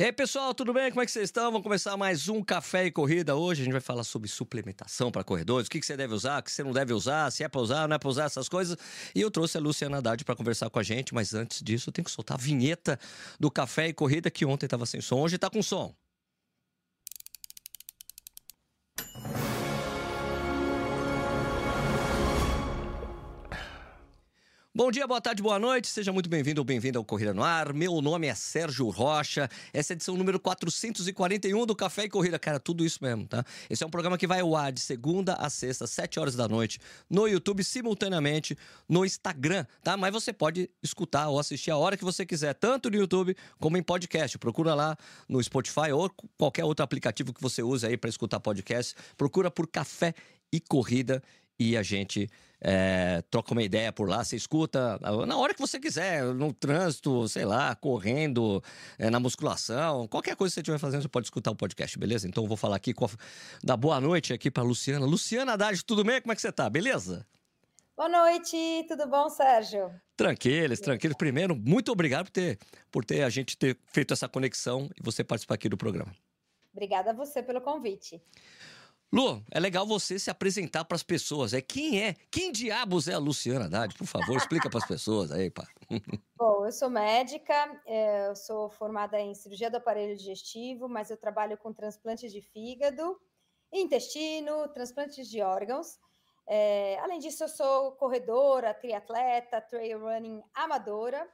E 0.00 0.04
aí, 0.04 0.12
pessoal, 0.12 0.54
tudo 0.54 0.72
bem? 0.72 0.90
Como 0.90 1.02
é 1.02 1.04
que 1.04 1.10
vocês 1.10 1.24
estão? 1.24 1.50
Vamos 1.50 1.64
começar 1.64 1.96
mais 1.96 2.28
um 2.28 2.40
Café 2.40 2.86
e 2.86 2.90
Corrida. 2.92 3.34
Hoje 3.34 3.62
a 3.62 3.64
gente 3.64 3.72
vai 3.72 3.80
falar 3.80 4.04
sobre 4.04 4.28
suplementação 4.28 5.10
para 5.10 5.24
corredores, 5.24 5.66
o 5.66 5.70
que, 5.70 5.80
que 5.80 5.86
você 5.86 5.96
deve 5.96 6.14
usar, 6.14 6.38
o 6.38 6.42
que 6.44 6.52
você 6.52 6.62
não 6.62 6.70
deve 6.70 6.92
usar, 6.92 7.32
se 7.32 7.42
é 7.42 7.48
para 7.48 7.60
usar, 7.60 7.88
não 7.88 7.96
é 7.96 7.98
para 7.98 8.08
usar 8.08 8.26
essas 8.26 8.48
coisas. 8.48 8.78
E 9.12 9.20
eu 9.20 9.28
trouxe 9.28 9.56
a 9.58 9.60
Luciana 9.60 9.96
Haddad 9.98 10.24
para 10.24 10.36
conversar 10.36 10.70
com 10.70 10.78
a 10.78 10.84
gente, 10.84 11.12
mas 11.12 11.34
antes 11.34 11.60
disso 11.60 11.88
eu 11.88 11.92
tenho 11.92 12.04
que 12.04 12.12
soltar 12.12 12.36
a 12.36 12.40
vinheta 12.40 12.96
do 13.40 13.50
Café 13.50 13.88
e 13.88 13.92
Corrida, 13.92 14.30
que 14.30 14.46
ontem 14.46 14.66
estava 14.66 14.86
sem 14.86 15.00
som, 15.00 15.18
hoje 15.18 15.34
está 15.34 15.50
com 15.50 15.60
som. 15.60 15.92
Bom 24.78 24.92
dia, 24.92 25.08
boa 25.08 25.20
tarde, 25.20 25.42
boa 25.42 25.58
noite. 25.58 25.88
Seja 25.88 26.12
muito 26.12 26.30
bem-vindo 26.30 26.60
ou 26.60 26.64
bem-vinda 26.64 27.00
ao 27.00 27.04
Corrida 27.04 27.34
no 27.34 27.42
Ar. 27.42 27.72
Meu 27.72 28.00
nome 28.00 28.28
é 28.28 28.34
Sérgio 28.36 28.88
Rocha. 28.90 29.50
Essa 29.72 29.92
é 29.92 29.94
a 29.94 29.96
edição 29.96 30.16
número 30.16 30.38
441 30.38 31.66
do 31.66 31.74
Café 31.74 32.04
e 32.04 32.08
Corrida. 32.08 32.38
Cara, 32.38 32.60
tudo 32.60 32.84
isso 32.84 33.00
mesmo, 33.02 33.26
tá? 33.26 33.44
Esse 33.68 33.82
é 33.82 33.86
um 33.88 33.90
programa 33.90 34.16
que 34.16 34.24
vai 34.24 34.38
ao 34.38 34.54
ar 34.54 34.70
de 34.70 34.78
segunda 34.78 35.34
a 35.34 35.50
sexta, 35.50 35.84
sete 35.84 36.20
horas 36.20 36.36
da 36.36 36.46
noite, 36.46 36.78
no 37.10 37.26
YouTube, 37.26 37.64
simultaneamente 37.64 38.56
no 38.88 39.04
Instagram, 39.04 39.66
tá? 39.82 39.96
Mas 39.96 40.12
você 40.12 40.32
pode 40.32 40.70
escutar 40.80 41.28
ou 41.28 41.40
assistir 41.40 41.72
a 41.72 41.76
hora 41.76 41.96
que 41.96 42.04
você 42.04 42.24
quiser, 42.24 42.54
tanto 42.54 42.88
no 42.88 42.96
YouTube 42.98 43.36
como 43.58 43.76
em 43.76 43.82
podcast. 43.82 44.38
Procura 44.38 44.74
lá 44.74 44.96
no 45.28 45.42
Spotify 45.42 45.90
ou 45.92 46.08
qualquer 46.36 46.64
outro 46.64 46.84
aplicativo 46.84 47.34
que 47.34 47.42
você 47.42 47.64
use 47.64 47.84
aí 47.84 47.96
para 47.96 48.10
escutar 48.10 48.38
podcast. 48.38 48.94
Procura 49.16 49.50
por 49.50 49.66
Café 49.66 50.14
e 50.52 50.60
Corrida 50.60 51.20
e 51.58 51.76
a 51.76 51.82
gente 51.82 52.30
é, 52.60 53.22
troca 53.30 53.52
uma 53.52 53.62
ideia 53.62 53.92
por 53.92 54.08
lá, 54.08 54.24
você 54.24 54.36
escuta 54.36 54.98
na 55.26 55.36
hora 55.36 55.54
que 55.54 55.60
você 55.60 55.78
quiser, 55.78 56.24
no 56.34 56.52
trânsito, 56.52 57.28
sei 57.28 57.44
lá, 57.44 57.74
correndo, 57.74 58.62
é, 58.98 59.10
na 59.10 59.20
musculação, 59.20 60.08
qualquer 60.08 60.36
coisa 60.36 60.52
que 60.52 60.54
você 60.54 60.60
estiver 60.60 60.78
fazendo, 60.78 61.02
você 61.02 61.08
pode 61.08 61.26
escutar 61.26 61.50
o 61.50 61.56
podcast, 61.56 61.98
beleza? 61.98 62.26
Então 62.26 62.44
eu 62.44 62.48
vou 62.48 62.56
falar 62.56 62.76
aqui 62.76 62.92
com 62.92 63.04
a, 63.04 63.08
da 63.62 63.76
boa 63.76 64.00
noite 64.00 64.32
aqui 64.32 64.50
para 64.50 64.62
Luciana. 64.62 65.06
Luciana 65.06 65.52
Haddad, 65.52 65.84
tudo 65.84 66.04
bem? 66.04 66.20
Como 66.20 66.32
é 66.32 66.34
que 66.34 66.42
você 66.42 66.52
tá? 66.52 66.68
Beleza? 66.68 67.26
Boa 67.96 68.08
noite, 68.08 68.56
tudo 68.86 69.08
bom, 69.08 69.28
Sérgio? 69.28 69.90
Tranquilos, 70.16 70.78
tranquilos. 70.78 71.16
Primeiro, 71.16 71.56
muito 71.56 71.90
obrigado 71.90 72.26
por 72.26 72.30
ter, 72.30 72.58
por 72.92 73.04
ter 73.04 73.24
a 73.24 73.28
gente 73.28 73.56
ter 73.58 73.76
feito 73.86 74.14
essa 74.14 74.28
conexão 74.28 74.88
e 74.96 75.02
você 75.02 75.24
participar 75.24 75.56
aqui 75.56 75.68
do 75.68 75.76
programa. 75.76 76.12
Obrigada 76.72 77.10
a 77.10 77.12
você 77.12 77.42
pelo 77.42 77.60
convite. 77.60 78.22
Lu, 79.10 79.42
é 79.50 79.58
legal 79.58 79.86
você 79.86 80.18
se 80.18 80.30
apresentar 80.30 80.84
para 80.84 80.94
as 80.94 81.02
pessoas. 81.02 81.54
É 81.54 81.62
quem 81.62 82.02
é? 82.02 82.14
Quem 82.30 82.52
diabos 82.52 83.08
é 83.08 83.14
a 83.14 83.18
Luciana 83.18 83.64
Haddad? 83.64 83.96
Por 83.96 84.06
favor, 84.06 84.36
explica 84.36 84.68
para 84.68 84.78
as 84.78 84.86
pessoas 84.86 85.32
aí, 85.32 85.50
pá. 85.50 85.66
Bom, 86.36 86.66
eu 86.66 86.72
sou 86.72 86.90
médica, 86.90 87.80
é, 87.86 88.28
eu 88.28 88.36
sou 88.36 88.68
formada 88.68 89.18
em 89.18 89.34
cirurgia 89.34 89.70
do 89.70 89.78
aparelho 89.78 90.14
digestivo, 90.14 90.88
mas 90.88 91.10
eu 91.10 91.16
trabalho 91.16 91.56
com 91.56 91.72
transplante 91.72 92.28
de 92.28 92.42
fígado, 92.42 93.18
intestino, 93.72 94.68
transplantes 94.68 95.28
de 95.28 95.40
órgãos. 95.40 95.98
É, 96.46 96.98
além 97.00 97.18
disso, 97.18 97.44
eu 97.44 97.48
sou 97.48 97.92
corredora, 97.92 98.74
triatleta, 98.74 99.60
trail 99.60 100.00
running 100.00 100.42
amadora 100.54 101.26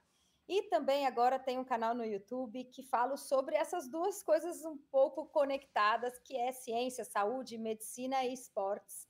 e 0.48 0.62
também 0.64 1.06
agora 1.06 1.38
tem 1.38 1.58
um 1.58 1.64
canal 1.64 1.94
no 1.94 2.04
YouTube 2.04 2.64
que 2.64 2.82
falo 2.82 3.16
sobre 3.16 3.56
essas 3.56 3.88
duas 3.88 4.22
coisas 4.22 4.64
um 4.64 4.76
pouco 4.90 5.26
conectadas, 5.26 6.18
que 6.18 6.36
é 6.36 6.52
ciência, 6.52 7.04
saúde, 7.04 7.56
medicina 7.56 8.24
e 8.24 8.32
esportes. 8.32 9.06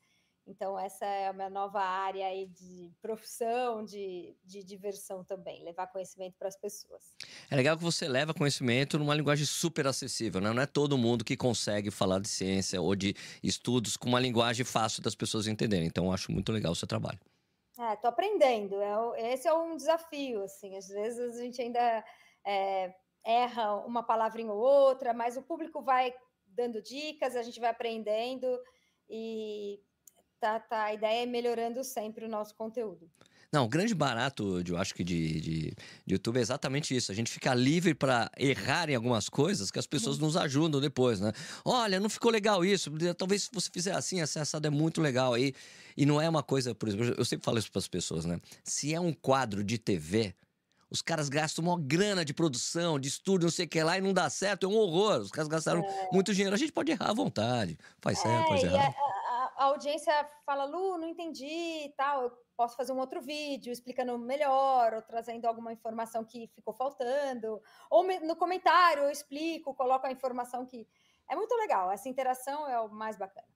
Então, 0.46 0.78
essa 0.78 1.06
é 1.06 1.28
a 1.28 1.32
minha 1.32 1.48
nova 1.48 1.80
área 1.80 2.26
aí 2.26 2.46
de 2.46 2.92
profissão, 3.00 3.82
de, 3.82 4.36
de 4.44 4.62
diversão 4.62 5.24
também, 5.24 5.64
levar 5.64 5.86
conhecimento 5.86 6.34
para 6.38 6.48
as 6.48 6.56
pessoas. 6.56 7.14
É 7.50 7.56
legal 7.56 7.78
que 7.78 7.82
você 7.82 8.06
leva 8.06 8.34
conhecimento 8.34 8.98
numa 8.98 9.14
linguagem 9.14 9.46
super 9.46 9.86
acessível, 9.86 10.42
né? 10.42 10.52
Não 10.52 10.62
é 10.62 10.66
todo 10.66 10.98
mundo 10.98 11.24
que 11.24 11.36
consegue 11.36 11.90
falar 11.90 12.20
de 12.20 12.28
ciência 12.28 12.80
ou 12.80 12.94
de 12.94 13.14
estudos 13.42 13.96
com 13.96 14.08
uma 14.08 14.20
linguagem 14.20 14.66
fácil 14.66 15.02
das 15.02 15.14
pessoas 15.14 15.46
entenderem. 15.46 15.86
Então, 15.86 16.06
eu 16.06 16.12
acho 16.12 16.30
muito 16.30 16.52
legal 16.52 16.72
o 16.72 16.76
seu 16.76 16.86
trabalho. 16.86 17.18
É, 17.78 17.96
tô 17.96 18.08
aprendendo. 18.08 18.80
É, 18.80 19.32
esse 19.32 19.48
é 19.48 19.52
um 19.52 19.76
desafio, 19.76 20.42
assim. 20.42 20.76
Às 20.76 20.88
vezes 20.88 21.36
a 21.36 21.42
gente 21.42 21.60
ainda 21.60 22.04
é, 22.44 22.94
erra 23.24 23.76
uma 23.84 24.02
palavrinha 24.02 24.52
ou 24.52 24.58
outra, 24.58 25.12
mas 25.12 25.36
o 25.36 25.42
público 25.42 25.82
vai 25.82 26.14
dando 26.46 26.80
dicas, 26.80 27.34
a 27.34 27.42
gente 27.42 27.58
vai 27.58 27.70
aprendendo 27.70 28.46
e 29.08 29.80
tá, 30.38 30.60
tá, 30.60 30.84
a 30.84 30.94
ideia 30.94 31.24
é 31.24 31.26
melhorando 31.26 31.82
sempre 31.82 32.24
o 32.24 32.28
nosso 32.28 32.54
conteúdo. 32.54 33.10
Não, 33.54 33.66
o 33.66 33.68
grande 33.68 33.94
barato, 33.94 34.60
eu 34.66 34.76
acho 34.76 34.92
que 34.92 35.04
de, 35.04 35.40
de, 35.40 35.60
de, 36.04 36.14
YouTube 36.14 36.38
é 36.38 36.40
exatamente 36.40 36.94
isso. 36.96 37.12
A 37.12 37.14
gente 37.14 37.30
fica 37.30 37.54
livre 37.54 37.94
para 37.94 38.28
errar 38.36 38.90
em 38.90 38.96
algumas 38.96 39.28
coisas 39.28 39.70
que 39.70 39.78
as 39.78 39.86
pessoas 39.86 40.18
nos 40.18 40.36
ajudam 40.36 40.80
depois, 40.80 41.20
né? 41.20 41.32
Olha, 41.64 42.00
não 42.00 42.10
ficou 42.10 42.32
legal 42.32 42.64
isso. 42.64 42.90
Talvez 43.16 43.44
se 43.44 43.50
você 43.52 43.70
fizer 43.70 43.94
assim, 43.94 44.20
essa 44.20 44.40
assado 44.40 44.66
é 44.66 44.70
muito 44.70 45.00
legal. 45.00 45.38
E, 45.38 45.54
e 45.96 46.04
não 46.04 46.20
é 46.20 46.28
uma 46.28 46.42
coisa, 46.42 46.74
por 46.74 46.88
exemplo, 46.88 47.14
eu 47.16 47.24
sempre 47.24 47.44
falo 47.44 47.56
isso 47.56 47.70
para 47.70 47.78
as 47.78 47.86
pessoas, 47.86 48.24
né? 48.24 48.40
Se 48.64 48.92
é 48.92 48.98
um 48.98 49.12
quadro 49.12 49.62
de 49.62 49.78
TV, 49.78 50.34
os 50.90 51.00
caras 51.00 51.28
gastam 51.28 51.64
uma 51.64 51.78
grana 51.78 52.24
de 52.24 52.34
produção, 52.34 52.98
de 52.98 53.06
estúdio, 53.06 53.44
não 53.44 53.52
sei 53.52 53.66
o 53.66 53.68
que 53.68 53.80
lá, 53.84 53.96
e 53.96 54.00
não 54.00 54.12
dá 54.12 54.28
certo, 54.28 54.66
é 54.66 54.68
um 54.68 54.76
horror. 54.76 55.20
Os 55.20 55.30
caras 55.30 55.46
gastaram 55.46 55.84
é. 55.84 56.08
muito 56.12 56.34
dinheiro. 56.34 56.56
A 56.56 56.58
gente 56.58 56.72
pode 56.72 56.90
errar 56.90 57.10
à 57.10 57.14
vontade. 57.14 57.78
Faz 58.00 58.18
certo, 58.18 58.46
é, 58.46 58.48
faz 58.48 58.64
errado. 58.64 58.94
A, 58.96 59.52
a, 59.58 59.64
audiência 59.66 60.12
fala, 60.44 60.64
Lu, 60.64 60.98
não 60.98 61.08
entendi 61.08 61.44
e 61.46 61.92
tal. 61.96 62.24
Eu 62.24 62.43
posso 62.56 62.76
fazer 62.76 62.92
um 62.92 62.98
outro 62.98 63.20
vídeo 63.20 63.72
explicando 63.72 64.18
melhor, 64.18 64.94
ou 64.94 65.02
trazendo 65.02 65.46
alguma 65.46 65.72
informação 65.72 66.24
que 66.24 66.48
ficou 66.48 66.74
faltando, 66.74 67.60
ou 67.90 68.04
no 68.20 68.36
comentário 68.36 69.04
eu 69.04 69.10
explico, 69.10 69.74
coloco 69.74 70.06
a 70.06 70.12
informação 70.12 70.66
que. 70.66 70.86
É 71.30 71.34
muito 71.34 71.54
legal, 71.54 71.90
essa 71.90 72.08
interação 72.08 72.68
é 72.68 72.78
o 72.78 72.88
mais 72.88 73.16
bacana. 73.16 73.53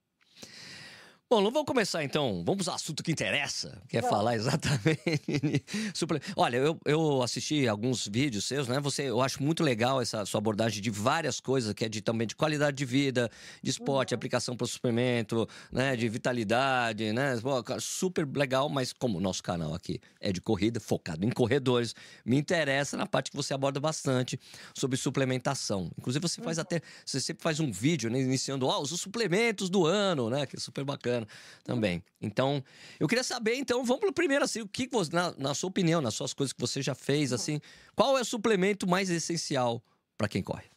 Bom, 1.30 1.42
vamos 1.42 1.66
começar 1.66 2.02
então. 2.02 2.42
Vamos 2.42 2.68
ao 2.68 2.74
assunto 2.76 3.02
que 3.02 3.12
interessa, 3.12 3.82
que 3.86 3.98
é 3.98 4.00
falar 4.00 4.34
exatamente. 4.34 5.62
Olha, 6.34 6.56
eu, 6.56 6.80
eu 6.86 7.22
assisti 7.22 7.68
alguns 7.68 8.08
vídeos 8.08 8.46
seus, 8.46 8.66
né? 8.66 8.80
Você, 8.80 9.10
eu 9.10 9.20
acho 9.20 9.42
muito 9.42 9.62
legal 9.62 10.00
essa 10.00 10.24
sua 10.24 10.38
abordagem 10.38 10.80
de 10.80 10.88
várias 10.88 11.38
coisas, 11.38 11.74
que 11.74 11.84
é 11.84 11.88
de 11.88 12.00
também 12.00 12.26
de 12.26 12.34
qualidade 12.34 12.78
de 12.78 12.84
vida, 12.86 13.30
de 13.62 13.68
esporte, 13.68 14.14
uhum. 14.14 14.16
aplicação 14.16 14.56
para 14.56 14.64
o 14.64 14.66
suplemento, 14.66 15.46
né? 15.70 15.94
De 15.96 16.08
vitalidade, 16.08 17.12
né? 17.12 17.34
super 17.78 18.26
legal, 18.34 18.70
mas 18.70 18.94
como 18.94 19.18
o 19.18 19.20
nosso 19.20 19.42
canal 19.42 19.74
aqui 19.74 20.00
é 20.22 20.32
de 20.32 20.40
corrida, 20.40 20.80
focado 20.80 21.26
em 21.26 21.30
corredores, 21.30 21.94
me 22.24 22.38
interessa 22.38 22.96
na 22.96 23.04
parte 23.04 23.30
que 23.30 23.36
você 23.36 23.52
aborda 23.52 23.78
bastante 23.78 24.40
sobre 24.72 24.96
suplementação. 24.96 25.90
Inclusive, 25.98 26.26
você 26.26 26.40
faz 26.40 26.56
uhum. 26.56 26.62
até. 26.62 26.80
Você 27.04 27.20
sempre 27.20 27.42
faz 27.42 27.60
um 27.60 27.70
vídeo, 27.70 28.08
né? 28.08 28.18
Iniciando, 28.18 28.66
ó, 28.66 28.78
oh, 28.78 28.82
os 28.82 28.98
suplementos 28.98 29.68
do 29.68 29.84
ano, 29.84 30.30
né? 30.30 30.46
Que 30.46 30.56
é 30.56 30.58
super 30.58 30.84
bacana 30.84 31.17
bacana 31.18 31.26
também. 31.64 32.02
Então, 32.20 32.62
eu 32.98 33.08
queria 33.08 33.24
saber, 33.24 33.54
então, 33.56 33.84
vamos 33.84 34.00
pro 34.00 34.12
primeiro, 34.12 34.44
assim, 34.44 34.60
o 34.60 34.68
que 34.68 34.88
você, 34.88 35.14
na, 35.14 35.32
na 35.36 35.54
sua 35.54 35.68
opinião, 35.68 36.00
nas 36.00 36.14
suas 36.14 36.32
coisas 36.32 36.52
que 36.52 36.60
você 36.60 36.82
já 36.82 36.94
fez, 36.94 37.32
assim, 37.32 37.60
qual 37.94 38.16
é 38.16 38.20
o 38.20 38.24
suplemento 38.24 38.86
mais 38.86 39.10
essencial 39.10 39.82
para 40.16 40.28
quem 40.28 40.42
corre? 40.42 40.68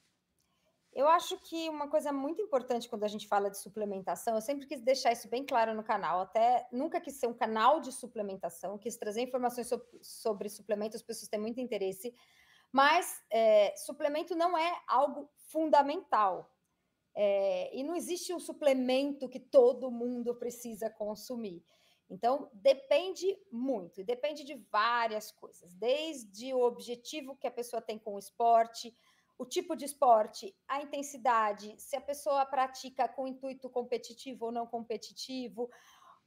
Eu 0.93 1.07
acho 1.07 1.37
que 1.37 1.69
uma 1.69 1.87
coisa 1.87 2.11
muito 2.11 2.41
importante 2.41 2.89
quando 2.89 3.05
a 3.05 3.07
gente 3.07 3.25
fala 3.25 3.49
de 3.49 3.57
suplementação, 3.57 4.35
eu 4.35 4.41
sempre 4.41 4.67
quis 4.67 4.81
deixar 4.81 5.13
isso 5.13 5.29
bem 5.29 5.45
claro 5.45 5.73
no 5.73 5.83
canal, 5.83 6.19
até 6.19 6.67
nunca 6.69 6.99
quis 6.99 7.13
ser 7.13 7.27
um 7.27 7.33
canal 7.33 7.79
de 7.79 7.93
suplementação, 7.93 8.77
quis 8.77 8.97
trazer 8.97 9.21
informações 9.21 9.67
sobre, 9.67 9.87
sobre 10.01 10.49
suplementos, 10.49 10.97
as 10.97 11.01
pessoas 11.01 11.29
têm 11.29 11.39
muito 11.39 11.61
interesse, 11.61 12.13
mas 12.73 13.21
é, 13.31 13.73
suplemento 13.77 14.35
não 14.35 14.57
é 14.57 14.81
algo 14.85 15.29
fundamental. 15.47 16.51
É, 17.15 17.75
e 17.77 17.83
não 17.83 17.95
existe 17.95 18.33
um 18.33 18.39
suplemento 18.39 19.27
que 19.27 19.39
todo 19.39 19.91
mundo 19.91 20.35
precisa 20.35 20.89
consumir. 20.89 21.63
Então, 22.09 22.49
depende 22.53 23.37
muito, 23.51 24.03
depende 24.03 24.43
de 24.43 24.55
várias 24.69 25.31
coisas, 25.31 25.73
desde 25.75 26.53
o 26.53 26.59
objetivo 26.59 27.37
que 27.37 27.47
a 27.47 27.51
pessoa 27.51 27.81
tem 27.81 27.97
com 27.97 28.15
o 28.15 28.19
esporte, 28.19 28.93
o 29.37 29.45
tipo 29.45 29.75
de 29.75 29.85
esporte, 29.85 30.53
a 30.67 30.81
intensidade, 30.81 31.73
se 31.79 31.95
a 31.95 32.01
pessoa 32.01 32.45
pratica 32.45 33.07
com 33.07 33.27
intuito 33.27 33.69
competitivo 33.69 34.47
ou 34.47 34.51
não 34.51 34.67
competitivo, 34.67 35.69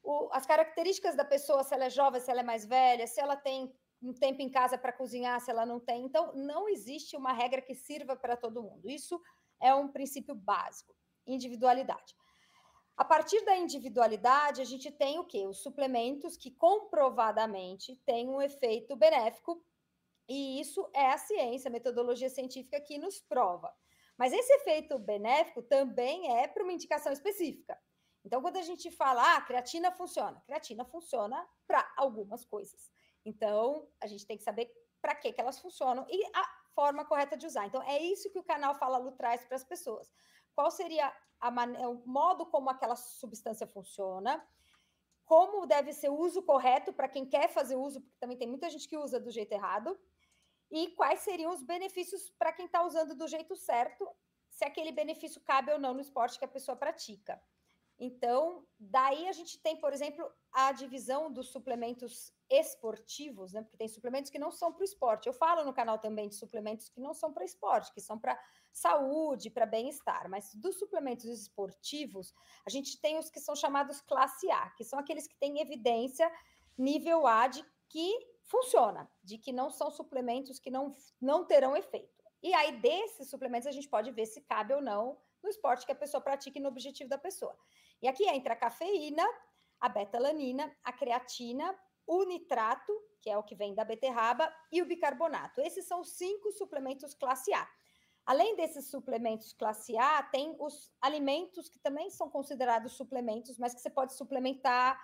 o, 0.02 0.28
as 0.32 0.46
características 0.46 1.14
da 1.14 1.24
pessoa, 1.24 1.62
se 1.62 1.74
ela 1.74 1.84
é 1.84 1.90
jovem, 1.90 2.20
se 2.20 2.30
ela 2.30 2.40
é 2.40 2.44
mais 2.44 2.64
velha, 2.64 3.06
se 3.06 3.20
ela 3.20 3.36
tem 3.36 3.72
um 4.02 4.12
tempo 4.12 4.42
em 4.42 4.50
casa 4.50 4.76
para 4.76 4.92
cozinhar, 4.92 5.40
se 5.40 5.50
ela 5.50 5.64
não 5.64 5.80
tem. 5.80 6.04
Então, 6.04 6.32
não 6.34 6.68
existe 6.68 7.16
uma 7.16 7.32
regra 7.32 7.62
que 7.62 7.74
sirva 7.74 8.16
para 8.16 8.36
todo 8.36 8.62
mundo. 8.62 8.88
Isso 8.88 9.20
é 9.60 9.74
um 9.74 9.88
princípio 9.88 10.34
básico, 10.34 10.94
individualidade. 11.26 12.14
A 12.96 13.04
partir 13.04 13.44
da 13.44 13.56
individualidade, 13.56 14.60
a 14.60 14.64
gente 14.64 14.90
tem 14.90 15.18
o 15.18 15.24
quê? 15.24 15.46
Os 15.46 15.62
suplementos 15.62 16.36
que 16.36 16.52
comprovadamente 16.52 17.96
têm 18.06 18.28
um 18.28 18.40
efeito 18.40 18.94
benéfico, 18.94 19.64
e 20.28 20.60
isso 20.60 20.88
é 20.94 21.10
a 21.10 21.18
ciência, 21.18 21.68
a 21.68 21.72
metodologia 21.72 22.30
científica 22.30 22.80
que 22.80 22.96
nos 22.96 23.20
prova. 23.20 23.74
Mas 24.16 24.32
esse 24.32 24.52
efeito 24.54 24.98
benéfico 24.98 25.60
também 25.62 26.38
é 26.38 26.46
para 26.46 26.62
uma 26.62 26.72
indicação 26.72 27.12
específica. 27.12 27.78
Então, 28.24 28.40
quando 28.40 28.56
a 28.56 28.62
gente 28.62 28.90
fala, 28.90 29.36
ah, 29.36 29.40
creatina 29.42 29.90
funciona, 29.90 30.40
creatina 30.46 30.84
funciona 30.84 31.46
para 31.66 31.92
algumas 31.96 32.44
coisas. 32.44 32.90
Então, 33.24 33.88
a 34.00 34.06
gente 34.06 34.26
tem 34.26 34.38
que 34.38 34.44
saber 34.44 34.72
para 35.02 35.14
que, 35.14 35.32
que 35.32 35.40
elas 35.40 35.58
funcionam 35.58 36.06
e 36.08 36.24
a, 36.32 36.63
forma 36.74 37.04
correta 37.04 37.36
de 37.36 37.46
usar. 37.46 37.66
Então, 37.66 37.82
é 37.82 37.98
isso 38.02 38.30
que 38.30 38.38
o 38.38 38.44
canal 38.44 38.74
Fala 38.74 38.98
Lu 38.98 39.12
traz 39.12 39.44
para 39.44 39.56
as 39.56 39.64
pessoas. 39.64 40.12
Qual 40.54 40.70
seria 40.70 41.12
o 41.40 42.08
modo 42.08 42.46
como 42.46 42.70
aquela 42.70 42.96
substância 42.96 43.66
funciona, 43.66 44.42
como 45.24 45.66
deve 45.66 45.92
ser 45.92 46.10
o 46.10 46.18
uso 46.18 46.42
correto 46.42 46.92
para 46.92 47.08
quem 47.08 47.26
quer 47.26 47.48
fazer 47.48 47.76
uso, 47.76 48.00
porque 48.00 48.18
também 48.18 48.36
tem 48.36 48.48
muita 48.48 48.70
gente 48.70 48.88
que 48.88 48.96
usa 48.96 49.18
do 49.18 49.30
jeito 49.30 49.52
errado, 49.52 49.98
e 50.70 50.88
quais 50.92 51.20
seriam 51.20 51.52
os 51.52 51.62
benefícios 51.62 52.30
para 52.38 52.52
quem 52.52 52.66
está 52.66 52.84
usando 52.84 53.14
do 53.14 53.28
jeito 53.28 53.54
certo, 53.56 54.08
se 54.48 54.64
aquele 54.64 54.92
benefício 54.92 55.40
cabe 55.40 55.72
ou 55.72 55.78
não 55.78 55.94
no 55.94 56.00
esporte 56.00 56.38
que 56.38 56.44
a 56.44 56.48
pessoa 56.48 56.76
pratica. 56.76 57.40
Então, 57.98 58.66
daí 58.78 59.28
a 59.28 59.32
gente 59.32 59.60
tem, 59.60 59.76
por 59.76 59.92
exemplo, 59.92 60.28
a 60.52 60.72
divisão 60.72 61.32
dos 61.32 61.52
suplementos 61.52 62.32
esportivos, 62.50 63.52
né? 63.52 63.62
Porque 63.62 63.76
tem 63.76 63.88
suplementos 63.88 64.30
que 64.30 64.38
não 64.38 64.50
são 64.50 64.72
para 64.72 64.82
o 64.82 64.84
esporte. 64.84 65.26
Eu 65.26 65.32
falo 65.32 65.64
no 65.64 65.72
canal 65.72 65.98
também 65.98 66.28
de 66.28 66.34
suplementos 66.34 66.88
que 66.88 67.00
não 67.00 67.14
são 67.14 67.32
para 67.32 67.44
esporte, 67.44 67.92
que 67.92 68.00
são 68.00 68.18
para 68.18 68.38
saúde, 68.72 69.50
para 69.50 69.64
bem-estar. 69.64 70.28
Mas 70.28 70.54
dos 70.54 70.78
suplementos 70.78 71.24
esportivos, 71.26 72.34
a 72.66 72.70
gente 72.70 73.00
tem 73.00 73.18
os 73.18 73.30
que 73.30 73.40
são 73.40 73.54
chamados 73.54 74.00
classe 74.00 74.50
A, 74.50 74.70
que 74.70 74.84
são 74.84 74.98
aqueles 74.98 75.26
que 75.26 75.36
têm 75.36 75.60
evidência 75.60 76.30
nível 76.76 77.26
A 77.26 77.46
de 77.46 77.64
que 77.88 78.12
funciona, 78.42 79.10
de 79.22 79.38
que 79.38 79.52
não 79.52 79.70
são 79.70 79.90
suplementos 79.90 80.58
que 80.58 80.70
não, 80.70 80.90
não 81.20 81.44
terão 81.44 81.76
efeito. 81.76 82.24
E 82.42 82.52
aí, 82.52 82.78
desses 82.80 83.30
suplementos, 83.30 83.66
a 83.66 83.72
gente 83.72 83.88
pode 83.88 84.10
ver 84.10 84.26
se 84.26 84.42
cabe 84.42 84.74
ou 84.74 84.82
não 84.82 85.18
no 85.42 85.48
esporte 85.48 85.86
que 85.86 85.92
a 85.92 85.94
pessoa 85.94 86.20
pratica 86.20 86.58
e 86.58 86.60
no 86.60 86.68
objetivo 86.68 87.08
da 87.08 87.18
pessoa. 87.18 87.56
E 88.02 88.08
aqui 88.08 88.28
entra 88.28 88.54
a 88.54 88.56
cafeína, 88.56 89.24
a 89.80 89.88
betalanina, 89.88 90.74
a 90.82 90.92
creatina, 90.92 91.74
o 92.06 92.24
nitrato, 92.24 92.92
que 93.20 93.30
é 93.30 93.38
o 93.38 93.42
que 93.42 93.54
vem 93.54 93.74
da 93.74 93.84
beterraba, 93.84 94.52
e 94.70 94.82
o 94.82 94.86
bicarbonato. 94.86 95.60
Esses 95.60 95.86
são 95.86 96.00
os 96.00 96.10
cinco 96.10 96.52
suplementos 96.52 97.14
classe 97.14 97.52
A. 97.52 97.68
Além 98.26 98.56
desses 98.56 98.90
suplementos 98.90 99.52
classe 99.52 99.96
A, 99.98 100.22
tem 100.22 100.56
os 100.58 100.90
alimentos 101.00 101.68
que 101.68 101.78
também 101.78 102.10
são 102.10 102.30
considerados 102.30 102.92
suplementos, 102.92 103.58
mas 103.58 103.74
que 103.74 103.80
você 103.80 103.90
pode 103.90 104.14
suplementar 104.14 104.98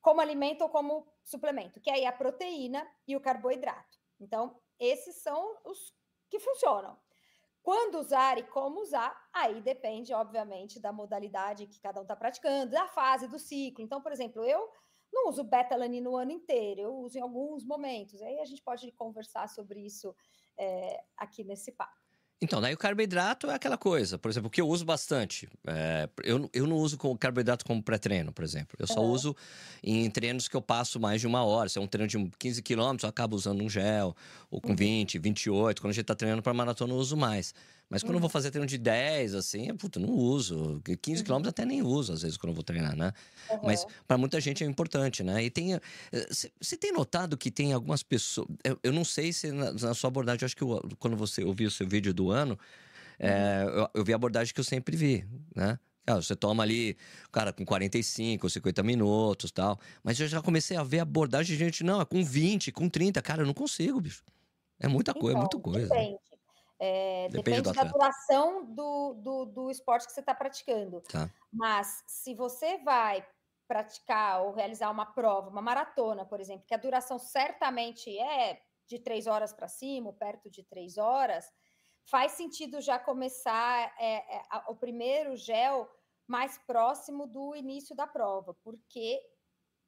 como 0.00 0.20
alimento 0.20 0.62
ou 0.62 0.68
como 0.68 1.06
suplemento, 1.24 1.80
que 1.80 1.90
é 1.90 2.06
a 2.06 2.12
proteína 2.12 2.86
e 3.08 3.16
o 3.16 3.20
carboidrato. 3.20 3.98
Então, 4.20 4.60
esses 4.78 5.16
são 5.16 5.58
os 5.64 5.94
que 6.30 6.38
funcionam. 6.38 6.98
Quando 7.66 7.98
usar 7.98 8.38
e 8.38 8.44
como 8.44 8.80
usar, 8.80 9.28
aí 9.32 9.60
depende, 9.60 10.14
obviamente, 10.14 10.78
da 10.78 10.92
modalidade 10.92 11.66
que 11.66 11.80
cada 11.80 11.98
um 11.98 12.04
está 12.04 12.14
praticando, 12.14 12.70
da 12.70 12.86
fase 12.86 13.26
do 13.26 13.40
ciclo. 13.40 13.82
Então, 13.82 14.00
por 14.00 14.12
exemplo, 14.12 14.44
eu 14.44 14.70
não 15.12 15.28
uso 15.30 15.42
betalanina 15.42 16.08
o 16.08 16.16
ano 16.16 16.30
inteiro, 16.30 16.82
eu 16.82 16.94
uso 16.94 17.18
em 17.18 17.20
alguns 17.20 17.66
momentos. 17.66 18.22
Aí 18.22 18.38
a 18.38 18.44
gente 18.44 18.62
pode 18.62 18.92
conversar 18.92 19.48
sobre 19.48 19.80
isso 19.84 20.14
é, 20.56 21.02
aqui 21.16 21.42
nesse 21.42 21.72
papo. 21.72 22.05
Então, 22.40 22.60
daí 22.60 22.74
o 22.74 22.76
carboidrato 22.76 23.50
é 23.50 23.54
aquela 23.54 23.78
coisa. 23.78 24.18
Por 24.18 24.30
exemplo, 24.30 24.48
o 24.48 24.50
que 24.50 24.60
eu 24.60 24.68
uso 24.68 24.84
bastante. 24.84 25.48
É, 25.66 26.06
eu, 26.22 26.50
eu 26.52 26.66
não 26.66 26.76
uso 26.76 26.98
com 26.98 27.16
carboidrato 27.16 27.64
como 27.64 27.82
pré-treino, 27.82 28.30
por 28.30 28.44
exemplo. 28.44 28.76
Eu 28.78 28.86
só 28.86 29.00
uhum. 29.00 29.10
uso 29.10 29.36
em 29.82 30.10
treinos 30.10 30.46
que 30.46 30.54
eu 30.54 30.60
passo 30.60 31.00
mais 31.00 31.20
de 31.20 31.26
uma 31.26 31.42
hora. 31.44 31.68
Se 31.68 31.78
é 31.78 31.80
um 31.80 31.86
treino 31.86 32.06
de 32.06 32.30
15 32.38 32.60
quilômetros, 32.62 33.04
eu 33.04 33.08
acabo 33.08 33.34
usando 33.34 33.62
um 33.62 33.70
gel. 33.70 34.14
Ou 34.50 34.60
com 34.60 34.76
20, 34.76 35.18
28. 35.18 35.80
Quando 35.80 35.90
a 35.90 35.94
gente 35.94 36.02
está 36.02 36.14
treinando 36.14 36.42
para 36.42 36.52
maratona, 36.52 36.92
eu 36.92 36.98
uso 36.98 37.16
mais. 37.16 37.54
Mas 37.88 38.02
quando 38.02 38.14
eu 38.14 38.20
vou 38.20 38.26
uhum. 38.26 38.32
fazer 38.32 38.50
treino 38.50 38.66
de 38.66 38.78
10, 38.78 39.34
assim, 39.34 39.74
puta, 39.76 40.00
não 40.00 40.10
uso. 40.10 40.82
15 41.00 41.20
uhum. 41.20 41.24
quilômetros 41.24 41.50
até 41.50 41.64
nem 41.64 41.82
uso, 41.82 42.12
às 42.12 42.22
vezes, 42.22 42.36
quando 42.36 42.50
eu 42.50 42.54
vou 42.54 42.64
treinar, 42.64 42.96
né? 42.96 43.12
Uhum. 43.48 43.60
Mas 43.62 43.86
para 44.08 44.18
muita 44.18 44.40
gente 44.40 44.64
é 44.64 44.66
importante, 44.66 45.22
né? 45.22 45.44
E 45.44 45.50
tem. 45.50 45.78
Você 46.28 46.50
eh, 46.74 46.78
tem 46.78 46.92
notado 46.92 47.36
que 47.36 47.50
tem 47.50 47.72
algumas 47.72 48.02
pessoas. 48.02 48.48
Eu, 48.64 48.78
eu 48.82 48.92
não 48.92 49.04
sei 49.04 49.32
se 49.32 49.52
na, 49.52 49.72
na, 49.72 49.94
sua 49.94 50.08
abordagem, 50.08 50.42
eu 50.42 50.46
acho 50.46 50.56
que 50.56 50.62
eu, 50.62 50.82
quando 50.98 51.16
você 51.16 51.44
ouviu 51.44 51.68
o 51.68 51.70
seu 51.70 51.86
vídeo 51.86 52.12
do 52.12 52.30
ano, 52.30 52.58
é, 53.20 53.64
eu, 53.64 53.88
eu 53.94 54.04
vi 54.04 54.12
a 54.12 54.16
abordagem 54.16 54.52
que 54.52 54.58
eu 54.58 54.64
sempre 54.64 54.96
vi, 54.96 55.24
né? 55.54 55.78
Ah, 56.08 56.16
você 56.16 56.36
toma 56.36 56.62
ali, 56.62 56.96
cara, 57.32 57.52
com 57.52 57.64
45, 57.64 58.48
50 58.48 58.82
minutos 58.82 59.50
tal. 59.50 59.78
Mas 60.04 60.18
eu 60.18 60.28
já 60.28 60.40
comecei 60.40 60.76
a 60.76 60.82
ver 60.82 61.00
abordagem 61.00 61.56
de 61.56 61.64
gente, 61.64 61.82
não, 61.82 62.00
é 62.00 62.04
com 62.04 62.24
20, 62.24 62.70
com 62.70 62.88
30. 62.88 63.20
Cara, 63.22 63.42
eu 63.42 63.46
não 63.46 63.54
consigo, 63.54 64.00
bicho. 64.00 64.22
É 64.78 64.86
muita 64.86 65.12
coisa, 65.12 65.38
é 65.38 65.42
então, 65.42 65.58
é 65.58 65.62
muita 65.62 65.70
coisa. 65.70 65.88
Depende. 65.88 66.35
É, 66.78 67.28
depende, 67.30 67.62
depende 67.62 67.72
da 67.72 67.84
duração 67.84 68.64
do, 68.66 69.14
do, 69.14 69.44
do, 69.46 69.70
esporte 69.70 70.06
que 70.06 70.12
você 70.12 70.20
está 70.20 70.34
praticando. 70.34 71.00
Tá. 71.02 71.30
Mas 71.50 72.04
se 72.06 72.34
você 72.34 72.78
vai 72.78 73.26
praticar 73.66 74.42
ou 74.42 74.52
realizar 74.52 74.90
uma 74.90 75.06
prova, 75.06 75.48
uma 75.48 75.62
maratona, 75.62 76.24
por 76.24 76.40
exemplo, 76.40 76.66
que 76.66 76.74
a 76.74 76.78
duração 76.78 77.18
certamente 77.18 78.16
é 78.18 78.60
de 78.86 78.98
três 78.98 79.26
horas 79.26 79.52
para 79.52 79.68
cima, 79.68 80.12
perto 80.12 80.50
de 80.50 80.62
três 80.62 80.98
horas, 80.98 81.50
faz 82.04 82.32
sentido 82.32 82.80
já 82.80 82.98
começar 82.98 83.92
é, 83.98 84.36
é, 84.36 84.42
a, 84.50 84.70
o 84.70 84.76
primeiro 84.76 85.36
gel 85.36 85.90
mais 86.26 86.58
próximo 86.58 87.26
do 87.26 87.54
início 87.56 87.96
da 87.96 88.06
prova, 88.06 88.54
porque 88.62 89.20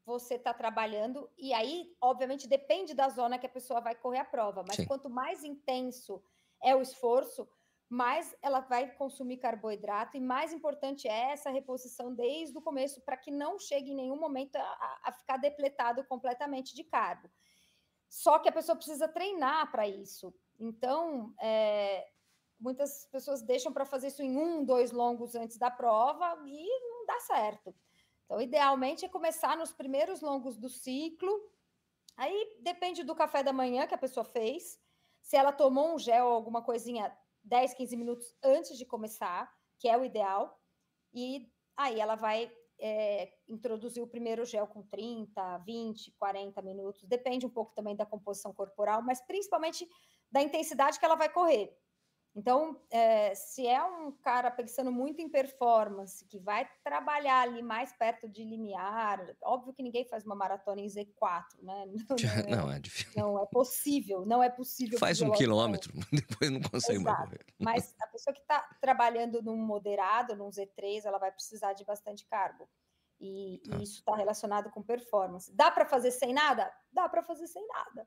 você 0.04 0.36
está 0.36 0.54
trabalhando, 0.54 1.30
e 1.36 1.52
aí, 1.52 1.94
obviamente, 2.00 2.48
depende 2.48 2.94
da 2.94 3.10
zona 3.10 3.38
que 3.38 3.44
a 3.46 3.50
pessoa 3.50 3.80
vai 3.80 3.94
correr 3.94 4.20
a 4.20 4.24
prova, 4.24 4.64
mas 4.66 4.76
Sim. 4.76 4.86
quanto 4.86 5.10
mais 5.10 5.44
intenso 5.44 6.22
é 6.62 6.74
o 6.74 6.82
esforço, 6.82 7.48
mais 7.88 8.36
ela 8.42 8.60
vai 8.60 8.90
consumir 8.94 9.38
carboidrato 9.38 10.16
e 10.16 10.20
mais 10.20 10.52
importante 10.52 11.08
é 11.08 11.32
essa 11.32 11.50
reposição 11.50 12.14
desde 12.14 12.56
o 12.58 12.62
começo 12.62 13.00
para 13.00 13.16
que 13.16 13.30
não 13.30 13.58
chegue 13.58 13.92
em 13.92 13.96
nenhum 13.96 14.18
momento 14.18 14.56
a, 14.56 15.00
a, 15.04 15.12
ficar 15.12 15.38
depletado 15.38 16.04
completamente 16.04 16.74
de 16.74 16.84
carbo. 16.84 17.30
Só 18.08 18.38
que 18.38 18.48
a 18.48 18.52
pessoa 18.52 18.76
precisa 18.76 19.08
treinar 19.08 19.70
para 19.70 19.88
isso. 19.88 20.34
Então, 20.58 21.34
é, 21.40 22.06
muitas 22.60 23.06
pessoas 23.06 23.40
deixam 23.40 23.72
para 23.72 23.86
fazer 23.86 24.08
isso 24.08 24.22
em 24.22 24.36
um, 24.36 24.64
dois 24.64 24.92
longos 24.92 25.34
antes 25.34 25.56
da 25.56 25.70
prova 25.70 26.38
e 26.46 26.80
não 26.90 27.06
dá 27.06 27.20
certo. 27.20 27.74
Então, 28.24 28.40
idealmente 28.40 29.06
é 29.06 29.08
começar 29.08 29.56
nos 29.56 29.72
primeiros 29.72 30.20
longos 30.20 30.58
do 30.58 30.68
ciclo. 30.68 31.32
Aí 32.16 32.58
depende 32.60 33.02
do 33.02 33.14
café 33.14 33.42
da 33.42 33.52
manhã 33.52 33.86
que 33.86 33.94
a 33.94 33.98
pessoa 33.98 34.24
fez 34.24 34.78
se 35.28 35.36
ela 35.36 35.52
tomou 35.52 35.94
um 35.94 35.98
gel 35.98 36.24
ou 36.24 36.32
alguma 36.32 36.62
coisinha 36.62 37.14
10, 37.44 37.74
15 37.74 37.96
minutos 37.98 38.34
antes 38.42 38.78
de 38.78 38.86
começar, 38.86 39.52
que 39.78 39.86
é 39.86 39.94
o 39.94 40.02
ideal, 40.02 40.58
e 41.12 41.52
aí 41.76 42.00
ela 42.00 42.14
vai 42.14 42.50
é, 42.80 43.30
introduzir 43.46 44.02
o 44.02 44.06
primeiro 44.06 44.46
gel 44.46 44.66
com 44.66 44.82
30, 44.84 45.58
20, 45.58 46.12
40 46.12 46.62
minutos, 46.62 47.04
depende 47.04 47.44
um 47.44 47.50
pouco 47.50 47.74
também 47.74 47.94
da 47.94 48.06
composição 48.06 48.54
corporal, 48.54 49.02
mas 49.02 49.20
principalmente 49.20 49.86
da 50.32 50.40
intensidade 50.40 50.98
que 50.98 51.04
ela 51.04 51.14
vai 51.14 51.28
correr. 51.28 51.76
Então, 52.38 52.80
é, 52.88 53.34
se 53.34 53.66
é 53.66 53.82
um 53.82 54.12
cara 54.12 54.48
pensando 54.48 54.92
muito 54.92 55.20
em 55.20 55.28
performance, 55.28 56.24
que 56.24 56.38
vai 56.38 56.70
trabalhar 56.84 57.40
ali 57.40 57.60
mais 57.60 57.92
perto 57.92 58.28
de 58.28 58.44
limiar, 58.44 59.34
óbvio 59.42 59.74
que 59.74 59.82
ninguém 59.82 60.04
faz 60.04 60.24
uma 60.24 60.36
maratona 60.36 60.80
em 60.80 60.86
Z4, 60.86 61.42
né? 61.60 61.84
Não, 62.08 62.16
não, 62.16 62.30
é, 62.30 62.56
não 62.56 62.72
é 62.72 62.78
difícil. 62.78 63.20
Não 63.20 63.42
é 63.42 63.46
possível, 63.46 64.24
não 64.24 64.42
é 64.42 64.48
possível. 64.48 64.98
Faz 65.00 65.20
um 65.20 65.32
quilômetro, 65.32 65.92
depois 66.12 66.48
não 66.48 66.60
consegue 66.60 67.00
Exato. 67.00 67.18
mais 67.18 67.28
correr. 67.28 67.46
Mas 67.58 67.94
a 68.00 68.06
pessoa 68.06 68.32
que 68.32 68.40
está 68.40 68.60
trabalhando 68.80 69.42
num 69.42 69.56
moderado, 69.56 70.36
num 70.36 70.48
Z3, 70.48 71.06
ela 71.06 71.18
vai 71.18 71.32
precisar 71.32 71.72
de 71.72 71.84
bastante 71.84 72.24
carbo. 72.26 72.68
E, 73.20 73.60
ah. 73.68 73.76
e 73.76 73.82
isso 73.82 73.98
está 73.98 74.14
relacionado 74.14 74.70
com 74.70 74.80
performance. 74.80 75.52
Dá 75.52 75.72
para 75.72 75.84
fazer 75.84 76.12
sem 76.12 76.32
nada? 76.32 76.72
Dá 76.92 77.08
para 77.08 77.24
fazer 77.24 77.48
sem 77.48 77.66
nada. 77.66 78.06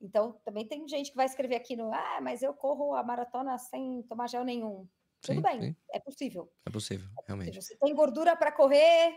Então, 0.00 0.40
também 0.44 0.66
tem 0.66 0.88
gente 0.88 1.10
que 1.10 1.16
vai 1.16 1.26
escrever 1.26 1.56
aqui 1.56 1.76
no, 1.76 1.92
ah, 1.92 2.20
mas 2.22 2.42
eu 2.42 2.54
corro 2.54 2.94
a 2.94 3.02
maratona 3.02 3.58
sem 3.58 4.02
tomar 4.04 4.28
gel 4.28 4.44
nenhum. 4.44 4.88
Sim, 5.22 5.34
Tudo 5.34 5.42
bem, 5.42 5.60
sim. 5.60 5.76
é 5.92 6.00
possível. 6.00 6.50
É 6.64 6.70
possível, 6.70 7.06
realmente. 7.26 7.60
Você 7.60 7.76
tem 7.76 7.94
gordura 7.94 8.34
para 8.34 8.50
correr, 8.50 9.14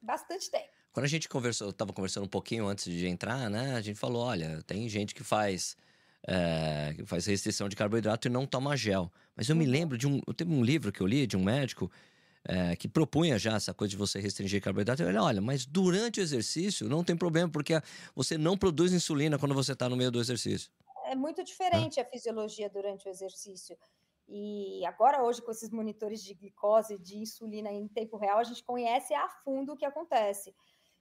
bastante 0.00 0.50
tem. 0.50 0.64
Quando 0.92 1.04
a 1.04 1.08
gente 1.08 1.28
conversou, 1.28 1.68
eu 1.68 1.70
estava 1.70 1.92
conversando 1.92 2.24
um 2.24 2.28
pouquinho 2.28 2.66
antes 2.66 2.84
de 2.84 3.06
entrar, 3.06 3.50
né? 3.50 3.74
A 3.74 3.80
gente 3.80 3.98
falou, 3.98 4.24
olha, 4.24 4.62
tem 4.62 4.88
gente 4.88 5.14
que 5.14 5.22
faz 5.22 5.76
é, 6.26 6.94
que 6.94 7.04
faz 7.04 7.26
restrição 7.26 7.68
de 7.68 7.76
carboidrato 7.76 8.28
e 8.28 8.30
não 8.30 8.46
toma 8.46 8.76
gel. 8.76 9.10
Mas 9.34 9.48
eu 9.48 9.56
me 9.56 9.64
uhum. 9.64 9.70
lembro 9.70 9.98
de 9.98 10.06
um, 10.06 10.20
eu 10.26 10.34
teve 10.34 10.52
um 10.52 10.62
livro 10.62 10.92
que 10.92 11.00
eu 11.00 11.06
li 11.06 11.26
de 11.26 11.36
um 11.36 11.42
médico 11.42 11.90
é, 12.44 12.74
que 12.76 12.88
propunha 12.88 13.38
já 13.38 13.54
essa 13.54 13.72
coisa 13.72 13.90
de 13.90 13.96
você 13.96 14.20
restringir 14.20 14.62
carboidrato, 14.62 15.02
ele 15.02 15.18
olha, 15.18 15.40
mas 15.40 15.64
durante 15.64 16.20
o 16.20 16.22
exercício 16.22 16.88
não 16.88 17.04
tem 17.04 17.16
problema, 17.16 17.48
porque 17.48 17.80
você 18.14 18.36
não 18.36 18.56
produz 18.56 18.92
insulina 18.92 19.38
quando 19.38 19.54
você 19.54 19.72
está 19.72 19.88
no 19.88 19.96
meio 19.96 20.10
do 20.10 20.20
exercício. 20.20 20.70
É 21.06 21.14
muito 21.14 21.44
diferente 21.44 22.00
ah. 22.00 22.02
a 22.02 22.06
fisiologia 22.06 22.68
durante 22.68 23.06
o 23.06 23.10
exercício. 23.10 23.76
E 24.28 24.84
agora, 24.86 25.22
hoje, 25.22 25.42
com 25.42 25.50
esses 25.50 25.70
monitores 25.70 26.22
de 26.22 26.34
glicose, 26.34 26.98
de 26.98 27.18
insulina 27.18 27.70
em 27.70 27.86
tempo 27.86 28.16
real, 28.16 28.38
a 28.38 28.44
gente 28.44 28.64
conhece 28.64 29.12
a 29.14 29.28
fundo 29.44 29.72
o 29.72 29.76
que 29.76 29.84
acontece. 29.84 30.54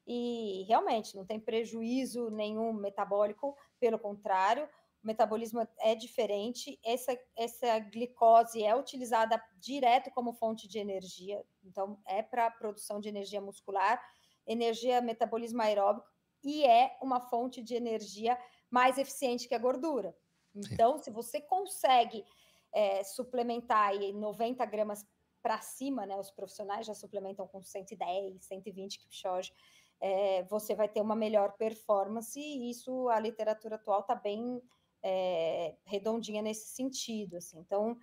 E 0.06 0.64
realmente 0.68 1.16
não 1.16 1.26
tem 1.26 1.40
prejuízo 1.40 2.30
nenhum 2.30 2.74
metabólico, 2.74 3.56
pelo 3.80 4.00
contrário, 4.00 4.68
o 5.04 5.08
metabolismo 5.08 5.68
é 5.80 5.96
diferente. 5.96 6.80
Essa, 6.84 7.18
essa 7.36 7.80
glicose 7.80 8.64
é 8.64 8.76
utilizada 8.76 9.42
direto 9.58 10.12
como 10.12 10.34
fonte 10.34 10.68
de 10.68 10.78
energia, 10.78 11.44
então 11.64 12.00
é 12.06 12.22
para 12.22 12.52
produção 12.52 13.00
de 13.00 13.10
energia 13.10 13.42
muscular, 13.42 14.02
energia 14.46 15.02
metabolismo 15.02 15.62
aeróbico 15.62 16.08
e 16.44 16.64
é 16.66 16.98
uma 17.02 17.20
fonte 17.20 17.62
de 17.62 17.76
energia 17.76 18.38
mais 18.70 18.98
eficiente 18.98 19.48
que 19.48 19.56
a 19.56 19.60
gordura. 19.60 20.16
Então, 20.56 20.98
Sim. 20.98 21.06
se 21.06 21.12
você 21.12 21.42
consegue 21.42 22.26
é, 22.74 23.04
suplementar 23.04 23.90
aí 23.90 24.14
90 24.14 24.66
gramas 24.66 25.06
para 25.42 25.60
cima, 25.62 26.06
né? 26.06 26.16
Os 26.18 26.30
profissionais 26.32 26.86
já 26.86 26.94
suplementam 26.94 27.48
com 27.48 27.62
110, 27.62 28.44
120 28.44 29.00
Kipchoge, 29.00 29.52
é, 30.00 30.44
você 30.44 30.76
vai 30.76 30.88
ter 30.88 31.02
uma 31.02 31.16
melhor 31.16 31.54
performance, 31.54 32.40
e 32.40 32.70
isso 32.70 33.10
a 33.10 33.20
literatura 33.20 33.76
atual 33.76 34.02
está 34.02 34.16
bem 34.16 34.62
é, 35.04 35.76
redondinha 35.86 36.42
nesse 36.42 36.70
sentido. 36.70 37.38
Assim. 37.38 37.60
Então, 37.60 37.98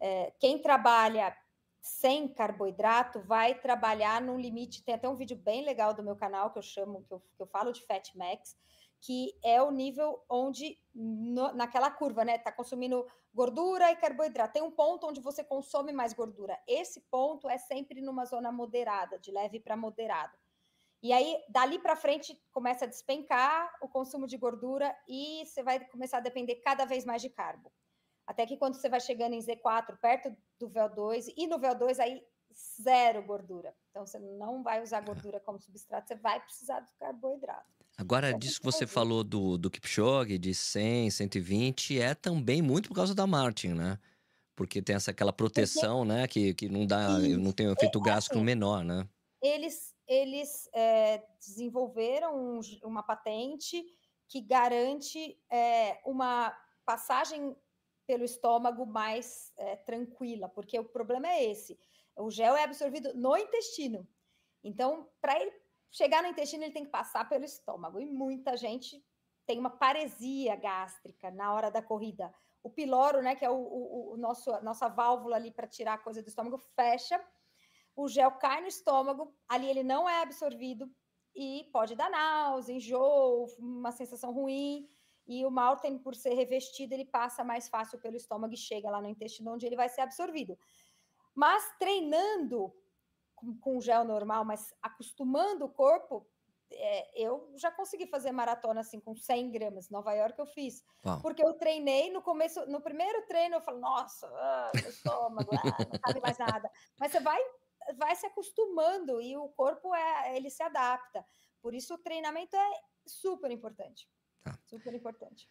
é, 0.00 0.32
quem 0.38 0.58
trabalha 0.58 1.36
sem 1.80 2.28
carboidrato 2.28 3.20
vai 3.20 3.54
trabalhar 3.54 4.20
no 4.20 4.38
limite. 4.38 4.84
Tem 4.84 4.94
até 4.94 5.08
um 5.08 5.16
vídeo 5.16 5.36
bem 5.36 5.64
legal 5.64 5.92
do 5.92 6.02
meu 6.02 6.14
canal 6.14 6.50
que 6.52 6.58
eu 6.58 6.62
chamo, 6.62 7.04
que 7.04 7.12
eu, 7.12 7.20
que 7.20 7.42
eu 7.42 7.46
falo 7.46 7.72
de 7.72 7.84
Fat 7.84 8.14
Max, 8.14 8.56
que 9.00 9.36
é 9.42 9.60
o 9.60 9.72
nível 9.72 10.22
onde, 10.28 10.78
no, 10.94 11.52
naquela 11.54 11.90
curva, 11.90 12.24
né? 12.24 12.38
Tá 12.38 12.52
consumindo 12.52 13.04
gordura 13.34 13.90
e 13.90 13.96
carboidrato. 13.96 14.52
Tem 14.52 14.62
um 14.62 14.70
ponto 14.70 15.08
onde 15.08 15.20
você 15.20 15.42
consome 15.42 15.92
mais 15.92 16.12
gordura. 16.12 16.56
Esse 16.68 17.00
ponto 17.10 17.50
é 17.50 17.58
sempre 17.58 18.00
numa 18.00 18.24
zona 18.24 18.52
moderada, 18.52 19.18
de 19.18 19.32
leve 19.32 19.58
para 19.58 19.76
moderado. 19.76 20.38
E 21.02 21.12
aí, 21.12 21.36
dali 21.48 21.78
para 21.80 21.96
frente, 21.96 22.40
começa 22.52 22.84
a 22.84 22.88
despencar 22.88 23.70
o 23.82 23.88
consumo 23.88 24.26
de 24.26 24.36
gordura 24.36 24.94
e 25.08 25.44
você 25.44 25.62
vai 25.62 25.80
começar 25.86 26.18
a 26.18 26.20
depender 26.20 26.56
cada 26.56 26.84
vez 26.84 27.04
mais 27.04 27.20
de 27.20 27.28
carbo. 27.28 27.72
Até 28.24 28.46
que 28.46 28.56
quando 28.56 28.74
você 28.74 28.88
vai 28.88 29.00
chegando 29.00 29.34
em 29.34 29.40
Z4, 29.40 29.98
perto 30.00 30.36
do 30.60 30.70
VO2, 30.70 31.32
e 31.36 31.48
no 31.48 31.58
VO2 31.58 31.98
aí 31.98 32.22
zero 32.80 33.22
gordura. 33.22 33.74
Então 33.90 34.06
você 34.06 34.18
não 34.18 34.62
vai 34.62 34.82
usar 34.82 35.00
gordura 35.00 35.40
como 35.40 35.58
substrato, 35.58 36.08
você 36.08 36.14
vai 36.14 36.40
precisar 36.40 36.80
do 36.80 36.90
carboidrato. 36.98 37.66
Agora, 37.98 38.28
então, 38.28 38.38
disso 38.38 38.58
que 38.58 38.64
você 38.64 38.86
falou 38.86 39.22
do, 39.22 39.58
do 39.58 39.70
Kipchoge, 39.70 40.38
de 40.38 40.54
100, 40.54 41.10
120, 41.10 42.00
é 42.00 42.14
também 42.14 42.62
muito 42.62 42.88
por 42.88 42.94
causa 42.94 43.14
da 43.14 43.26
Martin, 43.26 43.74
né? 43.74 43.98
Porque 44.56 44.80
tem 44.80 44.96
essa 44.96 45.10
aquela 45.10 45.32
proteção, 45.32 45.98
Porque... 45.98 46.12
né? 46.12 46.26
Que, 46.28 46.54
que 46.54 46.68
não 46.68 46.86
dá, 46.86 47.18
Isso. 47.20 47.38
não 47.38 47.52
tem 47.52 47.68
um 47.68 47.72
efeito 47.72 47.98
é, 47.98 48.02
gástrico 48.02 48.36
assim, 48.36 48.44
menor, 48.44 48.84
né? 48.84 49.06
Eles, 49.42 49.91
eles 50.06 50.68
é, 50.72 51.24
desenvolveram 51.38 52.36
um, 52.36 52.60
uma 52.84 53.02
patente 53.02 53.84
que 54.28 54.40
garante 54.40 55.38
é, 55.50 56.00
uma 56.04 56.56
passagem 56.84 57.56
pelo 58.06 58.24
estômago 58.24 58.84
mais 58.84 59.52
é, 59.56 59.76
tranquila, 59.76 60.48
porque 60.48 60.78
o 60.78 60.84
problema 60.84 61.28
é 61.28 61.44
esse: 61.44 61.78
o 62.16 62.30
gel 62.30 62.56
é 62.56 62.64
absorvido 62.64 63.14
no 63.14 63.36
intestino. 63.36 64.06
Então, 64.64 65.08
para 65.20 65.40
ele 65.40 65.52
chegar 65.90 66.22
no 66.22 66.28
intestino, 66.28 66.64
ele 66.64 66.72
tem 66.72 66.84
que 66.84 66.90
passar 66.90 67.28
pelo 67.28 67.44
estômago. 67.44 68.00
E 68.00 68.06
muita 68.06 68.56
gente 68.56 69.04
tem 69.46 69.58
uma 69.58 69.70
paresia 69.70 70.56
gástrica 70.56 71.30
na 71.30 71.52
hora 71.52 71.70
da 71.70 71.82
corrida. 71.82 72.32
O 72.62 72.70
piloro, 72.70 73.20
né, 73.20 73.34
que 73.34 73.44
é 73.44 73.50
o, 73.50 73.56
o, 73.56 74.12
o 74.12 74.16
nosso, 74.16 74.52
a 74.52 74.60
nossa 74.60 74.88
válvula 74.88 75.36
ali 75.36 75.50
para 75.50 75.66
tirar 75.66 75.94
a 75.94 75.98
coisa 75.98 76.22
do 76.22 76.28
estômago, 76.28 76.58
fecha, 76.58 77.22
o 77.94 78.08
gel 78.08 78.32
cai 78.32 78.60
no 78.60 78.68
estômago, 78.68 79.34
ali 79.48 79.68
ele 79.68 79.82
não 79.82 80.08
é 80.08 80.22
absorvido 80.22 80.90
e 81.34 81.68
pode 81.72 81.94
dar 81.94 82.10
náusea, 82.10 82.74
enjoo, 82.74 83.46
uma 83.58 83.90
sensação 83.92 84.32
ruim. 84.32 84.88
E 85.26 85.46
o 85.46 85.50
Malten, 85.50 85.98
por 85.98 86.14
ser 86.14 86.34
revestido, 86.34 86.94
ele 86.94 87.04
passa 87.04 87.44
mais 87.44 87.68
fácil 87.68 87.98
pelo 88.00 88.16
estômago 88.16 88.54
e 88.54 88.56
chega 88.56 88.90
lá 88.90 89.00
no 89.00 89.08
intestino, 89.08 89.52
onde 89.52 89.64
ele 89.64 89.76
vai 89.76 89.88
ser 89.88 90.00
absorvido. 90.00 90.58
Mas 91.34 91.64
treinando 91.78 92.72
com, 93.34 93.56
com 93.58 93.80
gel 93.80 94.04
normal, 94.04 94.44
mas 94.44 94.74
acostumando 94.82 95.64
o 95.64 95.70
corpo, 95.70 96.26
é, 96.74 97.22
eu 97.22 97.52
já 97.56 97.70
consegui 97.70 98.06
fazer 98.06 98.32
maratona 98.32 98.80
assim 98.80 98.98
com 98.98 99.14
100 99.14 99.50
gramas. 99.50 99.90
Nova 99.90 100.12
York 100.12 100.38
eu 100.38 100.46
fiz. 100.46 100.82
Porque 101.20 101.44
eu 101.44 101.54
treinei 101.54 102.10
no 102.10 102.22
começo, 102.22 102.64
no 102.66 102.80
primeiro 102.80 103.26
treino 103.26 103.56
eu 103.56 103.60
falo, 103.60 103.78
nossa, 103.78 104.26
ah, 104.26 104.70
meu 104.74 104.90
estômago, 104.90 105.50
ah, 105.54 105.86
não 105.92 106.00
cabe 106.00 106.20
mais 106.20 106.38
nada. 106.38 106.70
Mas 106.98 107.12
você 107.12 107.20
vai, 107.20 107.40
vai 107.96 108.14
se 108.16 108.26
acostumando 108.26 109.20
e 109.20 109.36
o 109.36 109.48
corpo 109.48 109.94
é, 109.94 110.36
ele 110.36 110.50
se 110.50 110.62
adapta. 110.62 111.24
Por 111.60 111.74
isso 111.74 111.94
o 111.94 111.98
treinamento 111.98 112.56
é 112.56 112.80
super 113.06 113.50
importante. 113.50 114.08
Tá. 114.42 114.58
Super 114.66 114.94
importante. 114.94 115.48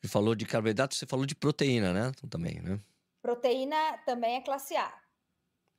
Você 0.00 0.08
falou 0.08 0.34
de 0.34 0.44
carboidrato, 0.44 0.94
você 0.94 1.06
falou 1.06 1.24
de 1.24 1.34
proteína, 1.34 1.92
né? 1.92 2.12
Também, 2.28 2.60
né? 2.60 2.80
Proteína 3.20 3.98
também 3.98 4.36
é 4.36 4.40
classe 4.40 4.76
A. 4.76 4.92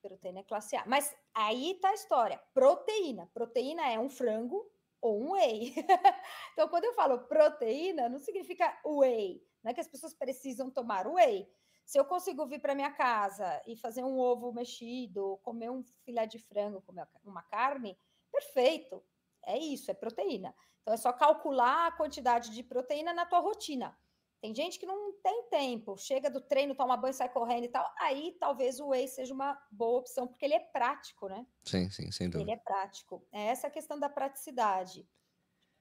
Proteína 0.01 0.39
é 0.39 0.43
classe 0.43 0.75
A. 0.77 0.86
Mas 0.86 1.13
aí 1.33 1.77
tá 1.81 1.89
a 1.89 1.93
história. 1.93 2.41
Proteína. 2.53 3.29
Proteína 3.33 3.86
é 3.91 4.00
um 4.00 4.10
frango 4.10 4.65
ou 5.01 5.22
um 5.22 5.31
whey. 5.33 5.74
então, 6.53 6.69
quando 6.69 6.86
eu 6.86 6.93
falo 6.93 7.19
proteína, 7.27 8.07
não 8.07 8.19
significa 8.19 8.79
whey. 8.86 9.45
Não 9.62 9.72
é 9.72 9.74
que 9.74 9.81
as 9.81 9.88
pessoas 9.88 10.13
precisam 10.13 10.72
tomar 10.72 11.05
whey. 11.05 11.50
Se 11.85 11.99
eu 11.99 12.05
consigo 12.05 12.45
vir 12.45 12.59
para 12.59 12.75
minha 12.75 12.91
casa 12.91 13.61
e 13.67 13.75
fazer 13.75 14.03
um 14.03 14.17
ovo 14.17 14.51
mexido, 14.53 15.39
comer 15.43 15.69
um 15.69 15.83
filé 16.03 16.25
de 16.25 16.39
frango, 16.39 16.81
comer 16.81 17.07
uma 17.23 17.43
carne, 17.43 17.97
perfeito. 18.31 19.03
É 19.45 19.57
isso, 19.57 19.91
é 19.91 19.93
proteína. 19.93 20.55
Então 20.81 20.93
é 20.93 20.97
só 20.97 21.13
calcular 21.13 21.87
a 21.87 21.91
quantidade 21.91 22.51
de 22.51 22.63
proteína 22.63 23.13
na 23.13 23.25
tua 23.25 23.39
rotina. 23.39 23.97
Tem 24.43 24.53
gente 24.53 24.77
que 24.77 24.85
não 24.85 25.13
tem 25.23 25.43
tempo, 25.49 25.95
chega 25.97 26.29
do 26.29 26.41
treino, 26.41 26.75
toma 26.75 26.97
banho, 26.97 27.13
sai 27.13 27.29
correndo 27.29 27.63
e 27.63 27.69
tal. 27.69 27.89
Aí 27.97 28.35
talvez 28.37 28.77
o 28.77 28.89
whey 28.89 29.07
seja 29.07 29.33
uma 29.33 29.57
boa 29.71 29.99
opção, 29.99 30.27
porque 30.27 30.43
ele 30.43 30.53
é 30.53 30.59
prático, 30.59 31.29
né? 31.29 31.47
Sim, 31.63 31.89
sim, 31.89 32.11
sem 32.11 32.29
dúvida. 32.29 32.51
Ele 32.51 32.59
é 32.59 32.61
prático. 32.61 33.25
É 33.31 33.43
essa 33.45 33.67
a 33.67 33.71
questão 33.71 33.97
da 33.97 34.09
praticidade, 34.09 35.07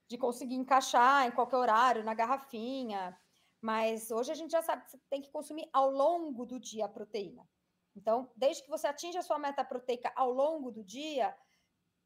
de 0.06 0.16
conseguir 0.16 0.54
encaixar 0.54 1.26
em 1.26 1.32
qualquer 1.32 1.56
horário, 1.56 2.04
na 2.04 2.14
garrafinha. 2.14 3.18
Mas 3.62 4.10
hoje 4.10 4.32
a 4.32 4.34
gente 4.34 4.50
já 4.50 4.60
sabe 4.60 4.84
que 4.84 4.90
você 4.90 4.98
tem 5.08 5.22
que 5.22 5.30
consumir 5.30 5.68
ao 5.72 5.88
longo 5.88 6.44
do 6.44 6.58
dia 6.58 6.86
a 6.86 6.88
proteína. 6.88 7.48
Então, 7.94 8.28
desde 8.36 8.64
que 8.64 8.68
você 8.68 8.88
atinja 8.88 9.20
a 9.20 9.22
sua 9.22 9.38
meta 9.38 9.64
proteica 9.64 10.12
ao 10.16 10.32
longo 10.32 10.72
do 10.72 10.82
dia, 10.82 11.32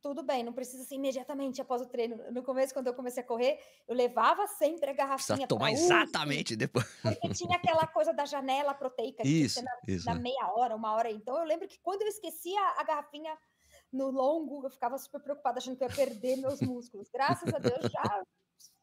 tudo 0.03 0.23
bem, 0.23 0.45
não 0.45 0.53
precisa 0.53 0.85
ser 0.85 0.97
imediatamente 0.97 1.61
após 1.61 1.81
o 1.81 1.87
treino. 1.87 2.31
No 2.31 2.43
começo, 2.43 2.75
quando 2.75 2.89
eu 2.89 2.95
comecei 2.95 3.23
a 3.23 3.27
correr, 3.27 3.59
eu 3.89 3.95
levava 3.95 4.47
sempre 4.47 4.91
a 4.91 4.93
garrafinha. 4.93 5.39
Precisa 5.39 5.49
tomar 5.49 5.73
exatamente 5.73 6.55
depois. 6.55 6.85
Porque 7.03 7.31
tinha 7.31 7.57
aquela 7.57 7.87
coisa 7.87 8.13
da 8.13 8.27
janela 8.27 8.75
proteica, 8.75 9.27
isso, 9.27 9.65
na, 9.65 9.71
isso. 9.89 10.07
na, 10.07 10.15
meia 10.15 10.53
hora, 10.55 10.77
uma 10.77 10.93
hora. 10.93 11.11
Então, 11.11 11.39
eu 11.39 11.45
lembro 11.45 11.67
que 11.67 11.79
quando 11.81 12.03
eu 12.03 12.09
esquecia 12.09 12.61
a 12.77 12.85
garrafinha 12.85 13.37
no 13.91 14.11
longo, 14.11 14.67
eu 14.67 14.71
ficava 14.71 14.99
super 14.99 15.21
preocupada, 15.23 15.59
achando 15.59 15.77
que 15.77 15.85
eu 15.85 15.89
ia 15.89 15.97
perder 15.97 16.37
meus 16.37 16.61
músculos. 16.61 17.09
Graças 17.11 17.53
a 17.53 17.59
Deus, 17.59 17.91
já, 17.91 18.23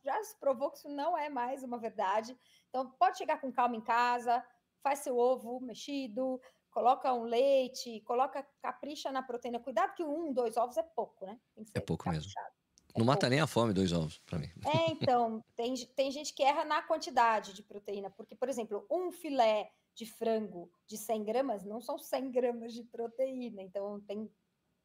já 0.04 0.22
se 0.24 0.38
provou 0.40 0.70
que 0.70 0.78
isso 0.78 0.90
não 0.90 1.18
é 1.18 1.30
mais 1.30 1.64
uma 1.64 1.78
verdade. 1.78 2.38
Então, 2.70 2.90
pode 2.92 3.18
chegar 3.18 3.40
com 3.40 3.52
calma 3.52 3.76
em 3.76 3.82
casa, 3.82 4.44
faz 4.82 5.00
seu 5.00 5.18
ovo 5.18 5.60
mexido, 5.60 6.40
coloca 6.70 7.14
um 7.14 7.24
leite, 7.24 8.02
coloca, 8.02 8.46
capricha 8.62 9.12
na 9.12 9.24
proteína. 9.24 9.60
Cuidado 9.60 9.94
que 9.94 10.04
um, 10.04 10.34
dois 10.34 10.58
ovos 10.58 10.78
é 10.78 10.84
pouco, 10.84 11.26
né? 11.26 11.40
é 11.74 11.80
pouco 11.80 12.10
mesmo. 12.10 12.32
É 12.38 12.42
não 12.42 13.06
pouco. 13.06 13.06
mata 13.06 13.30
nem 13.30 13.40
a 13.40 13.48
fome 13.48 13.74
dois 13.74 13.92
ovos, 13.92 14.20
para 14.26 14.38
mim. 14.38 14.50
É, 14.66 14.92
então, 14.92 15.44
tem, 15.56 15.74
tem 15.96 16.12
gente 16.12 16.34
que 16.34 16.44
erra 16.44 16.66
na 16.66 16.82
quantidade 16.82 17.54
de 17.54 17.64
proteína, 17.64 18.10
porque, 18.10 18.36
por 18.36 18.50
exemplo, 18.50 18.86
um 18.90 19.12
filé 19.12 19.72
de 19.96 20.06
frango 20.06 20.72
de 20.88 20.98
100 20.98 21.24
gramas 21.24 21.64
não 21.64 21.80
são 21.80 21.98
100 21.98 22.32
gramas 22.32 22.74
de 22.74 22.84
proteína, 22.84 23.62
então 23.62 24.02
tem 24.02 24.30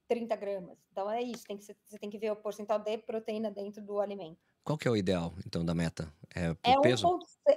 30 0.08 0.34
gramas. 0.36 0.78
Então 0.90 1.10
é 1.10 1.22
isso, 1.22 1.44
tem 1.44 1.56
que, 1.56 1.64
você 1.64 1.98
tem 1.98 2.10
que 2.10 2.18
ver 2.18 2.32
o 2.32 2.36
percentual 2.36 2.78
de 2.78 2.98
proteína 2.98 3.50
dentro 3.50 3.82
do 3.82 4.00
alimento. 4.00 4.40
Qual 4.64 4.76
que 4.76 4.88
é 4.88 4.90
o 4.90 4.96
ideal, 4.96 5.32
então, 5.46 5.64
da 5.64 5.74
meta? 5.74 6.12
É, 6.34 6.54
é 6.62 6.80
peso? 6.80 7.06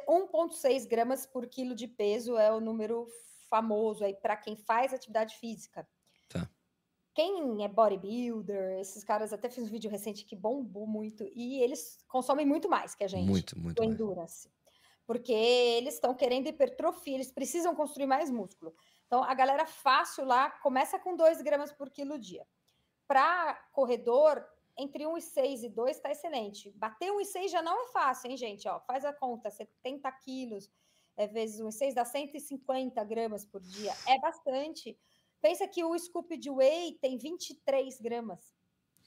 1,6 0.08 0.88
gramas 0.88 1.26
por 1.26 1.48
quilo 1.48 1.74
de 1.74 1.88
peso 1.88 2.38
é 2.38 2.52
o 2.52 2.60
número 2.60 3.08
famoso 3.50 4.04
aí 4.04 4.14
para 4.14 4.38
quem 4.38 4.56
faz 4.56 4.94
atividade 4.94 5.36
física. 5.38 5.88
Tá. 6.30 6.50
Quem 7.14 7.64
é 7.64 7.68
bodybuilder, 7.68 8.80
esses 8.80 9.04
caras 9.04 9.34
até 9.34 9.50
fiz 9.50 9.66
um 9.66 9.72
vídeo 9.72 9.92
recente 9.92 10.24
que 10.24 10.36
bombou 10.36 10.88
muito 10.88 11.30
e 11.34 11.62
eles 11.62 11.98
consomem 12.08 12.46
muito 12.46 12.70
mais 12.70 12.96
que 12.96 13.04
a 13.04 13.08
gente. 13.08 13.28
Muito, 13.28 13.60
muito. 13.60 13.84
Endurance. 13.84 14.50
Porque 15.06 15.34
eles 15.34 15.96
estão 15.96 16.14
querendo 16.14 16.48
hipertrofia, 16.48 17.16
eles 17.16 17.32
precisam 17.32 17.76
construir 17.76 18.06
mais 18.06 18.30
músculo. 18.30 18.74
Então, 19.12 19.26
a 19.26 19.34
galera 19.34 19.66
fácil 19.66 20.24
lá 20.24 20.50
começa 20.50 20.98
com 20.98 21.18
2 21.18 21.42
gramas 21.42 21.70
por 21.70 21.90
quilo 21.90 22.18
dia. 22.18 22.48
Para 23.06 23.56
corredor, 23.74 24.42
entre 24.78 25.04
1,6 25.04 25.64
e 25.64 25.70
2 25.70 25.98
está 25.98 26.12
excelente. 26.12 26.72
Bater 26.78 27.12
1,6 27.12 27.50
já 27.50 27.62
não 27.62 27.84
é 27.84 27.88
fácil, 27.88 28.32
hein, 28.32 28.38
gente? 28.38 28.70
Ó, 28.70 28.80
faz 28.80 29.04
a 29.04 29.12
conta, 29.12 29.52
70 29.52 30.10
quilos 30.14 30.72
é, 31.18 31.28
vezes 31.28 31.60
1,6 31.60 31.94
dá 31.94 32.06
150 32.06 33.04
gramas 33.04 33.44
por 33.44 33.60
dia. 33.60 33.92
É 34.08 34.18
bastante. 34.18 34.98
Pensa 35.42 35.68
que 35.68 35.84
o 35.84 36.00
scoop 36.00 36.38
de 36.38 36.50
whey 36.50 36.98
tem 37.02 37.18
23 37.18 38.00
gramas. 38.00 38.56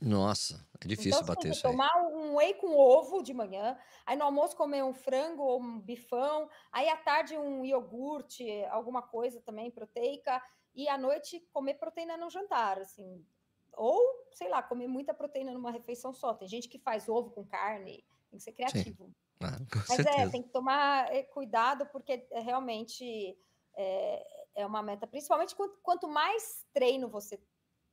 Nossa, 0.05 0.63
é 0.83 0.87
difícil 0.87 1.23
então, 1.23 1.35
bater 1.35 1.51
isso 1.51 1.67
aí. 1.67 1.73
tomar 1.73 1.91
um 2.09 2.37
whey 2.37 2.53
com 2.55 2.77
ovo 2.77 3.23
de 3.23 3.33
manhã, 3.33 3.77
aí 4.05 4.17
no 4.17 4.25
almoço 4.25 4.55
comer 4.55 4.85
um 4.85 4.93
frango 4.93 5.43
ou 5.43 5.61
um 5.61 5.81
bifão, 5.81 6.49
aí 6.71 6.89
à 6.91 6.97
tarde 6.97 7.39
um 7.39 7.65
iogurte, 7.65 8.47
alguma 8.67 9.01
coisa 9.01 9.41
também 9.41 9.71
proteica, 9.71 10.43
e 10.75 10.89
à 10.89 10.99
noite 10.99 11.41
comer 11.53 11.75
proteína 11.75 12.17
no 12.19 12.29
jantar, 12.29 12.79
assim. 12.79 13.25
Ou, 13.73 13.99
sei 14.33 14.49
lá, 14.49 14.63
comer 14.63 14.89
muita 14.89 15.15
proteína 15.15 15.53
numa 15.53 15.71
refeição 15.71 16.13
só. 16.13 16.35
Tem 16.35 16.47
gente 16.47 16.69
que 16.69 16.79
faz 16.79 17.09
ovo 17.09 17.31
com 17.31 17.45
carne, 17.45 18.05
tem 18.31 18.39
que 18.39 18.45
ser 18.45 18.53
criativo. 18.53 19.11
Ah, 19.41 19.59
Mas 19.89 19.99
é, 19.99 20.03
certeza. 20.03 20.23
é, 20.23 20.29
tem 20.29 20.43
que 20.43 20.51
tomar 20.51 21.13
eh, 21.13 21.23
cuidado, 21.25 21.87
porque 21.87 22.27
é, 22.31 22.41
realmente 22.41 23.37
é, 23.77 24.27
é, 24.55 24.67
uma 24.67 24.83
meta, 24.83 25.07
principalmente 25.07 25.55
quanto, 25.55 25.79
quanto 25.83 26.09
mais 26.09 26.65
treino 26.73 27.09
você 27.09 27.41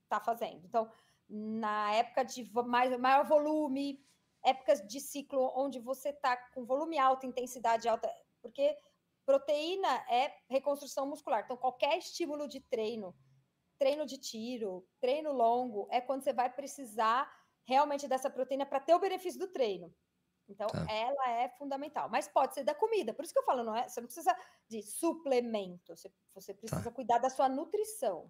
está 0.04 0.20
fazendo. 0.20 0.66
Então, 0.66 0.92
na 1.32 1.94
época 1.94 2.26
de 2.26 2.52
mais, 2.68 2.98
maior 3.00 3.26
volume, 3.26 4.04
épocas 4.44 4.86
de 4.86 5.00
ciclo 5.00 5.52
onde 5.56 5.80
você 5.80 6.10
está 6.10 6.36
com 6.54 6.66
volume 6.66 6.98
alto, 6.98 7.26
intensidade 7.26 7.88
alta, 7.88 8.14
porque 8.42 8.78
proteína 9.26 9.88
é 10.10 10.36
reconstrução 10.50 11.08
muscular. 11.08 11.44
Então, 11.44 11.56
qualquer 11.56 11.98
estímulo 11.98 12.48
de 12.48 12.60
treino, 12.60 13.16
treino 13.80 14.06
de 14.06 14.18
tiro, 14.18 14.86
treino 15.00 15.32
longo, 15.32 15.88
é 15.90 16.02
quando 16.02 16.24
você 16.24 16.34
vai 16.34 16.50
precisar 16.52 17.32
realmente 17.66 18.08
dessa 18.08 18.30
proteína 18.30 18.66
para 18.66 18.80
ter 18.80 18.94
o 18.94 19.00
benefício 19.00 19.40
do 19.40 19.48
treino. 19.48 19.94
Então, 20.50 20.68
tá. 20.68 20.86
ela 20.92 21.30
é 21.30 21.48
fundamental. 21.50 22.10
Mas 22.10 22.28
pode 22.28 22.54
ser 22.54 22.66
da 22.66 22.76
comida. 22.76 23.14
Por 23.14 23.24
isso 23.24 23.34
que 23.34 23.40
eu 23.40 23.46
falo, 23.46 23.64
não 23.64 23.76
é? 23.76 23.88
Você 23.88 24.02
não 24.02 24.08
precisa 24.08 24.36
de 24.68 24.82
suplemento. 24.82 25.96
Você, 25.96 26.12
você 26.34 26.54
precisa 26.54 26.84
tá. 26.84 26.92
cuidar 26.92 27.20
da 27.20 27.30
sua 27.30 27.48
nutrição. 27.48 28.30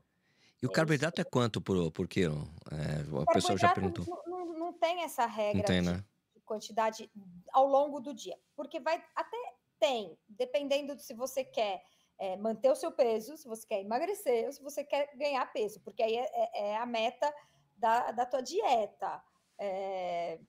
E 0.61 0.67
o 0.67 0.69
é 0.69 0.73
carboidrato 0.73 1.19
é 1.19 1.23
quanto 1.23 1.59
por, 1.59 1.91
por 1.91 2.07
quilo? 2.07 2.47
É, 2.71 3.21
a 3.21 3.33
pessoa 3.33 3.57
já 3.57 3.73
perguntou. 3.73 4.05
Não, 4.27 4.45
não, 4.53 4.73
tem 4.73 5.01
essa 5.03 5.25
regra 5.25 5.57
não 5.57 5.65
tem, 5.65 5.81
né? 5.81 6.03
de 6.33 6.41
quantidade 6.41 7.11
ao 7.51 7.65
longo 7.65 7.99
do 7.99 8.13
dia. 8.13 8.37
Porque 8.55 8.79
vai 8.79 9.03
até 9.15 9.37
tem, 9.79 10.15
dependendo 10.29 10.95
de 10.95 11.03
se 11.03 11.13
você 11.15 11.43
quer 11.43 11.83
é, 12.19 12.37
manter 12.37 12.69
o 12.69 12.75
seu 12.75 12.91
peso, 12.91 13.35
se 13.35 13.47
você 13.47 13.65
quer 13.65 13.81
emagrecer 13.81 14.45
ou 14.45 14.53
se 14.53 14.61
você 14.61 14.83
quer 14.83 15.09
ganhar 15.17 15.43
peso, 15.51 15.81
porque 15.81 16.03
aí 16.03 16.15
é, 16.15 16.29
é, 16.33 16.69
é 16.69 16.77
a 16.77 16.85
meta 16.85 17.33
da, 17.75 18.11
da 18.11 18.25
tua 18.27 18.41
dieta. 18.41 19.23
É, 19.57 20.39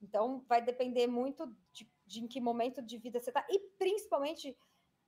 então, 0.00 0.42
vai 0.48 0.62
depender 0.62 1.06
muito 1.06 1.46
de, 1.72 1.90
de, 2.06 2.20
em 2.24 2.26
que 2.26 2.40
momento 2.40 2.80
de 2.80 2.96
vida 2.96 3.20
você 3.20 3.28
está 3.28 3.46
e 3.50 3.58
principalmente 3.78 4.56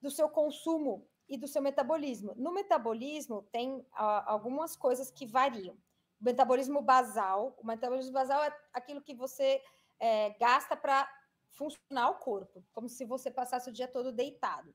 do 0.00 0.10
seu 0.10 0.28
consumo 0.28 1.08
e 1.30 1.38
do 1.38 1.46
seu 1.46 1.62
metabolismo. 1.62 2.34
No 2.36 2.52
metabolismo, 2.52 3.46
tem 3.52 3.86
a, 3.92 4.32
algumas 4.32 4.74
coisas 4.74 5.12
que 5.12 5.24
variam. 5.24 5.76
O 6.20 6.24
metabolismo 6.24 6.82
basal, 6.82 7.56
o 7.56 7.64
metabolismo 7.64 8.12
basal 8.12 8.42
é 8.42 8.54
aquilo 8.72 9.00
que 9.00 9.14
você 9.14 9.62
é, 10.00 10.30
gasta 10.30 10.76
para 10.76 11.08
funcionar 11.52 12.10
o 12.10 12.16
corpo, 12.16 12.64
como 12.72 12.88
se 12.88 13.04
você 13.04 13.30
passasse 13.30 13.70
o 13.70 13.72
dia 13.72 13.86
todo 13.86 14.12
deitado. 14.12 14.74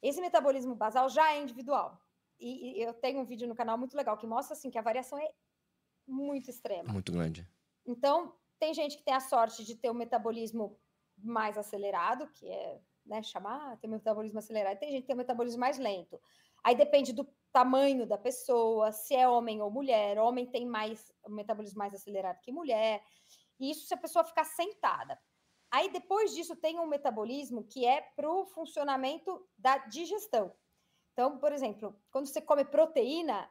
Esse 0.00 0.20
metabolismo 0.20 0.76
basal 0.76 1.08
já 1.08 1.32
é 1.32 1.42
individual. 1.42 2.00
E, 2.38 2.78
e 2.78 2.82
eu 2.82 2.94
tenho 2.94 3.20
um 3.20 3.24
vídeo 3.24 3.48
no 3.48 3.54
canal 3.54 3.76
muito 3.76 3.96
legal 3.96 4.16
que 4.16 4.26
mostra 4.26 4.54
assim 4.54 4.70
que 4.70 4.78
a 4.78 4.82
variação 4.82 5.18
é 5.18 5.28
muito 6.06 6.50
extrema. 6.50 6.92
Muito 6.92 7.10
grande. 7.10 7.48
Então, 7.84 8.34
tem 8.58 8.72
gente 8.72 8.96
que 8.96 9.02
tem 9.02 9.14
a 9.14 9.20
sorte 9.20 9.64
de 9.64 9.74
ter 9.74 9.90
um 9.90 9.94
metabolismo 9.94 10.78
mais 11.16 11.58
acelerado, 11.58 12.28
que 12.28 12.48
é, 12.48 12.80
né, 13.04 13.22
chamar, 13.22 13.76
ter 13.78 13.86
um 13.86 13.92
metabolismo 13.92 14.38
acelerado. 14.38 14.78
Tem 14.78 14.90
gente 14.90 15.02
que 15.02 15.08
tem 15.08 15.16
metabolismo 15.16 15.60
mais 15.60 15.78
lento. 15.78 16.20
Aí 16.62 16.74
depende 16.74 17.12
do 17.12 17.28
tamanho 17.52 18.06
da 18.06 18.16
pessoa, 18.16 18.90
se 18.90 19.14
é 19.14 19.28
homem 19.28 19.60
ou 19.60 19.70
mulher. 19.70 20.18
Homem 20.18 20.46
tem 20.46 20.66
mais 20.66 21.12
metabolismo 21.28 21.78
mais 21.78 21.94
acelerado 21.94 22.40
que 22.40 22.50
mulher. 22.50 23.02
E 23.60 23.70
isso 23.70 23.86
se 23.86 23.94
a 23.94 23.98
pessoa 23.98 24.24
ficar 24.24 24.44
sentada. 24.44 25.18
Aí 25.70 25.90
depois 25.90 26.34
disso 26.34 26.56
tem 26.56 26.78
um 26.78 26.86
metabolismo 26.86 27.64
que 27.64 27.84
é 27.84 28.00
para 28.00 28.30
o 28.30 28.46
funcionamento 28.46 29.46
da 29.58 29.78
digestão. 29.78 30.54
Então, 31.12 31.38
por 31.38 31.52
exemplo, 31.52 31.96
quando 32.10 32.26
você 32.26 32.40
come 32.40 32.64
proteína, 32.64 33.48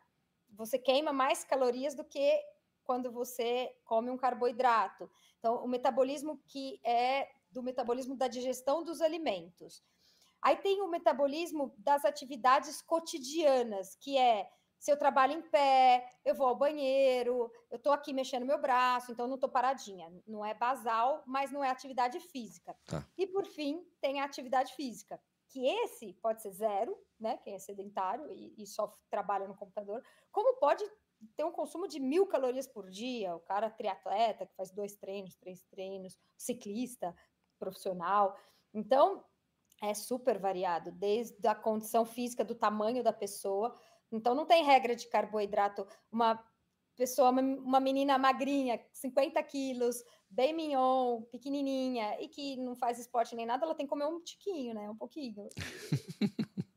você 0.50 0.78
queima 0.78 1.14
mais 1.14 1.44
calorias 1.44 1.96
do 1.96 2.04
que 2.04 2.42
quando 2.84 3.12
você 3.12 3.74
come 3.86 4.10
um 4.10 4.18
carboidrato. 4.18 5.10
Então, 5.44 5.62
o 5.62 5.68
metabolismo 5.68 6.42
que 6.48 6.80
é 6.86 7.28
do 7.52 7.62
metabolismo 7.62 8.16
da 8.16 8.30
digestão 8.30 8.82
dos 8.82 9.02
alimentos. 9.02 9.84
Aí 10.42 10.56
tem 10.56 10.82
o 10.82 10.88
metabolismo 10.88 11.76
das 11.78 12.06
atividades 12.06 12.82
cotidianas, 12.82 13.94
que 13.98 14.18
é 14.18 14.50
se 14.80 14.90
eu 14.90 14.98
trabalho 14.98 15.34
em 15.34 15.42
pé, 15.42 16.10
eu 16.24 16.34
vou 16.34 16.48
ao 16.48 16.56
banheiro, 16.56 17.52
eu 17.70 17.76
estou 17.76 17.92
aqui 17.92 18.14
mexendo 18.14 18.46
meu 18.46 18.60
braço, 18.60 19.12
então 19.12 19.28
não 19.28 19.36
estou 19.36 19.50
paradinha. 19.50 20.10
Não 20.26 20.46
é 20.46 20.54
basal, 20.54 21.24
mas 21.26 21.52
não 21.52 21.62
é 21.62 21.70
atividade 21.70 22.22
física. 22.22 22.74
Tá. 22.86 23.06
E 23.18 23.28
por 23.28 23.46
fim, 23.46 23.86
tem 24.00 24.22
a 24.22 24.26
atividade 24.26 24.74
física, 24.76 25.22
que 25.50 25.66
esse 25.66 26.14
pode 26.22 26.42
ser 26.42 26.52
zero, 26.52 26.98
né? 27.20 27.38
Quem 27.44 27.56
é 27.56 27.60
sedentário 27.60 28.32
e, 28.32 28.54
e 28.58 28.66
só 28.66 28.90
trabalha 29.10 29.48
no 29.48 29.56
computador, 29.56 30.02
como 30.32 30.58
pode 30.58 30.84
ter 31.36 31.44
um 31.44 31.52
consumo 31.52 31.88
de 31.88 32.00
mil 32.00 32.26
calorias 32.28 32.68
por 32.68 32.90
dia, 32.90 33.36
o 33.36 33.40
cara 33.40 33.70
triatleta 33.70 34.46
que 34.46 34.56
faz 34.56 34.72
dois 34.72 34.96
treinos, 34.96 35.36
três 35.36 35.64
treinos, 35.64 36.20
ciclista 36.38 37.16
profissional. 37.60 38.38
Então, 38.74 39.24
é 39.82 39.94
super 39.94 40.40
variado, 40.40 40.92
desde 40.92 41.48
a 41.48 41.56
condição 41.56 42.06
física, 42.06 42.44
do 42.44 42.56
tamanho 42.56 43.04
da 43.04 43.12
pessoa, 43.12 43.78
então 44.12 44.36
não 44.36 44.46
tem 44.46 44.64
regra 44.64 44.96
de 44.96 45.08
carboidrato. 45.08 45.88
Uma 46.12 46.42
pessoa, 46.96 47.32
uma 47.32 47.80
menina 47.80 48.18
magrinha, 48.18 48.80
50 48.92 49.42
quilos, 49.44 50.04
bem 50.30 50.54
mignon, 50.54 51.24
pequenininha, 51.24 52.22
e 52.22 52.28
que 52.28 52.56
não 52.58 52.76
faz 52.76 53.00
esporte 53.00 53.36
nem 53.36 53.46
nada, 53.46 53.66
ela 53.66 53.76
tem 53.76 53.86
que 53.86 53.90
comer 53.90 54.06
um 54.06 54.22
tiquinho, 54.22 54.74
né? 54.74 54.90
Um 54.90 54.96
pouquinho. 54.96 55.50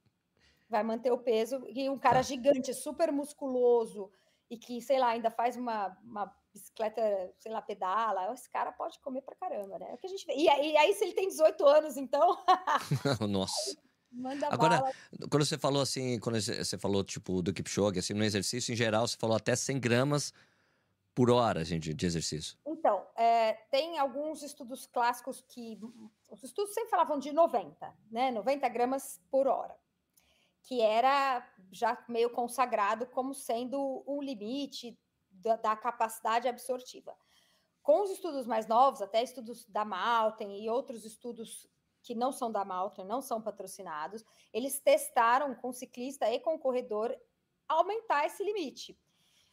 Vai 0.68 0.82
manter 0.82 1.12
o 1.12 1.18
peso. 1.18 1.64
E 1.68 1.88
um 1.88 1.98
cara 1.98 2.16
tá. 2.16 2.22
gigante, 2.22 2.74
super 2.74 3.12
musculoso, 3.12 4.10
e 4.50 4.56
que, 4.56 4.80
sei 4.80 4.98
lá, 4.98 5.08
ainda 5.08 5.30
faz 5.30 5.56
uma, 5.56 5.96
uma 6.04 6.32
bicicleta, 6.52 7.00
sei 7.38 7.52
lá, 7.52 7.60
pedala, 7.60 8.32
esse 8.32 8.48
cara 8.50 8.72
pode 8.72 8.98
comer 9.00 9.22
pra 9.22 9.34
caramba, 9.36 9.78
né? 9.78 9.90
É 9.90 9.94
o 9.94 9.98
que 9.98 10.06
a 10.06 10.10
gente 10.10 10.26
vê. 10.26 10.34
E, 10.34 10.44
e 10.44 10.76
aí, 10.76 10.94
se 10.94 11.04
ele 11.04 11.14
tem 11.14 11.28
18 11.28 11.66
anos, 11.66 11.96
então. 11.96 12.38
Nossa. 13.28 13.76
Manda 14.10 14.46
Agora, 14.50 14.78
bala. 14.78 14.92
quando 15.30 15.44
você 15.44 15.58
falou 15.58 15.82
assim, 15.82 16.18
quando 16.20 16.40
você 16.40 16.78
falou 16.78 17.04
tipo 17.04 17.42
do 17.42 17.52
Kipchoge, 17.52 17.98
assim, 17.98 18.14
no 18.14 18.24
exercício 18.24 18.72
em 18.72 18.76
geral, 18.76 19.06
você 19.06 19.16
falou 19.16 19.36
até 19.36 19.54
100 19.54 19.78
gramas 19.78 20.32
por 21.14 21.30
hora, 21.30 21.64
gente, 21.64 21.92
de 21.92 22.06
exercício. 22.06 22.56
Então, 22.66 23.06
é, 23.16 23.54
tem 23.70 23.98
alguns 23.98 24.42
estudos 24.42 24.86
clássicos 24.86 25.42
que 25.48 25.78
os 26.28 26.42
estudos 26.42 26.72
sempre 26.72 26.90
falavam 26.90 27.18
de 27.18 27.32
90, 27.32 27.94
né? 28.10 28.30
90 28.30 28.68
gramas 28.68 29.20
por 29.30 29.46
hora, 29.46 29.76
que 30.66 30.80
era 30.80 31.48
já 31.70 31.96
meio 32.08 32.28
consagrado 32.30 33.06
como 33.06 33.32
sendo 33.32 34.02
um 34.06 34.20
limite 34.20 34.98
da, 35.30 35.56
da 35.56 35.76
capacidade 35.76 36.48
absortiva. 36.48 37.16
Com 37.82 38.02
os 38.02 38.10
estudos 38.10 38.46
mais 38.46 38.66
novos, 38.66 39.00
até 39.00 39.22
estudos 39.22 39.64
da 39.66 39.84
Malten 39.84 40.60
e 40.60 40.68
outros 40.68 41.04
estudos 41.04 41.68
que 42.02 42.16
não 42.16 42.32
são 42.32 42.50
da 42.50 42.64
Malta, 42.64 43.04
não 43.04 43.22
são 43.22 43.40
patrocinados, 43.40 44.24
eles 44.52 44.80
testaram 44.80 45.54
com 45.54 45.72
ciclista 45.72 46.28
e 46.30 46.40
com 46.40 46.58
corredor 46.58 47.16
aumentar 47.68 48.26
esse 48.26 48.42
limite. 48.42 48.98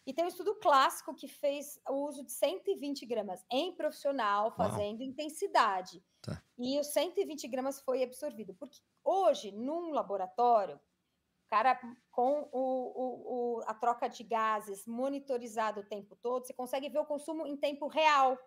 E 0.05 0.13
tem 0.13 0.25
um 0.25 0.27
estudo 0.27 0.55
clássico 0.55 1.13
que 1.13 1.27
fez 1.27 1.79
o 1.87 2.07
uso 2.07 2.23
de 2.23 2.31
120 2.31 3.05
gramas 3.05 3.45
em 3.51 3.71
profissional, 3.71 4.51
fazendo 4.51 4.99
Uau. 4.99 5.09
intensidade. 5.09 6.03
Tá. 6.21 6.43
E 6.57 6.79
os 6.79 6.87
120 6.87 7.47
gramas 7.47 7.79
foi 7.81 8.03
absorvido. 8.03 8.53
Porque 8.53 8.79
hoje, 9.03 9.51
num 9.51 9.91
laboratório, 9.91 10.79
cara 11.49 11.79
com 12.11 12.49
o, 12.51 12.59
o, 12.59 13.57
o, 13.57 13.61
a 13.67 13.73
troca 13.73 14.07
de 14.07 14.23
gases 14.23 14.85
monitorizado 14.85 15.81
o 15.81 15.85
tempo 15.85 16.15
todo, 16.15 16.45
você 16.45 16.53
consegue 16.53 16.89
ver 16.89 16.99
o 16.99 17.05
consumo 17.05 17.45
em 17.45 17.57
tempo 17.57 17.87
real. 17.87 18.37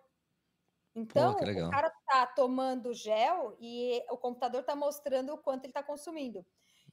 Então, 0.95 1.35
Pô, 1.35 1.45
o 1.45 1.71
cara 1.71 1.93
tá 2.07 2.27
tomando 2.27 2.95
gel 2.95 3.57
e 3.61 4.03
o 4.11 4.17
computador 4.17 4.61
está 4.61 4.75
mostrando 4.75 5.35
o 5.35 5.39
quanto 5.39 5.65
ele 5.65 5.71
está 5.71 5.83
consumindo. 5.83 6.45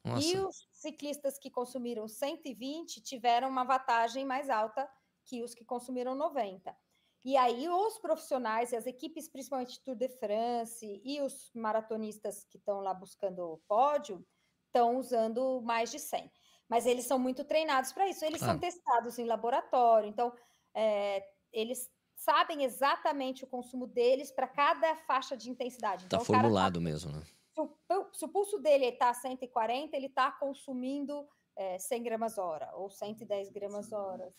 Nossa. 0.04 0.28
E 0.28 0.38
os 0.38 0.68
ciclistas 0.74 1.39
que 1.39 1.50
consumiram 1.50 2.08
120 2.08 3.02
tiveram 3.02 3.48
uma 3.48 3.63
vantagem 3.63 4.26
mais 4.26 4.50
alta 4.50 4.89
que 5.24 5.42
os 5.42 5.56
que 5.56 5.63
consumiram 5.63 6.13
90. 6.13 6.76
E 7.24 7.38
aí 7.38 7.70
os 7.70 7.98
profissionais 7.98 8.74
e 8.74 8.76
as 8.76 8.86
equipes, 8.86 9.30
principalmente 9.30 9.82
Tour 9.82 9.96
de 9.96 10.10
France 10.10 11.02
e 11.06 11.22
os 11.22 11.50
maratonistas 11.56 12.44
que 12.44 12.58
estão 12.58 12.82
lá 12.82 12.94
buscando 12.94 13.54
o 13.54 13.58
pódio, 13.60 14.26
estão 14.74 14.98
usando 14.98 15.62
mais 15.62 15.92
de 15.92 16.00
100. 16.00 16.32
Mas 16.68 16.86
eles 16.88 17.06
são 17.06 17.20
muito 17.20 17.44
treinados 17.46 17.92
para 17.94 18.08
isso. 18.08 18.26
Eles 18.26 18.40
Claro. 18.40 18.54
são 18.54 18.60
testados 18.60 19.20
em 19.20 19.26
laboratório. 19.26 20.10
Então, 20.10 20.34
é, 20.74 21.24
eles 21.52 21.92
sabem 22.16 22.64
exatamente 22.64 23.44
o 23.44 23.48
consumo 23.48 23.86
deles 23.86 24.32
para 24.32 24.48
cada 24.48 24.96
faixa 24.96 25.38
de 25.38 25.50
intensidade. 25.52 26.04
Tá 26.04 26.06
Então, 26.08 26.20
tá- 26.20 26.26
formulado 26.26 26.82
mesmo, 26.82 27.12
né? 27.12 27.22
se 27.54 27.62
o, 27.62 27.78
se 28.14 28.26
o 28.26 28.30
pulso 28.30 28.58
dele 28.58 28.86
está 28.86 29.14
140, 29.14 29.96
ele 29.96 30.08
está 30.08 30.32
consumindo 30.32 31.28
é, 31.56 31.78
100 31.78 32.02
gramas 32.02 32.40
hora 32.40 32.72
ou 32.76 32.90
110 32.90 33.52
gramas 33.52 33.92
hora. 33.94 34.34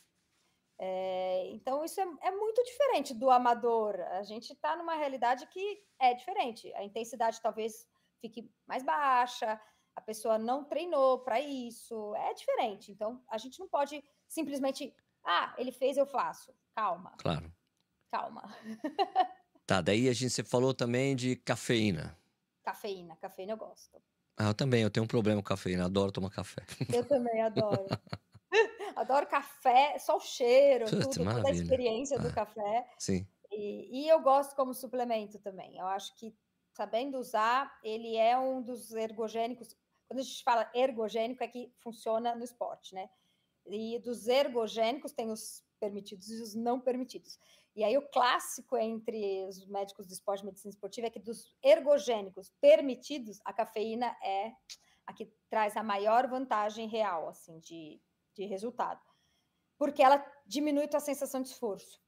É, 0.80 1.46
então, 1.52 1.84
isso 1.84 2.00
é, 2.00 2.04
é 2.22 2.30
muito 2.32 2.60
diferente 2.64 3.14
do 3.14 3.30
amador. 3.30 4.00
A 4.00 4.24
gente 4.24 4.52
está 4.52 4.74
numa 4.76 4.96
realidade 4.96 5.46
que 5.46 5.84
é 6.00 6.12
diferente. 6.14 6.72
A 6.74 6.82
intensidade 6.82 7.40
talvez 7.40 7.86
fique 8.20 8.50
mais 8.66 8.82
baixa, 8.82 9.60
a 9.96 10.00
pessoa 10.00 10.38
não 10.38 10.64
treinou 10.64 11.20
para 11.24 11.40
isso, 11.40 12.14
é 12.16 12.34
diferente. 12.34 12.92
Então, 12.92 13.24
a 13.28 13.38
gente 13.38 13.58
não 13.60 13.68
pode 13.68 14.02
simplesmente, 14.28 14.94
ah, 15.24 15.54
ele 15.58 15.72
fez, 15.72 15.96
eu 15.96 16.06
faço. 16.06 16.54
Calma, 16.74 17.22
Claro. 17.22 17.52
calma. 18.10 18.44
Tá, 19.66 19.80
daí 19.82 20.08
a 20.08 20.12
gente 20.14 20.30
você 20.30 20.42
falou 20.44 20.72
também 20.74 21.14
de 21.16 21.36
cafeína. 21.36 22.18
Cafeína, 22.64 23.16
cafeína 23.16 23.52
eu 23.52 23.56
gosto. 23.56 24.02
Ah, 24.36 24.48
eu 24.48 24.54
também, 24.54 24.82
eu 24.82 24.90
tenho 24.90 25.04
um 25.04 25.06
problema 25.06 25.40
com 25.42 25.46
cafeína, 25.48 25.84
adoro 25.86 26.10
tomar 26.12 26.30
café. 26.30 26.62
Eu 26.90 27.06
também 27.06 27.42
adoro. 27.42 27.94
adoro 28.96 29.26
café, 29.26 29.98
só 29.98 30.16
o 30.16 30.20
cheiro, 30.20 30.92
Putz, 30.92 31.16
tudo, 31.16 31.26
toda 31.28 31.48
a 31.48 31.52
maravilha. 31.52 31.52
experiência 31.52 32.18
do 32.18 32.30
Ah. 32.30 32.32
café. 32.32 32.86
Sim, 32.98 33.28
E, 33.52 34.04
e 34.04 34.08
eu 34.08 34.20
gosto 34.22 34.56
como 34.56 34.74
suplemento 34.74 35.38
também. 35.40 35.78
Eu 35.78 35.86
acho 35.86 36.16
que 36.16 36.36
sabendo 36.76 37.18
usar, 37.18 37.78
ele 37.84 38.16
é 38.16 38.38
um 38.38 38.62
dos 38.62 38.92
ergogênicos. 38.94 39.76
Quando 40.06 40.20
a 40.20 40.22
gente 40.22 40.42
fala 40.42 40.70
ergogênico, 40.74 41.42
é 41.42 41.48
que 41.48 41.72
funciona 41.80 42.34
no 42.34 42.44
esporte, 42.44 42.94
né? 42.94 43.08
E 43.66 43.98
dos 44.00 44.28
ergogênicos 44.28 45.12
tem 45.12 45.30
os 45.30 45.64
permitidos 45.80 46.30
e 46.30 46.42
os 46.42 46.54
não 46.54 46.80
permitidos. 46.80 47.38
E 47.74 47.82
aí 47.82 47.96
o 47.98 48.08
clássico 48.08 48.76
entre 48.76 49.44
os 49.46 49.66
médicos 49.66 50.06
do 50.06 50.12
esporte 50.12 50.42
e 50.42 50.46
medicina 50.46 50.70
esportiva 50.70 51.06
é 51.08 51.10
que 51.10 51.18
dos 51.18 51.56
ergogênicos 51.62 52.52
permitidos, 52.60 53.40
a 53.44 53.52
cafeína 53.52 54.16
é 54.22 54.52
a 55.06 55.12
que 55.12 55.26
traz 55.50 55.76
a 55.76 55.82
maior 55.82 56.26
vantagem 56.28 56.86
real, 56.88 57.28
assim, 57.28 57.58
de, 57.58 58.00
de 58.34 58.44
resultado. 58.46 59.02
Porque 59.76 60.02
ela 60.02 60.24
diminui 60.46 60.86
tua 60.86 61.00
sensação 61.00 61.42
de 61.42 61.48
esforço. 61.48 62.00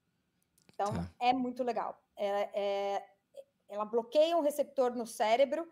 Então, 0.68 0.86
Tá. 0.92 1.10
é 1.18 1.32
muito 1.32 1.64
legal. 1.64 2.00
É- 2.16 2.50
é- 2.54 3.06
ela 3.68 3.84
bloqueia 3.84 4.36
um 4.36 4.42
receptor 4.42 4.94
no 4.94 5.06
cérebro 5.06 5.68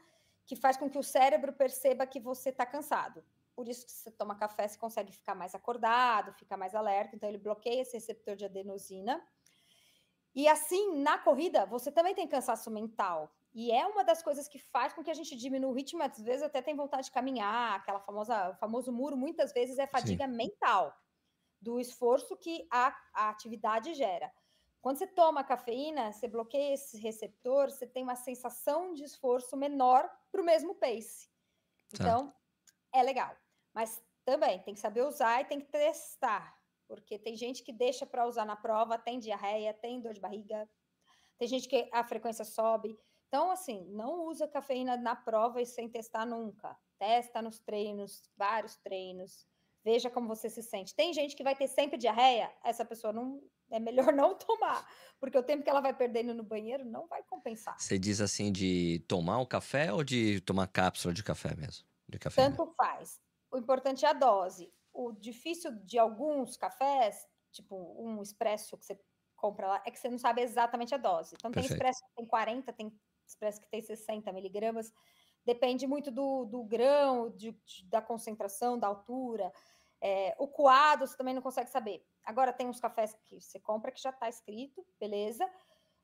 que 0.47 0.57
faz 0.57 0.77
com 0.77 0.89
que 0.91 0.99
o 0.99 1.03
cérebro 1.03 1.53
perceba 1.53 2.07
que 2.07 2.21
você 2.21 2.51
está 2.51 2.67
cansado. 2.67 3.25
Por 3.55 3.69
isso 3.69 3.87
que 3.87 3.93
você 3.93 4.11
toma 4.11 4.35
café, 4.35 4.67
você 4.67 4.79
consegue 4.79 5.13
ficar 5.13 5.35
mais 5.35 5.55
acordado, 5.55 6.33
fica 6.33 6.57
mais 6.57 6.75
alerta. 6.75 7.15
Então, 7.15 7.29
ele 7.29 7.39
bloqueia 7.39 7.83
esse 7.83 7.95
receptor 7.95 8.37
de 8.37 8.45
adenosina. 8.45 9.23
E 10.35 10.49
assim, 10.49 10.97
na 10.97 11.17
corrida, 11.17 11.65
você 11.65 11.93
também 11.93 12.15
tem 12.15 12.27
cansaço 12.27 12.71
mental. 12.71 13.33
E 13.55 13.71
é 13.71 13.87
uma 13.87 14.03
das 14.03 14.21
coisas 14.21 14.49
que 14.49 14.59
faz 14.59 14.93
com 14.93 15.05
que 15.05 15.11
a 15.11 15.15
gente 15.15 15.37
diminua 15.37 15.71
o 15.71 15.75
ritmo. 15.75 16.03
Às 16.03 16.21
vezes 16.21 16.43
até 16.43 16.61
tem 16.61 16.75
vontade 16.75 17.07
de 17.07 17.13
caminhar, 17.13 17.77
aquela 17.77 18.01
famosa, 18.01 18.51
o 18.51 18.55
famoso 18.57 18.91
muro, 18.91 19.17
muitas 19.17 19.53
vezes 19.53 19.79
é 19.79 19.87
fadiga 19.87 20.27
mental 20.27 20.93
do 21.61 21.79
esforço 21.79 22.37
que 22.37 22.67
a, 22.71 22.95
a 23.15 23.31
atividade 23.31 23.95
gera. 23.95 24.31
Quando 24.85 24.99
você 24.99 25.07
toma 25.07 25.43
cafeína, 25.43 26.13
você 26.13 26.29
bloqueia 26.29 26.75
esse 26.75 26.99
receptor, 26.99 27.71
você 27.71 27.87
tem 27.87 28.03
uma 28.03 28.17
sensação 28.17 28.93
de 28.93 29.03
esforço 29.03 29.57
menor 29.57 30.07
para 30.31 30.43
o 30.43 30.45
mesmo 30.45 30.75
pace. 30.75 31.27
Tá. 31.89 31.95
Então, 31.95 32.35
é 32.93 33.03
legal. 33.03 33.35
Mas 33.73 33.99
também 34.27 34.59
tem 34.59 34.75
que 34.75 34.81
saber 34.81 35.01
usar 35.01 35.41
e 35.41 35.47
tem 35.47 35.59
que 35.59 35.69
testar. 35.69 36.55
Porque 36.87 37.19
tem 37.19 37.35
gente 37.35 37.63
que 37.63 37.73
deixa 37.73 38.05
para 38.05 38.27
usar 38.27 38.45
na 38.45 38.57
prova, 38.57 38.99
tem 38.99 39.19
diarreia, 39.19 39.73
tem 39.73 40.03
dor 40.03 40.13
de 40.13 40.21
barriga, 40.21 40.69
tem 41.39 41.49
gente 41.49 41.67
que 41.67 41.89
a 41.91 42.05
frequência 42.05 42.45
sobe. 42.45 42.95
Então, 43.29 43.51
assim, 43.51 43.87
não 43.87 44.27
usa 44.27 44.47
cafeína 44.47 44.99
na 44.99 45.17
prova 45.17 45.63
e 45.63 45.67
sem 45.67 45.89
testar 45.89 46.27
nunca. 46.27 46.79
Testa 46.99 47.41
nos 47.41 47.59
treinos, 47.59 48.31
vários 48.37 48.77
treinos. 48.77 49.49
Veja 49.83 50.11
como 50.11 50.29
você 50.29 50.51
se 50.51 50.63
sente. 50.63 50.95
Tem 50.95 51.11
gente 51.15 51.35
que 51.35 51.43
vai 51.43 51.57
ter 51.57 51.69
sempre 51.69 51.97
diarreia, 51.97 52.55
essa 52.63 52.85
pessoa 52.85 53.15
não 53.15 53.41
é 53.71 53.79
melhor 53.81 54.13
não 54.15 54.35
tomar, 54.37 54.89
porque 55.21 55.39
o 55.39 55.43
tempo 55.43 55.63
que 55.65 55.71
ela 55.71 55.81
vai 55.81 55.95
perdendo 55.95 56.35
no 56.35 56.43
banheiro 56.43 56.85
não 56.85 57.07
vai 57.07 57.23
compensar. 57.23 57.79
Você 57.79 57.99
diz 57.99 58.21
assim 58.21 58.53
de 58.53 59.05
tomar 59.09 59.41
o 59.41 59.47
café 59.47 59.93
ou 59.93 60.05
de 60.05 60.41
tomar 60.41 60.67
cápsula 60.69 61.13
de 61.15 61.23
café 61.23 61.55
mesmo? 61.55 61.87
De 62.09 62.19
cafeína. 62.19 62.51
Tanto 62.57 62.73
faz. 62.75 63.21
O 63.51 63.57
importante 63.59 64.05
é 64.05 64.09
a 64.09 64.13
dose. 64.13 64.73
O 64.93 65.13
difícil 65.13 65.73
de 65.85 65.99
alguns 65.99 66.57
cafés, 66.57 67.27
tipo 67.51 67.77
um 67.99 68.23
expresso 68.23 68.77
que 68.79 68.85
você 68.85 68.99
compra 69.37 69.67
lá, 69.67 69.83
é 69.85 69.91
que 69.91 69.99
você 69.99 70.09
não 70.09 70.19
sabe 70.19 70.43
exatamente 70.43 70.95
a 70.95 70.99
dose. 70.99 71.35
Então, 71.35 71.51
tem 71.51 71.63
Perfeito. 71.63 71.73
expresso 71.73 72.01
que 72.07 72.15
tem 72.17 72.27
40, 72.27 72.73
tem 72.73 72.93
expresso 73.27 73.61
que 73.61 73.69
tem 73.69 73.83
60 73.83 74.33
miligramas. 74.33 74.93
Depende 75.45 75.87
muito 75.87 76.11
do, 76.11 76.45
do 76.47 76.65
grão, 76.65 77.31
de- 77.31 77.53
de- 77.65 77.85
da 77.89 78.01
concentração, 78.01 78.79
da 78.79 78.87
altura. 78.87 79.53
É, 80.07 80.37
o 80.39 80.47
coado 80.47 81.07
você 81.07 81.17
também 81.17 81.33
não 81.33 81.41
consegue 81.41 81.71
saber. 81.71 82.07
Agora, 82.27 82.53
tem 82.53 82.69
uns 82.69 82.79
cafés 82.79 83.17
que 83.25 83.41
você 83.41 83.59
compra 83.59 83.91
que 83.91 84.03
já 84.03 84.11
está 84.11 84.29
escrito, 84.29 84.85
beleza? 85.01 85.51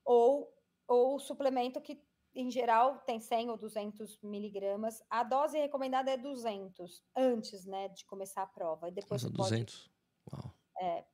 Ou, 0.03 0.51
ou 0.89 1.17
o 1.17 1.19
suplemento 1.19 1.83
que 1.83 2.03
em 2.35 2.51
geral 2.51 3.01
tem 3.01 3.21
100 3.21 3.51
ou 3.51 3.59
200 3.59 4.19
miligramas. 4.23 5.03
A 5.11 5.23
dose 5.23 5.59
recomendada 5.59 6.11
é 6.11 6.17
200 6.17 7.05
antes, 7.15 7.67
né, 7.67 7.89
de 7.89 8.07
começar 8.07 8.41
a 8.43 8.47
prova. 8.47 8.89
E 8.89 8.91
depois 8.91 9.23
Nossa, 9.23 9.31
você 9.31 9.37
pode 9.37 9.51
200. 9.51 9.91
Uau. 10.33 10.55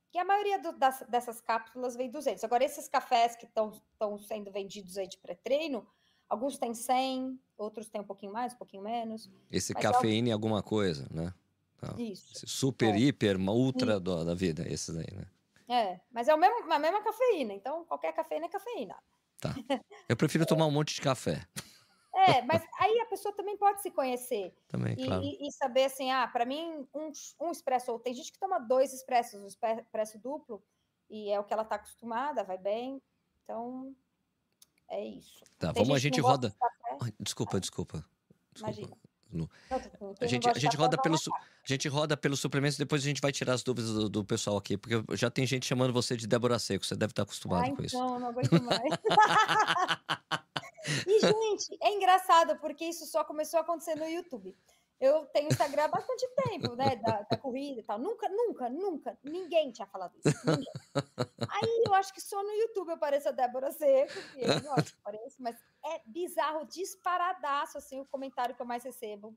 que 0.09 0.17
a 0.17 0.23
maioria 0.23 0.57
do- 0.57 0.71
das- 0.77 1.05
dessas 1.09 1.41
cápsulas 1.41 1.93
vem 1.97 2.09
200. 2.09 2.41
Agora, 2.41 2.63
esses 2.63 2.87
cafés 2.87 3.35
que 3.35 3.45
estão 3.45 3.73
sendo 4.19 4.49
vendidos 4.49 4.97
aí 4.97 5.09
de 5.09 5.17
pré-treino, 5.17 5.85
alguns 6.29 6.57
têm 6.57 6.73
100, 6.73 7.37
outros 7.57 7.89
têm 7.89 7.99
um 7.99 8.05
pouquinho 8.05 8.31
mais, 8.31 8.53
um 8.53 8.57
pouquinho 8.57 8.83
menos. 8.83 9.29
Esse 9.51 9.73
é 9.73 9.75
cafeína 9.75 10.29
em 10.29 10.31
alguma 10.31 10.63
coisa, 10.63 11.05
né? 11.11 11.33
Isso. 11.97 12.33
Esse 12.35 12.47
super, 12.47 12.93
É. 12.93 12.97
hiper, 12.97 13.37
ultra 13.39 13.99
do- 13.99 14.23
da 14.25 14.33
vida, 14.33 14.67
esses 14.67 14.95
aí, 14.97 15.07
né? 15.15 15.25
É, 15.69 15.99
mas 16.11 16.27
é 16.27 16.33
o 16.33 16.37
mesmo, 16.37 16.71
a 16.71 16.79
mesma 16.79 17.03
cafeína. 17.03 17.53
Então, 17.53 17.83
qualquer 17.85 18.13
cafeína 18.13 18.45
é 18.45 18.49
cafeína. 18.49 18.95
Eu 20.09 20.15
prefiro 20.17 20.45
tomar 20.45 20.65
um 20.65 20.71
monte 20.71 20.95
de 20.95 21.01
café. 21.01 21.45
É, 22.15 22.41
mas 22.41 22.63
aí 22.79 22.99
a 23.01 23.05
pessoa 23.05 23.33
também 23.35 23.55
pode 23.57 23.81
se 23.81 23.91
conhecer. 23.91 24.55
Também, 24.67 24.93
E, 24.97 25.05
claro. 25.05 25.23
e- 25.23 25.47
e 25.47 25.51
saber 25.51 25.83
assim, 25.85 26.09
ah, 26.11 26.27
para 26.27 26.45
mim, 26.45 26.87
um, 26.93 27.11
um 27.41 27.51
expresso, 27.51 27.91
ou 27.91 27.99
tem 27.99 28.13
gente 28.13 28.31
que 28.31 28.39
toma 28.39 28.57
dois 28.59 28.91
expressos, 28.93 29.39
um 29.39 29.45
expresso 29.45 30.17
duplo, 30.17 30.63
e 31.09 31.29
é 31.29 31.39
o 31.39 31.43
que 31.43 31.53
ela 31.53 31.61
está 31.63 31.75
acostumada, 31.75 32.43
vai 32.43 32.57
bem. 32.57 32.99
Então, 33.43 33.95
é 34.89 35.05
isso. 35.05 35.43
Tá, 35.59 35.71
Tem 35.73 35.83
vamos, 35.83 35.95
a 35.97 35.99
gente 35.99 36.19
roda. 36.19 36.55
Ai, 37.01 37.13
desculpa, 37.19 37.59
desculpa. 37.59 38.03
Imagina. 38.57 38.97
No- 39.31 39.49
Não, 39.69 39.79
quem 39.79 39.89
A 39.99 40.21
não 40.21 40.27
gente, 40.27 40.49
a 40.49 40.53
gente 40.53 40.77
roda 40.77 40.97
pelo, 40.97 41.15
a 41.15 41.67
gente 41.67 41.87
roda 41.87 42.17
pelos 42.17 42.39
suplementos, 42.39 42.77
depois 42.77 43.01
a 43.01 43.05
gente 43.05 43.21
vai 43.21 43.31
tirar 43.31 43.53
as 43.53 43.63
dúvidas 43.63 43.91
do, 43.91 44.09
do 44.09 44.23
pessoal 44.23 44.57
aqui, 44.57 44.77
porque 44.77 45.03
já 45.17 45.29
tem 45.29 45.45
gente 45.45 45.65
chamando 45.65 45.91
você 45.91 46.15
de 46.15 46.27
Débora 46.27 46.57
Seco, 46.59 46.85
você 46.85 46.95
deve 46.95 47.11
estar 47.11 47.23
acostumado 47.23 47.71
Ah, 47.71 47.75
com 47.75 47.83
isso. 47.83 47.95
então, 47.97 48.19
não 48.19 48.29
aguento 48.29 48.63
mais. 48.63 48.83
e, 51.05 51.19
gente, 51.19 51.77
é 51.81 51.93
engraçado, 51.93 52.55
porque 52.57 52.85
isso 52.85 53.05
só 53.05 53.23
começou 53.23 53.59
a 53.59 53.61
acontecer 53.61 53.95
no 53.95 54.07
YouTube. 54.07 54.55
Eu 54.99 55.25
tenho 55.27 55.47
Instagram 55.47 55.83
há 55.83 55.87
bastante 55.87 56.27
tempo, 56.43 56.75
né? 56.75 56.95
Da, 57.05 57.21
da 57.29 57.37
corrida 57.37 57.79
e 57.81 57.83
tal. 57.83 57.99
Nunca, 57.99 58.27
nunca, 58.29 58.69
nunca, 58.69 59.17
ninguém 59.23 59.71
tinha 59.71 59.85
falado 59.87 60.13
isso. 60.17 60.35
Ninguém. 60.45 60.65
Aí 61.49 61.83
eu 61.85 61.93
acho 61.93 62.13
que 62.13 62.19
só 62.21 62.41
no 62.43 62.51
YouTube 62.51 62.89
eu 62.89 62.97
pareço 62.97 63.29
a 63.29 63.31
Débora 63.31 63.71
Seco, 63.71 64.13
que 64.33 64.41
eu 64.41 64.61
não 64.63 64.73
acho 64.73 64.95
que 64.95 65.01
pareço, 65.03 65.35
mas 65.39 65.55
é 65.85 66.01
bizarro, 66.05 66.65
disparadaço, 66.65 67.77
assim, 67.77 67.99
o 67.99 68.05
comentário 68.05 68.55
que 68.55 68.61
eu 68.61 68.65
mais 68.65 68.83
recebo. 68.83 69.35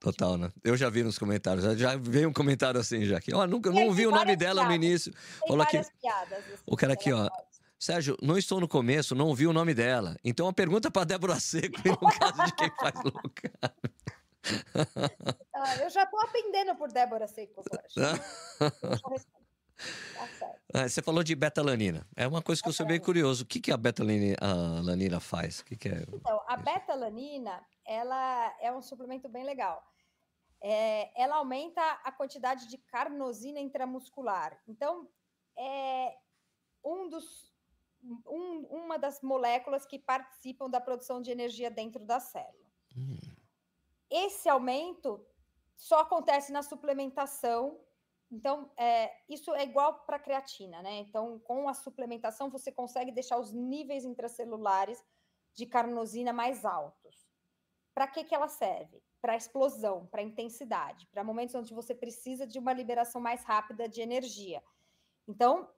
Total, 0.00 0.36
né? 0.36 0.52
Eu 0.62 0.76
já 0.76 0.88
vi 0.88 1.02
nos 1.02 1.18
comentários, 1.18 1.64
já- 1.78 1.96
veio 1.96 2.28
um 2.28 2.32
comentário 2.32 2.78
assim 2.80 3.04
já 3.04 3.18
aqui. 3.18 3.34
Ó, 3.34 3.46
nunca, 3.46 3.68
E 3.70 3.72
aí 3.72 3.78
não 3.80 3.86
ouvi 3.88 4.06
o 4.06 4.10
nome 4.12 4.36
dela 4.36 4.62
no 4.62 4.68
piadas. 4.68 4.76
início. 4.86 5.12
Tem 5.12 5.52
Olha 5.52 5.62
aqui. 5.64 5.80
piadas. 6.00 6.38
Assim, 6.38 6.62
O 6.66 6.76
cara 6.76 6.96
que 6.96 7.10
aqui, 7.10 7.12
ó. 7.12 7.28
Sérgio, 7.80 8.16
não 8.20 8.36
estou 8.36 8.60
no 8.60 8.66
começo, 8.68 9.14
não 9.14 9.28
ouvi 9.28 9.46
o 9.46 9.52
nome 9.52 9.72
dela. 9.74 10.16
Então 10.24 10.48
a 10.48 10.52
pergunta 10.52 10.90
para 10.90 11.04
Débora 11.04 11.38
Seco, 11.38 11.80
e 11.84 11.88
no 11.90 11.96
caso 12.20 12.44
de 12.44 12.52
quem 12.54 12.70
faz 12.76 12.94
louca. 13.04 13.52
Ah, 15.54 15.76
eu 15.82 15.90
já 15.90 16.06
tô 16.06 16.18
aprendendo 16.20 16.74
por 16.76 16.90
Débora 16.92 17.26
Seco 17.26 17.62
agora. 17.66 17.88
Tá. 20.40 20.52
Ah, 20.74 20.88
Você 20.88 21.00
falou 21.00 21.22
de 21.22 21.36
betalanina. 21.36 22.04
É 22.16 22.26
uma 22.26 22.42
coisa 22.42 22.60
que 22.60 22.68
eu 22.68 22.72
sou 22.72 22.84
bem 22.84 23.00
curioso. 23.00 23.44
O 23.44 23.46
que, 23.46 23.60
que 23.60 23.70
a 23.70 23.76
betalanina 23.76 25.20
faz? 25.20 25.60
O 25.60 25.64
que, 25.64 25.76
que 25.76 25.88
é? 25.88 26.02
Então, 26.12 26.42
a 26.48 26.56
betalanina, 26.56 27.64
ela 27.86 28.56
é 28.60 28.72
um 28.72 28.82
suplemento 28.82 29.28
bem 29.28 29.44
legal. 29.44 29.80
É, 30.60 31.12
ela 31.22 31.36
aumenta 31.36 31.80
a 32.02 32.10
quantidade 32.10 32.68
de 32.68 32.76
carnosina 32.78 33.60
intramuscular. 33.60 34.60
Então, 34.66 35.08
é 35.56 36.16
um 36.84 37.08
dos, 37.08 37.54
um- 38.26 38.66
uma 38.70 38.98
das 38.98 39.22
moléculas 39.22 39.86
que 39.86 40.00
participam 40.00 40.68
da 40.68 40.80
produção 40.80 41.22
de 41.22 41.30
energia 41.30 41.70
dentro 41.70 42.04
da 42.04 42.18
célula. 42.18 42.66
Hum, 42.96 43.16
Esse 44.10 44.48
aumento 44.48 45.24
só 45.76 46.00
acontece 46.00 46.52
na 46.52 46.62
suplementação. 46.62 47.80
Então, 48.30 48.70
é, 48.76 49.12
isso 49.28 49.54
é 49.54 49.64
igual 49.64 50.00
para 50.04 50.16
a 50.16 50.20
creatina, 50.20 50.82
né? 50.82 50.98
Então, 50.98 51.38
com 51.40 51.68
a 51.68 51.74
suplementação, 51.74 52.50
você 52.50 52.70
consegue 52.70 53.12
deixar 53.12 53.38
os 53.38 53.52
níveis 53.52 54.04
intracelulares 54.04 55.02
de 55.54 55.66
carnosina 55.66 56.32
mais 56.32 56.64
altos. 56.64 57.26
Para 57.94 58.06
que, 58.06 58.24
que 58.24 58.34
ela 58.34 58.48
serve? 58.48 59.02
Para 59.20 59.36
explosão, 59.36 60.06
para 60.06 60.22
intensidade, 60.22 61.06
para 61.08 61.24
momentos 61.24 61.54
onde 61.54 61.74
você 61.74 61.94
precisa 61.94 62.46
de 62.46 62.58
uma 62.58 62.72
liberação 62.72 63.20
mais 63.20 63.42
rápida 63.44 63.88
de 63.88 64.00
energia. 64.00 64.62
Então, 65.26 65.68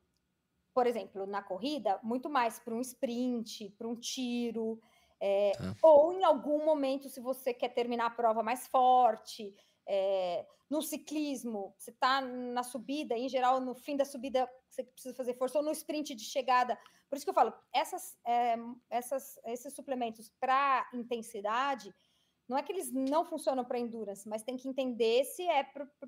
por 0.75 0.87
exemplo, 0.87 1.27
na 1.27 1.43
corrida, 1.43 1.99
muito 2.03 2.29
mais 2.29 2.59
para 2.59 2.75
um 2.75 2.81
sprint, 2.81 3.71
para 3.71 3.89
um 3.89 3.97
tiro, 3.97 4.81
é, 5.21 5.53
Tá. 5.57 5.77
ou 5.83 6.13
em 6.13 6.25
algum 6.25 6.65
momento, 6.65 7.09
se 7.09 7.21
você 7.21 7.53
quer 7.55 7.71
terminar 7.71 8.07
a 8.07 8.11
prova 8.11 8.43
mais 8.43 8.67
forte, 8.67 9.55
é, 9.87 10.47
no 10.71 10.81
ciclismo, 10.83 11.75
você 11.79 11.91
está 11.91 12.21
na 12.21 12.63
subida, 12.63 13.17
em 13.17 13.29
geral, 13.29 13.61
no 13.61 13.75
fim 13.75 13.97
da 13.97 14.05
subida, 14.05 14.49
você 14.69 14.85
precisa 14.85 15.15
fazer 15.15 15.35
força, 15.35 15.59
ou 15.59 15.65
no 15.65 15.73
sprint 15.73 16.15
de 16.15 16.25
chegada, 16.25 16.79
Por 17.09 17.17
isso 17.17 17.27
que 17.27 17.31
eu 17.31 17.35
falo, 17.35 17.53
essas, 17.75 18.17
é, 18.25 18.55
essas, 18.89 19.37
esses 19.47 19.75
suplementos 19.75 20.31
para 20.41 20.89
intensidade, 20.95 21.93
não 22.49 22.57
é 22.57 22.63
que 22.63 22.73
eles 22.73 22.93
não 22.93 23.25
funcionam 23.25 23.65
para 23.65 23.79
endurance, 23.81 24.29
mas 24.29 24.43
tem 24.45 24.57
que 24.57 24.69
entender 24.69 25.25
se 25.25 25.43
é 25.43 25.65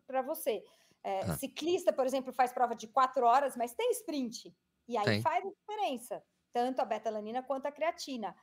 para 0.06 0.22
você. 0.22 0.64
É, 1.04 1.20
ah. 1.20 1.36
Ciclista, 1.36 1.92
por 1.92 2.06
exemplo, 2.06 2.32
faz 2.32 2.52
prova 2.52 2.74
de 2.74 2.86
quatro 2.86 3.26
horas, 3.26 3.56
mas 3.56 3.74
tem 3.74 3.90
sprint. 3.90 4.54
E 4.88 4.96
aí 4.96 5.04
tem. 5.04 5.22
faz 5.22 5.44
a 5.44 5.50
diferença, 5.50 6.24
tanto 6.52 6.80
a 6.80 6.84
betalanina 6.84 7.42
quanto 7.42 7.66
a 7.66 7.72
creatina. 7.72 8.34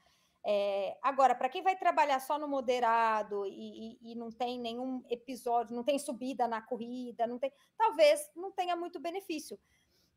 É, 0.46 0.98
agora, 1.02 1.36
para 1.36 1.50
quem 1.50 1.62
vai 1.62 1.76
trabalhar 1.76 2.20
só 2.20 2.40
no 2.40 2.48
moderado 2.48 3.46
e, 3.46 3.98
e, 4.02 4.12
e, 4.12 4.16
não 4.16 4.32
tem 4.32 4.58
nenhum 4.60 5.04
episódio, 5.10 5.76
não 5.76 5.84
tem 5.84 6.00
subida 6.00 6.48
na 6.48 6.62
corrida, 6.62 7.28
não 7.28 7.38
tem, 7.38 7.52
talvez 7.78 8.30
não 8.36 8.52
tenha 8.52 8.76
muito 8.76 9.00
benefício. 9.00 9.60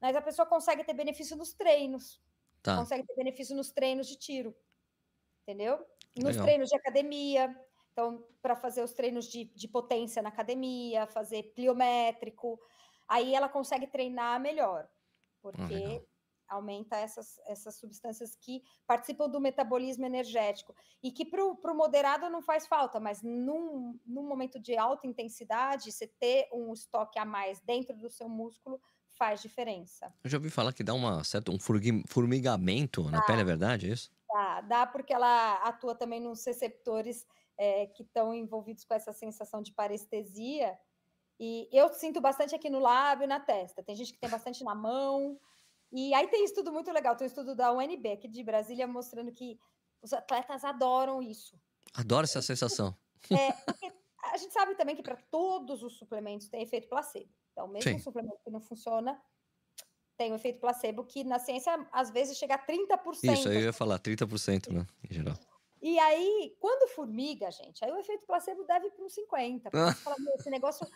Mas 0.00 0.14
a 0.14 0.22
pessoa 0.22 0.46
consegue 0.46 0.84
ter 0.84 0.94
benefício 0.94 1.36
nos 1.36 1.52
treinos, 1.52 2.20
tá. 2.62 2.76
consegue 2.76 3.06
ter 3.06 3.14
benefício 3.14 3.56
nos 3.56 3.72
treinos 3.72 4.06
de 4.06 4.16
tiro, 4.16 4.54
entendeu? 5.42 5.84
Nos 6.16 6.36
Legal. 6.36 6.44
treinos 6.44 6.68
de 6.68 6.76
academia. 6.76 7.56
Então, 7.92 8.24
para 8.40 8.56
fazer 8.56 8.82
os 8.82 8.92
treinos 8.92 9.26
de, 9.26 9.44
de 9.44 9.68
potência 9.68 10.22
na 10.22 10.28
academia, 10.28 11.06
fazer 11.06 11.52
pliométrico, 11.54 12.58
aí 13.06 13.34
ela 13.34 13.48
consegue 13.48 13.86
treinar 13.86 14.40
melhor, 14.40 14.88
porque 15.42 16.02
aumenta 16.52 16.96
essas, 16.96 17.40
essas 17.46 17.76
substâncias 17.76 18.36
que 18.36 18.62
participam 18.86 19.28
do 19.28 19.40
metabolismo 19.40 20.04
energético 20.04 20.74
e 21.02 21.10
que 21.10 21.24
para 21.24 21.42
o 21.42 21.74
moderado 21.74 22.28
não 22.28 22.42
faz 22.42 22.66
falta, 22.66 23.00
mas 23.00 23.22
num, 23.22 23.98
num 24.06 24.28
momento 24.28 24.60
de 24.60 24.76
alta 24.76 25.06
intensidade, 25.06 25.90
você 25.90 26.06
ter 26.06 26.48
um 26.52 26.72
estoque 26.72 27.18
a 27.18 27.24
mais 27.24 27.60
dentro 27.60 27.96
do 27.96 28.10
seu 28.10 28.28
músculo 28.28 28.80
faz 29.18 29.40
diferença. 29.40 30.12
Eu 30.22 30.30
já 30.30 30.38
ouvi 30.38 30.50
falar 30.50 30.72
que 30.72 30.82
dá 30.82 30.94
uma 30.94 31.24
certa, 31.24 31.50
um 31.50 31.58
formigamento 31.58 33.02
na 33.10 33.22
pele, 33.22 33.42
é 33.42 33.44
verdade 33.44 33.88
é 33.88 33.92
isso? 33.92 34.10
Dá, 34.28 34.60
dá 34.60 34.86
porque 34.86 35.12
ela 35.12 35.54
atua 35.62 35.94
também 35.94 36.20
nos 36.20 36.44
receptores 36.44 37.26
é, 37.56 37.86
que 37.86 38.02
estão 38.02 38.34
envolvidos 38.34 38.84
com 38.84 38.94
essa 38.94 39.12
sensação 39.12 39.62
de 39.62 39.72
parestesia. 39.72 40.78
E 41.38 41.68
eu 41.72 41.88
sinto 41.92 42.20
bastante 42.20 42.54
aqui 42.54 42.70
no 42.70 42.78
lábio 42.78 43.24
e 43.24 43.26
na 43.26 43.40
testa. 43.40 43.82
Tem 43.82 43.94
gente 43.94 44.12
que 44.12 44.18
tem 44.18 44.30
bastante 44.30 44.64
na 44.64 44.74
mão, 44.74 45.38
e 45.92 46.14
aí 46.14 46.26
tem 46.28 46.44
estudo 46.44 46.72
muito 46.72 46.90
legal, 46.90 47.14
tem 47.14 47.26
um 47.26 47.28
estudo 47.28 47.54
da 47.54 47.72
UNB 47.72 48.12
aqui 48.12 48.26
de 48.26 48.42
Brasília 48.42 48.86
mostrando 48.86 49.30
que 49.30 49.58
os 50.00 50.12
atletas 50.12 50.64
adoram 50.64 51.22
isso. 51.22 51.60
Adoro 51.94 52.24
essa 52.24 52.40
sensação. 52.40 52.96
É, 53.30 53.52
porque 53.52 53.92
a 54.32 54.36
gente 54.38 54.52
sabe 54.52 54.74
também 54.74 54.96
que 54.96 55.02
para 55.02 55.16
todos 55.16 55.82
os 55.82 55.98
suplementos 55.98 56.48
tem 56.48 56.62
efeito 56.62 56.88
placebo. 56.88 57.30
Então, 57.52 57.68
mesmo 57.68 57.90
Sim. 57.90 57.96
um 57.96 58.00
suplemento 58.00 58.40
que 58.42 58.50
não 58.50 58.60
funciona, 58.60 59.20
tem 60.16 60.30
o 60.30 60.32
um 60.32 60.36
efeito 60.36 60.58
placebo, 60.58 61.04
que 61.04 61.22
na 61.22 61.38
ciência 61.38 61.86
às 61.92 62.10
vezes 62.10 62.38
chega 62.38 62.54
a 62.54 62.66
30%. 62.66 62.98
Isso, 63.22 63.48
eu 63.48 63.60
ia 63.60 63.72
falar 63.72 63.98
30%, 63.98 64.72
né? 64.72 64.86
Em 65.08 65.14
geral. 65.14 65.36
E 65.82 65.98
aí, 65.98 66.56
quando 66.60 66.88
formiga, 66.90 67.50
gente, 67.50 67.84
aí 67.84 67.90
o 67.90 67.98
efeito 67.98 68.24
placebo 68.24 68.64
deve 68.64 68.88
para 68.90 69.04
uns 69.04 69.14
50%. 69.14 69.62
Porque 69.62 69.78
você 69.78 69.94
fala, 69.94 70.16
esse 70.36 70.48
negócio, 70.48 70.86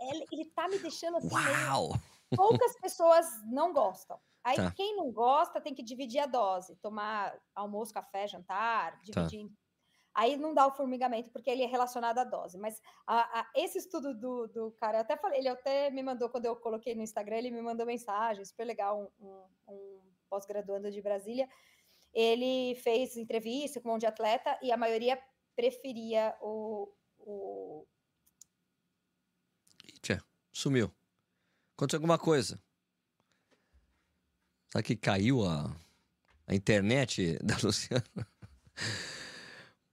ele, 0.00 0.24
ele 0.30 0.44
tá 0.44 0.68
me 0.68 0.78
deixando 0.78 1.16
assim. 1.16 1.34
Uau! 1.34 1.88
Meio 1.88 2.00
poucas 2.36 2.78
pessoas 2.80 3.26
não 3.46 3.72
gostam. 3.72 4.18
Aí 4.44 4.56
tá. 4.56 4.70
quem 4.72 4.96
não 4.96 5.10
gosta 5.10 5.60
tem 5.60 5.74
que 5.74 5.82
dividir 5.82 6.20
a 6.20 6.26
dose, 6.26 6.76
tomar 6.76 7.36
almoço, 7.54 7.92
café, 7.92 8.26
jantar, 8.26 8.92
tá. 8.92 8.98
dividir. 9.02 9.46
Tá. 9.46 9.54
Aí 10.14 10.36
não 10.36 10.52
dá 10.52 10.66
o 10.66 10.72
formigamento 10.72 11.30
porque 11.30 11.50
ele 11.50 11.62
é 11.62 11.66
relacionado 11.66 12.18
à 12.18 12.24
dose. 12.24 12.58
Mas 12.58 12.80
a, 13.06 13.40
a, 13.40 13.50
esse 13.54 13.78
estudo 13.78 14.14
do, 14.14 14.48
do 14.48 14.72
cara, 14.72 14.98
eu 14.98 15.02
até 15.02 15.16
falei, 15.16 15.38
ele 15.38 15.48
até 15.48 15.90
me 15.90 16.02
mandou 16.02 16.28
quando 16.28 16.46
eu 16.46 16.56
coloquei 16.56 16.94
no 16.94 17.02
Instagram, 17.02 17.36
ele 17.36 17.50
me 17.50 17.62
mandou 17.62 17.86
mensagem, 17.86 18.44
super 18.44 18.64
legal, 18.64 19.12
um, 19.20 19.26
um, 19.26 19.74
um 19.74 20.00
pós-graduando 20.28 20.90
de 20.90 21.00
Brasília. 21.00 21.48
Ele 22.12 22.74
fez 22.76 23.16
entrevista 23.16 23.80
com 23.80 23.88
um 23.88 23.92
monte 23.92 24.02
de 24.02 24.06
atleta 24.06 24.58
e 24.62 24.72
a 24.72 24.76
maioria 24.76 25.20
preferia 25.54 26.36
o, 26.40 26.92
o... 27.18 27.86
Tchê, 30.02 30.20
sumiu. 30.52 30.92
Aconteceu 31.76 31.98
alguma 31.98 32.18
coisa. 32.18 32.60
Sabe 34.72 34.84
que 34.84 34.96
caiu 34.96 35.44
a, 35.44 35.74
a 36.46 36.54
internet 36.54 37.38
da 37.42 37.56
Luciana? 37.62 38.04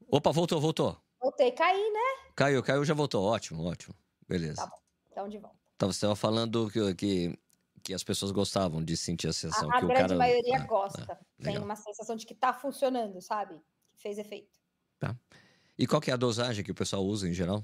Opa, 0.08 0.32
voltou, 0.32 0.60
voltou. 0.60 0.98
Voltei, 1.20 1.52
caí, 1.52 1.92
né? 1.92 2.32
Caiu, 2.36 2.62
caiu, 2.62 2.86
já 2.86 2.94
voltou. 2.94 3.24
Ótimo, 3.24 3.66
ótimo. 3.66 3.96
Beleza. 4.28 4.58
Tá 4.58 4.68
bom, 4.68 4.80
então 5.12 5.30
de 5.30 5.38
volta. 5.38 5.58
Então, 5.76 5.92
você 5.92 5.98
estava 5.98 6.16
falando 6.16 6.70
que, 6.70 6.96
que, 6.96 7.40
que, 7.86 7.94
as 7.94 8.04
pessoas 8.04 8.32
gostavam 8.32 8.84
de 8.84 8.98
sentir 8.98 9.28
a 9.28 9.34
sensação. 9.34 9.72
A, 9.72 9.78
a 9.78 9.80
que 9.80 9.88
grande 9.88 10.14
o 10.14 10.18
cara... 10.18 10.18
maioria 10.18 10.58
ah, 10.58 10.66
gosta. 10.66 11.08
Ah, 11.12 11.44
Tem 11.44 11.58
uma 11.58 11.76
sensação 11.76 12.16
de 12.16 12.26
que 12.26 12.34
está 12.34 12.52
funcionando, 12.52 13.22
sabe? 13.22 13.62
Que 13.94 14.02
fez 14.02 14.18
efeito. 14.18 14.60
Tá. 15.00 15.16
E 15.78 15.86
qual 15.86 16.02
que 16.02 16.10
é 16.10 16.14
a 16.14 16.18
dosagem 16.18 16.64
que 16.64 16.72
o 16.72 16.76
pessoal 16.76 17.04
usa 17.04 17.28
em 17.28 17.34
geral? 17.34 17.64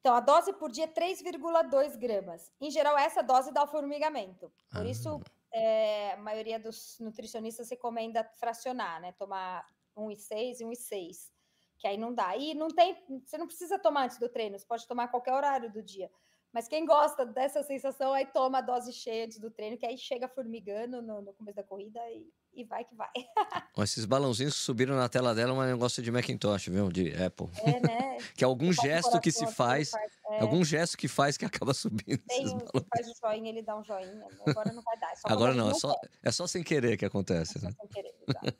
Então, 0.00 0.14
a 0.14 0.20
dose 0.20 0.52
por 0.54 0.70
dia 0.70 0.84
é 0.84 0.88
3,2 0.88 1.98
gramas. 1.98 2.50
Em 2.60 2.70
geral, 2.70 2.96
essa 2.98 3.22
dose 3.22 3.52
dá 3.52 3.62
o 3.62 3.68
formigamento. 3.68 4.50
Por 4.70 4.86
ah. 4.86 4.88
isso, 4.88 5.20
é, 5.52 6.12
a 6.12 6.16
maioria 6.16 6.58
dos 6.58 6.96
nutricionistas 6.98 7.68
recomenda 7.68 8.24
fracionar, 8.38 9.00
né? 9.00 9.12
Tomar 9.12 9.66
1,6 9.96 10.60
e 10.60 10.64
1,6. 10.64 11.30
Que 11.78 11.86
aí 11.86 11.96
não 11.96 12.14
dá. 12.14 12.36
E 12.36 12.54
não 12.54 12.68
tem. 12.68 12.96
Você 13.24 13.36
não 13.36 13.46
precisa 13.46 13.78
tomar 13.78 14.04
antes 14.04 14.18
do 14.18 14.28
treino, 14.28 14.58
você 14.58 14.66
pode 14.66 14.86
tomar 14.86 15.04
a 15.04 15.08
qualquer 15.08 15.32
horário 15.34 15.70
do 15.70 15.82
dia. 15.82 16.10
Mas 16.52 16.66
quem 16.66 16.84
gosta 16.84 17.24
dessa 17.24 17.62
sensação, 17.62 18.12
aí 18.12 18.26
toma 18.26 18.58
a 18.58 18.60
dose 18.60 18.92
cheia 18.92 19.24
antes 19.24 19.38
do 19.38 19.50
treino, 19.50 19.76
que 19.76 19.86
aí 19.86 19.96
chega 19.96 20.28
formigando 20.28 21.00
no, 21.00 21.22
no 21.22 21.32
começo 21.32 21.56
da 21.56 21.62
corrida 21.62 22.00
e, 22.10 22.26
e 22.52 22.64
vai 22.64 22.84
que 22.84 22.94
vai. 22.94 23.08
Esses 23.78 24.04
balãozinhos 24.04 24.54
que 24.54 24.60
subiram 24.60 24.96
na 24.96 25.08
tela 25.08 25.32
dela 25.32 25.52
é 25.52 25.54
um 25.54 25.72
negócio 25.72 26.02
de 26.02 26.10
Macintosh, 26.10 26.66
viu? 26.66 26.90
De 26.90 27.14
Apple. 27.22 27.48
É, 27.62 27.80
né? 27.80 28.18
que 28.34 28.42
é 28.42 28.46
algum 28.46 28.72
gesto 28.72 29.20
que 29.20 29.30
se 29.30 29.46
faz, 29.46 29.90
faz 29.90 30.12
é. 30.30 30.40
algum 30.40 30.64
gesto 30.64 30.96
que 30.96 31.06
faz 31.06 31.36
que 31.36 31.44
acaba 31.44 31.72
subindo. 31.72 32.20
Tem 32.26 32.48
um 32.48 32.58
que 32.58 32.86
faz 32.94 33.08
o 33.08 33.14
joinha, 33.20 33.48
ele 33.50 33.62
dá 33.62 33.76
um 33.78 33.84
joinha. 33.84 34.26
Agora 34.46 34.72
não 34.72 34.82
vai 34.82 34.98
dar. 34.98 35.12
É 35.12 35.32
Agora 35.32 35.54
não, 35.54 35.70
é 35.70 35.74
só, 35.74 35.94
é 36.22 36.32
só 36.32 36.48
sem 36.48 36.64
querer 36.64 36.96
que 36.96 37.04
acontece, 37.04 37.58
é 37.58 37.62
né? 37.62 37.72
Sem 37.78 37.88
querer, 37.88 38.14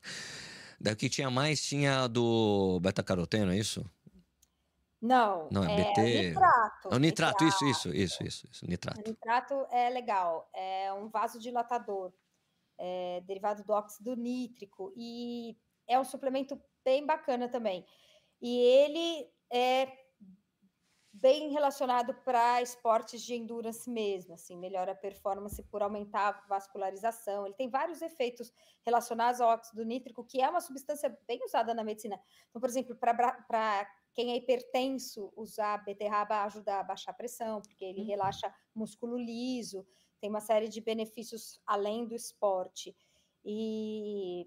Daí 0.81 0.95
o 0.95 0.97
que 0.97 1.11
tinha 1.11 1.29
mais 1.29 1.61
tinha 1.63 2.07
do 2.07 2.81
beta-caroteno, 2.81 3.53
é 3.53 3.59
isso? 3.59 3.85
Não, 5.01 5.49
não 5.51 5.65
é, 5.65 5.81
é 5.81 5.85
BT. 5.85 6.29
nitrato. 6.29 6.89
É 6.91 6.95
o 6.95 6.99
nitrato, 6.99 7.45
isso, 7.45 7.65
isso, 7.65 7.89
isso, 7.95 8.23
isso, 8.23 8.47
isso, 8.51 8.67
nitrato. 8.67 9.01
O 9.01 9.09
nitrato 9.09 9.67
é 9.71 9.89
legal, 9.89 10.49
é 10.55 10.93
um 10.93 11.09
vasodilatador, 11.09 12.13
é 12.79 13.23
derivado 13.27 13.65
do 13.65 13.73
óxido 13.73 14.15
nítrico 14.15 14.93
e 14.97 15.57
é 15.89 15.99
um 15.99 16.05
suplemento 16.05 16.61
bem 16.85 17.07
bacana 17.07 17.49
também. 17.49 17.87
E 18.43 18.59
ele 18.59 19.27
é 19.51 19.87
bem 21.21 21.51
relacionado 21.51 22.15
para 22.25 22.63
esportes 22.63 23.23
de 23.23 23.35
endurance 23.35 23.89
mesmo, 23.89 24.35
assim, 24.35 24.57
melhora 24.57 24.93
a 24.93 24.95
performance 24.95 25.63
por 25.65 25.83
aumentar 25.83 26.29
a 26.29 26.47
vascularização. 26.49 27.45
Ele 27.45 27.55
tem 27.55 27.69
vários 27.69 28.01
efeitos 28.01 28.51
relacionados 28.85 29.41
ao 29.41 29.51
óxido 29.51 29.85
nítrico, 29.85 30.25
que 30.25 30.41
é 30.41 30.49
uma 30.49 30.61
substância 30.61 31.15
bem 31.27 31.39
usada 31.45 31.75
na 31.75 31.85
medicina. 31.85 32.19
Então, 32.49 32.61
por 32.61 32.69
exemplo, 32.69 32.97
para 32.97 33.87
quem 34.15 34.33
é 34.33 34.37
hipertenso, 34.37 35.31
usar 35.37 35.85
beterraba 35.85 36.45
ajuda 36.45 36.81
a 36.81 36.83
baixar 36.83 37.11
a 37.11 37.15
pressão, 37.15 37.61
porque 37.61 37.85
ele 37.85 38.01
uhum. 38.01 38.07
relaxa 38.07 38.55
músculo 38.75 39.17
liso, 39.17 39.87
tem 40.21 40.31
uma 40.31 40.41
série 40.41 40.69
de 40.69 40.81
benefícios 40.81 41.61
além 41.67 42.07
do 42.07 42.15
esporte. 42.15 42.97
E, 43.45 44.47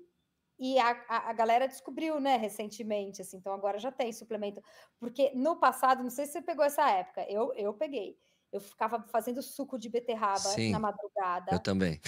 e 0.63 0.80
a, 0.80 0.91
a, 1.10 1.30
a, 1.30 1.34
galera 1.34 1.67
descobriu, 1.67 2.21
né, 2.21 2.38
recentemente, 2.38 3.21
assim, 3.21 3.36
então 3.36 3.52
agora 3.52 3.78
já 3.78 3.91
tem 3.91 4.13
suplemento. 4.13 4.63
Porque 4.97 5.30
no 5.36 5.58
passado, 5.58 6.02
não 6.02 6.10
sei 6.10 6.26
se 6.26 6.32
você 6.32 6.41
pegou 6.41 6.63
essa 6.63 6.89
época, 6.89 7.30
eu, 7.30 7.54
eu 7.56 7.73
peguei. 7.73 8.17
Eu 8.49 8.62
ficava 8.62 9.04
fazendo 9.10 9.41
suco 9.41 9.78
de 9.78 9.89
beterraba 9.89 10.39
Sim, 10.39 10.71
na 10.71 10.80
madrugada. 10.80 11.52
Eu 11.52 11.60
também. 11.60 11.99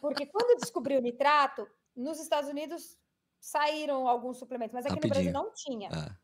porque 0.00 0.26
quando 0.26 0.58
descobriu 0.58 0.98
o 0.98 1.02
nitrato, 1.02 1.68
nos 1.94 2.18
Estados 2.18 2.50
Unidos 2.50 2.98
saíram 3.38 4.08
alguns 4.08 4.38
suplementos, 4.38 4.74
mas 4.74 4.84
aqui 4.84 4.96
Rapidinho. 4.96 5.26
no 5.26 5.32
Brasil 5.32 5.32
não 5.32 5.54
tinha. 5.54 5.88
Ah. 5.92 6.16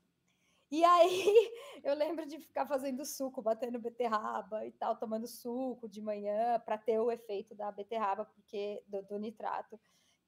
E 0.72 0.84
aí 0.84 1.52
eu 1.84 1.94
lembro 1.94 2.26
de 2.26 2.40
ficar 2.40 2.66
fazendo 2.66 3.04
suco, 3.04 3.40
batendo 3.40 3.78
beterraba 3.78 4.66
e 4.66 4.72
tal, 4.72 4.96
tomando 4.96 5.28
suco 5.28 5.88
de 5.88 6.00
manhã 6.00 6.58
para 6.64 6.76
ter 6.76 6.98
o 6.98 7.12
efeito 7.12 7.54
da 7.54 7.70
beterraba, 7.70 8.24
porque 8.24 8.82
do, 8.88 9.02
do, 9.02 9.18
nitrato, 9.18 9.78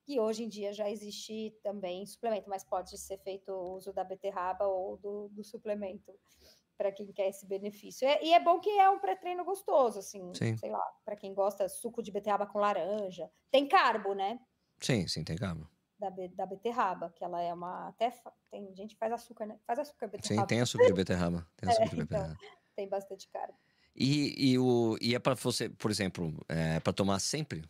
que 0.05 0.19
hoje 0.19 0.45
em 0.45 0.49
dia 0.49 0.73
já 0.73 0.89
existe 0.91 1.55
também 1.63 2.05
suplemento, 2.07 2.49
mas 2.49 2.65
pode 2.65 2.97
ser 2.99 3.19
feito 3.19 3.51
o 3.53 3.75
uso 3.75 3.93
da 3.93 4.05
beterraba 4.05 4.67
ou 4.67 4.97
do, 4.97 5.29
do 5.29 5.45
suplemento 5.45 6.13
para 6.77 6.91
quem 6.91 7.13
quer 7.13 7.29
esse 7.29 7.47
benefício. 7.47 8.09
É, 8.09 8.25
e 8.25 8.33
é 8.33 8.41
bom 8.41 8.59
que 8.59 8.71
é 8.71 8.89
um 8.89 8.99
pré-treino 8.99 9.45
gostoso, 9.45 9.99
assim, 9.99 10.33
sim. 10.35 10.57
sei 10.57 10.71
lá, 10.71 10.85
para 11.05 11.17
quem 11.17 11.35
gosta 11.35 11.69
suco 11.69 12.03
de 12.03 12.11
beterraba 12.11 12.47
com 12.47 12.59
laranja. 12.59 13.31
Tem 13.51 13.69
carbo, 13.69 14.15
né? 14.15 14.41
Sim, 14.81 15.07
sim, 15.07 15.23
tem 15.23 15.37
carbo 15.37 15.69
da, 16.01 16.11
da 16.35 16.47
beterraba, 16.47 17.11
que 17.11 17.23
ela 17.23 17.41
é 17.43 17.53
uma. 17.53 17.89
Até 17.89 18.11
tem 18.51 18.75
gente 18.75 18.95
que 18.95 18.99
faz 18.99 19.13
açúcar, 19.13 19.47
né? 19.47 19.59
Faz 19.67 19.79
açúcar 19.79 20.09
beterraba. 20.09 20.43
Sim, 20.43 20.47
tem 20.47 20.61
açúcar 20.61 20.87
de 20.87 20.93
beterraba. 20.95 21.47
Tem 21.57 21.69
açúcar 21.69 21.85
é, 21.85 21.89
de 21.89 21.95
então, 21.95 22.07
beterraba. 22.07 22.37
Então, 22.41 22.59
tem 22.75 22.89
bastante 22.89 23.29
carbo. 23.29 23.55
E, 23.95 24.53
e, 24.53 24.59
o, 24.59 24.97
e 25.01 25.15
é 25.15 25.19
para 25.19 25.35
você, 25.35 25.69
por 25.69 25.91
exemplo, 25.91 26.35
é 26.49 26.81
para 26.81 26.93
tomar 26.93 27.19
sempre? 27.19 27.63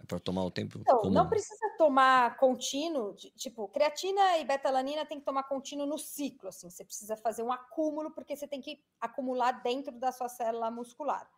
É 0.00 0.04
para 0.04 0.18
tomar 0.18 0.42
o 0.42 0.50
tempo? 0.50 0.80
Não, 0.86 0.98
comum? 0.98 1.12
não 1.12 1.28
precisa 1.28 1.65
tomar 1.76 2.36
contínuo, 2.36 3.14
tipo, 3.14 3.68
creatina 3.68 4.38
e 4.38 4.44
betalanina 4.44 5.06
tem 5.06 5.18
que 5.18 5.24
tomar 5.24 5.44
contínuo 5.44 5.86
no 5.86 5.98
ciclo, 5.98 6.48
assim, 6.48 6.68
você 6.68 6.84
precisa 6.84 7.16
fazer 7.16 7.42
um 7.42 7.52
acúmulo, 7.52 8.10
porque 8.10 8.36
você 8.36 8.46
tem 8.46 8.60
que 8.60 8.82
acumular 9.00 9.52
dentro 9.62 9.92
da 9.98 10.10
sua 10.12 10.28
célula 10.28 10.70
muscular. 10.70 11.30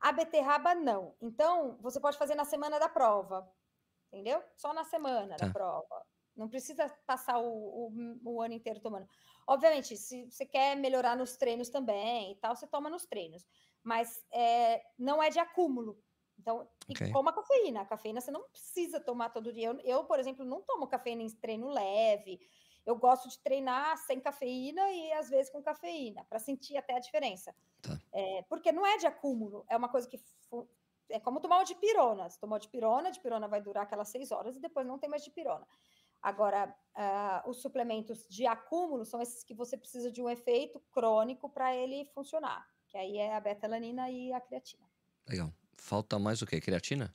A 0.00 0.10
beterraba, 0.10 0.74
não. 0.74 1.14
Então, 1.20 1.78
você 1.80 2.00
pode 2.00 2.18
fazer 2.18 2.34
na 2.34 2.44
semana 2.44 2.78
da 2.78 2.88
prova, 2.88 3.48
entendeu? 4.08 4.42
Só 4.56 4.74
na 4.74 4.84
semana 4.84 5.36
tá. 5.36 5.46
da 5.46 5.52
prova. 5.52 6.04
Não 6.36 6.48
precisa 6.48 6.88
passar 7.06 7.38
o, 7.38 7.46
o, 7.46 8.18
o, 8.24 8.42
ano 8.42 8.54
inteiro 8.54 8.80
tomando. 8.80 9.06
Obviamente, 9.46 9.96
se 9.96 10.24
você 10.24 10.44
quer 10.46 10.76
melhorar 10.76 11.16
nos 11.16 11.36
treinos 11.36 11.68
também 11.68 12.32
e 12.32 12.36
tal, 12.36 12.56
você 12.56 12.66
toma 12.66 12.90
nos 12.90 13.06
treinos. 13.06 13.46
Mas 13.82 14.24
é, 14.32 14.82
não 14.98 15.22
é 15.22 15.30
de 15.30 15.38
acúmulo. 15.38 16.02
Então, 16.42 16.68
okay. 16.90 17.12
como 17.12 17.28
a 17.28 17.32
cafeína. 17.32 17.82
A 17.82 17.86
cafeína 17.86 18.20
você 18.20 18.32
não 18.32 18.42
precisa 18.42 18.98
tomar 18.98 19.30
todo 19.30 19.52
dia. 19.52 19.68
Eu, 19.68 19.80
eu, 19.80 20.04
por 20.04 20.18
exemplo, 20.18 20.44
não 20.44 20.60
tomo 20.60 20.88
cafeína 20.88 21.22
em 21.22 21.30
treino 21.30 21.68
leve. 21.68 22.40
Eu 22.84 22.96
gosto 22.96 23.28
de 23.28 23.38
treinar 23.38 23.96
sem 23.98 24.20
cafeína 24.20 24.90
e 24.90 25.12
às 25.12 25.30
vezes 25.30 25.52
com 25.52 25.62
cafeína, 25.62 26.24
para 26.24 26.40
sentir 26.40 26.76
até 26.76 26.96
a 26.96 26.98
diferença. 26.98 27.54
Tá. 27.80 27.96
É, 28.12 28.42
porque 28.48 28.72
não 28.72 28.84
é 28.84 28.98
de 28.98 29.06
acúmulo, 29.06 29.64
é 29.68 29.76
uma 29.76 29.88
coisa 29.88 30.08
que 30.08 30.20
é 31.08 31.20
como 31.20 31.38
tomar 31.38 31.58
uma 31.58 31.64
dipirona. 31.64 32.28
Você 32.28 32.40
tomou 32.40 32.58
dipirona, 32.58 33.12
dipirona 33.12 33.46
vai 33.46 33.62
durar 33.62 33.84
aquelas 33.84 34.08
seis 34.08 34.32
horas 34.32 34.56
e 34.56 34.60
depois 34.60 34.84
não 34.84 34.98
tem 34.98 35.08
mais 35.08 35.22
dipirona. 35.22 35.64
Agora, 36.20 36.74
uh, 36.96 37.48
os 37.48 37.62
suplementos 37.62 38.26
de 38.28 38.46
acúmulo 38.46 39.04
são 39.04 39.20
esses 39.20 39.44
que 39.44 39.54
você 39.54 39.76
precisa 39.76 40.10
de 40.10 40.20
um 40.20 40.28
efeito 40.28 40.80
crônico 40.90 41.48
para 41.48 41.74
ele 41.74 42.04
funcionar, 42.06 42.68
que 42.88 42.98
aí 42.98 43.16
é 43.18 43.34
a 43.34 43.40
betalanina 43.40 44.10
e 44.10 44.32
a 44.32 44.40
creatina. 44.40 44.88
Legal. 45.28 45.52
Falta 45.76 46.18
mais 46.18 46.42
o 46.42 46.46
quê? 46.46 46.60
Creatina? 46.60 47.14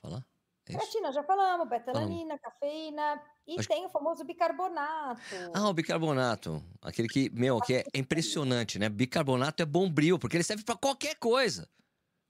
Falar? 0.00 0.24
É 0.66 0.74
creatina, 0.74 1.12
já 1.12 1.22
falamos, 1.24 1.68
betalanina, 1.68 2.38
cafeína 2.38 3.20
e 3.46 3.58
Acho... 3.58 3.68
tem 3.68 3.84
o 3.84 3.88
famoso 3.88 4.24
bicarbonato. 4.24 5.20
Ah, 5.52 5.68
o 5.68 5.74
bicarbonato. 5.74 6.62
Aquele 6.80 7.08
que, 7.08 7.28
meu, 7.30 7.60
que 7.60 7.74
é 7.74 7.84
impressionante, 7.94 8.78
né? 8.78 8.88
Bicarbonato 8.88 9.62
é 9.62 9.66
bombril, 9.66 10.18
porque 10.18 10.36
ele 10.36 10.44
serve 10.44 10.62
para 10.62 10.76
qualquer 10.76 11.16
coisa. 11.16 11.68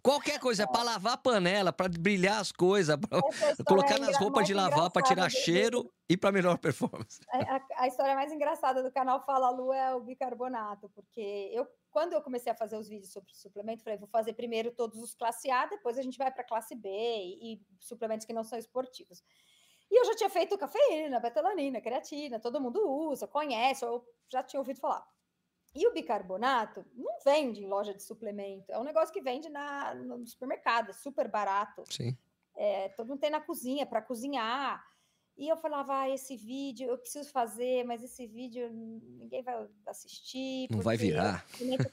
Qualquer 0.03 0.41
coisa, 0.41 0.65
é 0.65 0.67
para 0.67 0.83
lavar 0.83 1.13
a 1.13 1.17
panela, 1.17 1.73
para 1.73 1.89
brilhar 1.89 2.41
as 2.41 2.51
coisas, 2.51 2.97
para 2.97 3.65
colocar 3.65 3.95
é 3.95 3.99
nas 4.01 4.17
roupas 4.17 4.45
de 4.45 4.53
lavar, 4.53 4.91
para 4.91 5.03
tirar 5.03 5.31
cheiro 5.31 5.93
e 6.09 6.17
para 6.17 6.33
melhor 6.33 6.59
performance. 6.59 7.21
A, 7.31 7.57
a, 7.57 7.61
a, 7.85 7.87
história 7.87 8.17
mais 8.17 8.33
engraçada 8.33 8.83
do 8.83 8.91
canal 8.91 9.25
Fala 9.25 9.49
Lu 9.51 9.73
é 9.73 9.95
o 9.95 10.01
bicarbonato, 10.01 10.91
porque 10.91 11.51
eu, 11.55 11.69
quando 11.93 12.15
eu 12.15 12.21
comecei 12.21 12.51
a 12.51 12.55
fazer 12.55 12.77
os 12.77 12.89
vídeos 12.89 13.13
sobre 13.13 13.33
suplemento, 13.33 13.85
falei, 13.85 13.97
vou 13.97 14.09
fazer 14.09 14.33
primeiro 14.33 14.73
todos 14.73 15.01
os 15.01 15.15
classe 15.15 15.49
A, 15.49 15.67
depois 15.67 15.97
a 15.97 16.03
gente 16.03 16.19
vai 16.19 16.33
para 16.33 16.43
classe 16.43 16.75
B 16.75 16.89
e, 16.89 17.55
e 17.55 17.61
suplementos 17.79 18.27
que 18.27 18.33
não 18.33 18.43
são 18.43 18.59
esportivos. 18.59 19.23
E 19.89 20.01
eu 20.01 20.05
já 20.05 20.17
tinha 20.17 20.31
feito 20.31 20.59
cafeína, 20.59 21.21
betalanina, 21.21 21.81
creatina, 21.81 22.41
todo 22.41 22.61
mundo 22.61 22.81
usa, 23.09 23.29
conhece, 23.29 23.85
eu 23.85 24.05
já 24.29 24.43
tinha 24.43 24.59
ouvido 24.59 24.81
falar. 24.81 25.07
E 25.75 25.87
o 25.87 25.93
bicarbonato 25.93 26.85
não 26.95 27.19
vende 27.25 27.63
em 27.63 27.69
loja 27.69 27.95
de 27.95 28.03
suplemento, 28.03 28.71
é 28.71 28.79
um 28.79 28.85
negócio 28.85 29.13
que 29.13 29.23
vende 29.23 29.49
na, 29.49 29.95
no 29.95 30.27
supermercado, 30.27 30.91
é 30.91 30.93
super 30.93 31.29
barato. 31.29 31.85
Sim. 31.91 32.17
É, 32.55 32.91
todo 32.91 33.09
mundo 33.09 33.21
tem 33.21 33.31
na 33.31 33.41
cozinha 33.41 33.87
para 33.87 34.03
cozinhar. 34.03 34.85
E 35.37 35.49
eu 35.49 35.57
falava, 35.57 36.01
ah, 36.01 36.11
esse 36.11 36.37
vídeo 36.37 36.91
eu 36.91 36.99
preciso 36.99 37.31
fazer, 37.31 37.85
mas 37.85 38.05
esse 38.05 38.27
vídeo 38.27 38.71
ninguém 38.71 39.43
vai 39.43 39.67
assistir. 39.87 40.69
Não 40.71 40.81
vai 40.81 40.97
virar. 40.97 41.45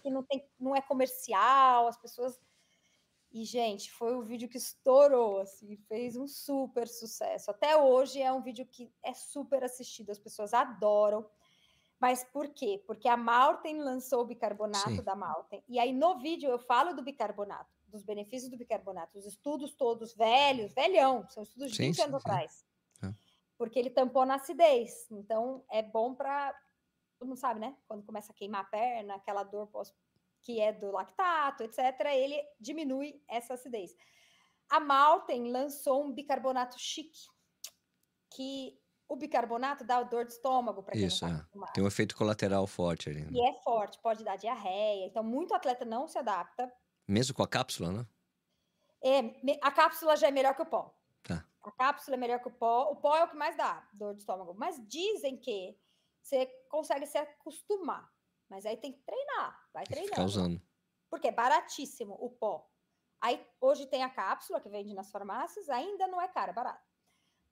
Não, 0.05 0.23
tem, 0.23 0.45
não 0.59 0.75
é 0.75 0.81
comercial, 0.81 1.87
as 1.87 1.97
pessoas. 1.97 2.37
E, 3.31 3.45
gente, 3.45 3.91
foi 3.91 4.15
o 4.15 4.23
vídeo 4.23 4.49
que 4.49 4.57
estourou, 4.57 5.39
assim, 5.39 5.77
fez 5.87 6.17
um 6.17 6.27
super 6.27 6.87
sucesso. 6.87 7.49
Até 7.49 7.77
hoje 7.77 8.21
é 8.21 8.31
um 8.31 8.41
vídeo 8.41 8.65
que 8.65 8.91
é 9.03 9.13
super 9.13 9.63
assistido, 9.63 10.09
as 10.09 10.19
pessoas 10.19 10.53
adoram. 10.53 11.25
Mas 11.99 12.23
por 12.23 12.47
quê? 12.49 12.81
Porque 12.87 13.07
a 13.07 13.17
Malten 13.17 13.79
lançou 13.79 14.21
o 14.21 14.25
bicarbonato 14.25 14.89
Sim. 14.89 15.03
da 15.03 15.15
Malten. 15.15 15.63
E 15.67 15.77
aí 15.77 15.91
no 15.91 16.17
vídeo 16.17 16.49
eu 16.49 16.57
falo 16.57 16.93
do 16.93 17.03
bicarbonato, 17.03 17.69
dos 17.87 18.01
benefícios 18.03 18.49
do 18.49 18.57
bicarbonato, 18.57 19.17
os 19.17 19.25
estudos 19.25 19.73
todos 19.73 20.13
velhos, 20.13 20.73
velhão, 20.73 21.27
são 21.29 21.43
estudos 21.43 21.71
de 21.71 21.77
sim, 21.77 21.83
20 21.87 21.95
sim, 21.95 22.01
anos 22.03 22.21
sim. 22.21 22.29
atrás. 22.29 22.65
É. 23.03 23.13
Porque 23.57 23.77
ele 23.77 23.89
tampou 23.89 24.25
na 24.25 24.35
acidez. 24.35 25.07
Então 25.11 25.63
é 25.69 25.81
bom 25.81 26.15
para 26.15 26.55
todo 27.19 27.27
mundo 27.27 27.37
sabe, 27.37 27.59
né? 27.59 27.75
Quando 27.85 28.05
começa 28.05 28.31
a 28.31 28.35
queimar 28.35 28.61
a 28.61 28.65
perna, 28.65 29.15
aquela 29.15 29.43
dor 29.43 29.67
pós 29.67 29.93
que 30.41 30.59
é 30.61 30.71
do 30.71 30.91
lactato, 30.91 31.63
etc, 31.63 31.79
ele 32.13 32.41
diminui 32.57 33.21
essa 33.27 33.55
acidez. 33.55 33.93
A 34.69 34.79
Malten 34.79 35.51
lançou 35.51 36.03
um 36.05 36.13
bicarbonato 36.13 36.79
chique 36.79 37.27
que 38.29 38.79
o 39.09 39.15
bicarbonato 39.15 39.83
dá 39.83 40.03
dor 40.03 40.23
de 40.23 40.33
estômago 40.33 40.83
para 40.83 40.93
quem 40.93 41.05
Isso, 41.05 41.27
não 41.27 41.39
tá 41.55 41.67
é. 41.67 41.71
Tem 41.73 41.83
um 41.83 41.87
efeito 41.87 42.15
colateral 42.15 42.67
forte 42.67 43.09
ali. 43.09 43.21
Né? 43.21 43.31
E 43.31 43.49
é 43.49 43.53
forte, 43.63 43.99
pode 43.99 44.23
dar 44.23 44.35
diarreia. 44.35 45.07
Então, 45.07 45.23
muito 45.23 45.53
atleta 45.53 45.83
não 45.83 46.07
se 46.07 46.19
adapta. 46.19 46.71
Mesmo 47.07 47.33
com 47.33 47.41
a 47.41 47.47
cápsula, 47.47 47.91
né? 47.91 48.07
É, 49.03 49.19
a 49.63 49.71
cápsula 49.71 50.15
já 50.15 50.27
é 50.27 50.31
melhor 50.31 50.55
que 50.55 50.61
o 50.61 50.65
pó. 50.65 50.95
Tá. 51.23 51.43
A 51.63 51.71
cápsula 51.71 52.15
é 52.15 52.19
melhor 52.19 52.39
que 52.39 52.49
o 52.49 52.51
pó. 52.51 52.91
O 52.91 52.97
pó 52.97 53.17
é 53.17 53.23
o 53.23 53.27
que 53.27 53.35
mais 53.35 53.57
dá 53.57 53.83
dor 53.93 54.13
de 54.13 54.19
estômago. 54.19 54.53
Mas 54.53 54.79
dizem 54.87 55.37
que 55.37 55.75
você 56.21 56.45
consegue 56.69 57.07
se 57.07 57.17
acostumar. 57.17 58.07
Mas 58.47 58.63
aí 58.65 58.77
tem 58.77 58.93
que 58.93 58.99
treinar. 58.99 59.59
Vai 59.73 59.85
tem 59.85 59.95
treinando. 59.95 60.15
Ficar 60.15 60.25
usando. 60.25 60.61
Porque 61.09 61.29
é 61.29 61.31
baratíssimo 61.31 62.15
o 62.19 62.29
pó. 62.29 62.69
Aí 63.19 63.43
hoje 63.59 63.87
tem 63.87 64.03
a 64.03 64.09
cápsula 64.09 64.61
que 64.61 64.69
vende 64.69 64.93
nas 64.93 65.11
farmácias, 65.11 65.67
ainda 65.67 66.07
não 66.07 66.21
é 66.21 66.27
cara, 66.27 66.51
é 66.51 66.53
barato. 66.53 66.88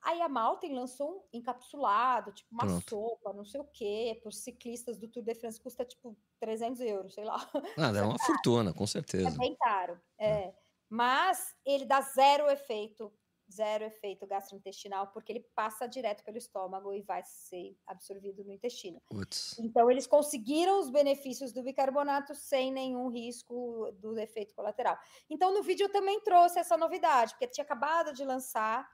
Aí 0.07 0.21
a 0.21 0.29
Malten 0.29 0.73
lançou 0.73 1.17
um 1.17 1.37
encapsulado, 1.37 2.31
tipo 2.31 2.47
uma 2.53 2.63
Pronto. 2.63 2.89
sopa, 2.89 3.33
não 3.33 3.43
sei 3.43 3.59
o 3.59 3.65
quê, 3.65 4.17
para 4.21 4.29
os 4.29 4.37
ciclistas 4.37 4.97
do 4.97 5.05
Tour 5.05 5.21
de 5.21 5.35
France 5.35 5.59
custa 5.59 5.83
tipo 5.83 6.17
300 6.39 6.79
euros, 6.79 7.13
sei 7.13 7.25
lá. 7.25 7.35
Ah, 7.77 7.91
é 7.93 8.01
uma 8.01 8.17
fortuna, 8.17 8.73
com 8.73 8.87
certeza. 8.87 9.27
É 9.27 9.31
bem 9.31 9.53
caro. 9.59 9.99
É. 10.17 10.29
é. 10.29 10.55
Mas 10.89 11.53
ele 11.65 11.83
dá 11.83 11.99
zero 11.99 12.49
efeito, 12.49 13.11
zero 13.51 13.83
efeito 13.83 14.25
gastrointestinal, 14.25 15.07
porque 15.07 15.33
ele 15.33 15.45
passa 15.53 15.85
direto 15.89 16.23
pelo 16.23 16.37
estômago 16.37 16.93
e 16.93 17.01
vai 17.01 17.21
ser 17.25 17.77
absorvido 17.85 18.45
no 18.45 18.53
intestino. 18.53 19.01
Putz. 19.09 19.59
Então, 19.59 19.91
eles 19.91 20.07
conseguiram 20.07 20.79
os 20.79 20.89
benefícios 20.89 21.51
do 21.51 21.61
bicarbonato 21.61 22.33
sem 22.33 22.71
nenhum 22.71 23.09
risco 23.09 23.91
do 23.99 24.17
efeito 24.17 24.55
colateral. 24.55 24.97
Então, 25.29 25.53
no 25.53 25.61
vídeo 25.61 25.83
eu 25.83 25.91
também 25.91 26.21
trouxe 26.21 26.59
essa 26.59 26.77
novidade, 26.77 27.33
porque 27.33 27.47
tinha 27.47 27.65
acabado 27.65 28.13
de 28.13 28.23
lançar 28.23 28.89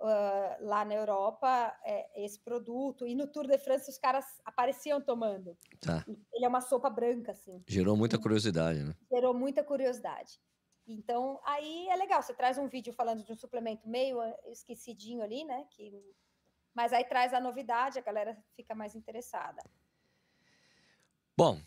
uh, 0.00 0.66
lá 0.66 0.84
na 0.84 0.94
Europa 0.94 1.74
é, 1.84 2.24
esse 2.24 2.38
produto. 2.40 3.06
E 3.06 3.14
no 3.14 3.26
Tour 3.26 3.46
de 3.46 3.58
France 3.58 3.90
os 3.90 3.98
caras 3.98 4.24
apareciam 4.44 5.00
tomando. 5.00 5.56
Tá. 5.80 6.04
Ele 6.32 6.44
é 6.44 6.48
uma 6.48 6.60
sopa 6.60 6.90
branca, 6.90 7.32
assim. 7.32 7.62
Gerou 7.66 7.96
muita 7.96 8.18
curiosidade, 8.18 8.82
né? 8.82 8.94
Gerou 9.10 9.34
muita 9.34 9.62
curiosidade. 9.62 10.40
Então, 10.86 11.40
aí 11.44 11.88
é 11.88 11.96
legal. 11.96 12.22
Você 12.22 12.34
traz 12.34 12.58
um 12.58 12.68
vídeo 12.68 12.92
falando 12.92 13.24
de 13.24 13.32
um 13.32 13.36
suplemento 13.36 13.88
meio 13.88 14.18
esquecidinho 14.50 15.22
ali, 15.22 15.44
né? 15.44 15.64
Que... 15.70 15.92
Mas 16.74 16.92
aí 16.92 17.04
traz 17.04 17.32
a 17.32 17.40
novidade, 17.40 17.98
a 17.98 18.02
galera 18.02 18.36
fica 18.56 18.74
mais 18.74 18.94
interessada. 18.94 19.62
Bom, 21.36 21.60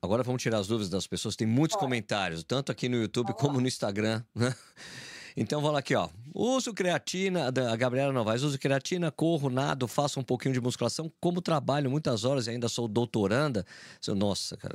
agora 0.00 0.22
vamos 0.22 0.42
tirar 0.42 0.58
as 0.58 0.68
dúvidas 0.68 0.88
das 0.88 1.06
pessoas. 1.06 1.36
Tem 1.36 1.46
muitos 1.46 1.76
comentários, 1.76 2.42
tanto 2.42 2.72
aqui 2.72 2.88
no 2.88 2.96
YouTube 2.96 3.28
vamos 3.28 3.40
como 3.40 3.54
lá. 3.56 3.60
no 3.60 3.68
Instagram, 3.68 4.24
né? 4.34 4.54
Então 5.36 5.60
vamos 5.60 5.74
lá 5.74 5.80
aqui, 5.80 5.96
ó. 5.96 6.08
Uso 6.36 6.74
creatina, 6.74 7.46
a 7.46 7.76
Gabriela 7.76 8.12
Novaes, 8.12 8.42
uso 8.42 8.58
creatina, 8.58 9.12
corro, 9.12 9.48
nado, 9.48 9.86
faço 9.86 10.18
um 10.18 10.24
pouquinho 10.24 10.52
de 10.52 10.60
musculação. 10.60 11.08
Como 11.20 11.40
trabalho 11.40 11.88
muitas 11.88 12.24
horas 12.24 12.48
e 12.48 12.50
ainda 12.50 12.68
sou 12.68 12.88
doutoranda, 12.88 13.64
nossa, 14.08 14.56
cara, 14.56 14.74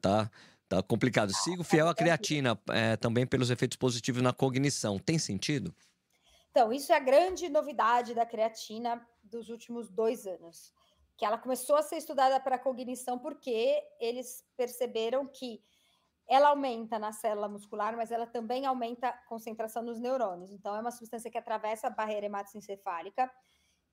tá, 0.00 0.28
tá 0.68 0.82
complicado. 0.82 1.32
Sigo 1.32 1.62
fiel 1.62 1.88
à 1.88 1.94
creatina, 1.94 2.60
é, 2.70 2.96
também 2.96 3.24
pelos 3.24 3.48
efeitos 3.48 3.76
positivos 3.76 4.20
na 4.20 4.32
cognição. 4.32 4.98
Tem 4.98 5.20
sentido? 5.20 5.72
Então, 6.50 6.72
isso 6.72 6.90
é 6.90 6.96
a 6.96 7.00
grande 7.00 7.48
novidade 7.48 8.12
da 8.12 8.26
creatina 8.26 9.00
dos 9.22 9.50
últimos 9.50 9.88
dois 9.88 10.26
anos. 10.26 10.72
Que 11.16 11.24
ela 11.24 11.38
começou 11.38 11.76
a 11.76 11.82
ser 11.82 11.98
estudada 11.98 12.40
para 12.40 12.58
cognição 12.58 13.20
porque 13.20 13.80
eles 14.00 14.44
perceberam 14.56 15.28
que 15.28 15.62
ela 16.32 16.48
aumenta 16.48 16.98
na 16.98 17.12
célula 17.12 17.46
muscular, 17.46 17.94
mas 17.94 18.10
ela 18.10 18.26
também 18.26 18.64
aumenta 18.64 19.08
a 19.08 19.12
concentração 19.12 19.82
nos 19.82 20.00
neurônios. 20.00 20.50
Então, 20.50 20.74
é 20.74 20.80
uma 20.80 20.90
substância 20.90 21.30
que 21.30 21.36
atravessa 21.36 21.88
a 21.88 21.90
barreira 21.90 22.24
hematoencefálica, 22.24 23.30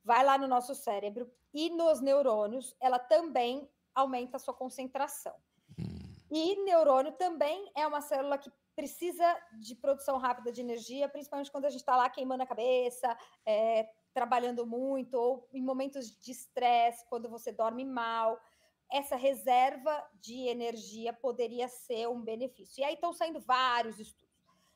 vai 0.02 0.24
lá 0.24 0.38
no 0.38 0.48
nosso 0.48 0.74
cérebro 0.74 1.30
e 1.54 1.70
nos 1.70 2.00
neurônios, 2.00 2.74
ela 2.80 2.98
também 2.98 3.70
aumenta 3.94 4.38
a 4.38 4.40
sua 4.40 4.54
concentração. 4.54 5.36
Hum. 5.78 5.84
E 6.32 6.64
neurônio 6.64 7.12
também 7.12 7.70
é 7.76 7.86
uma 7.86 8.00
célula 8.00 8.38
que 8.38 8.50
precisa 8.74 9.38
de 9.60 9.76
produção 9.76 10.18
rápida 10.18 10.50
de 10.50 10.62
energia, 10.62 11.10
principalmente 11.10 11.52
quando 11.52 11.66
a 11.66 11.70
gente 11.70 11.82
está 11.82 11.98
lá 11.98 12.10
queimando 12.10 12.44
a 12.44 12.48
cabeça, 12.48 13.18
é, 13.46 13.90
trabalhando 14.14 14.66
muito, 14.66 15.16
ou 15.16 15.50
em 15.52 15.62
momentos 15.62 16.10
de 16.10 16.32
estresse, 16.32 17.06
quando 17.10 17.28
você 17.28 17.52
dorme 17.52 17.84
mal 17.84 18.40
essa 18.92 19.16
reserva 19.16 20.04
de 20.20 20.48
energia 20.48 21.14
poderia 21.14 21.68
ser 21.68 22.08
um 22.08 22.22
benefício. 22.22 22.82
E 22.82 22.84
aí 22.84 22.96
estão 22.96 23.14
saindo 23.14 23.40
vários 23.40 24.00
estudos. 24.00 24.30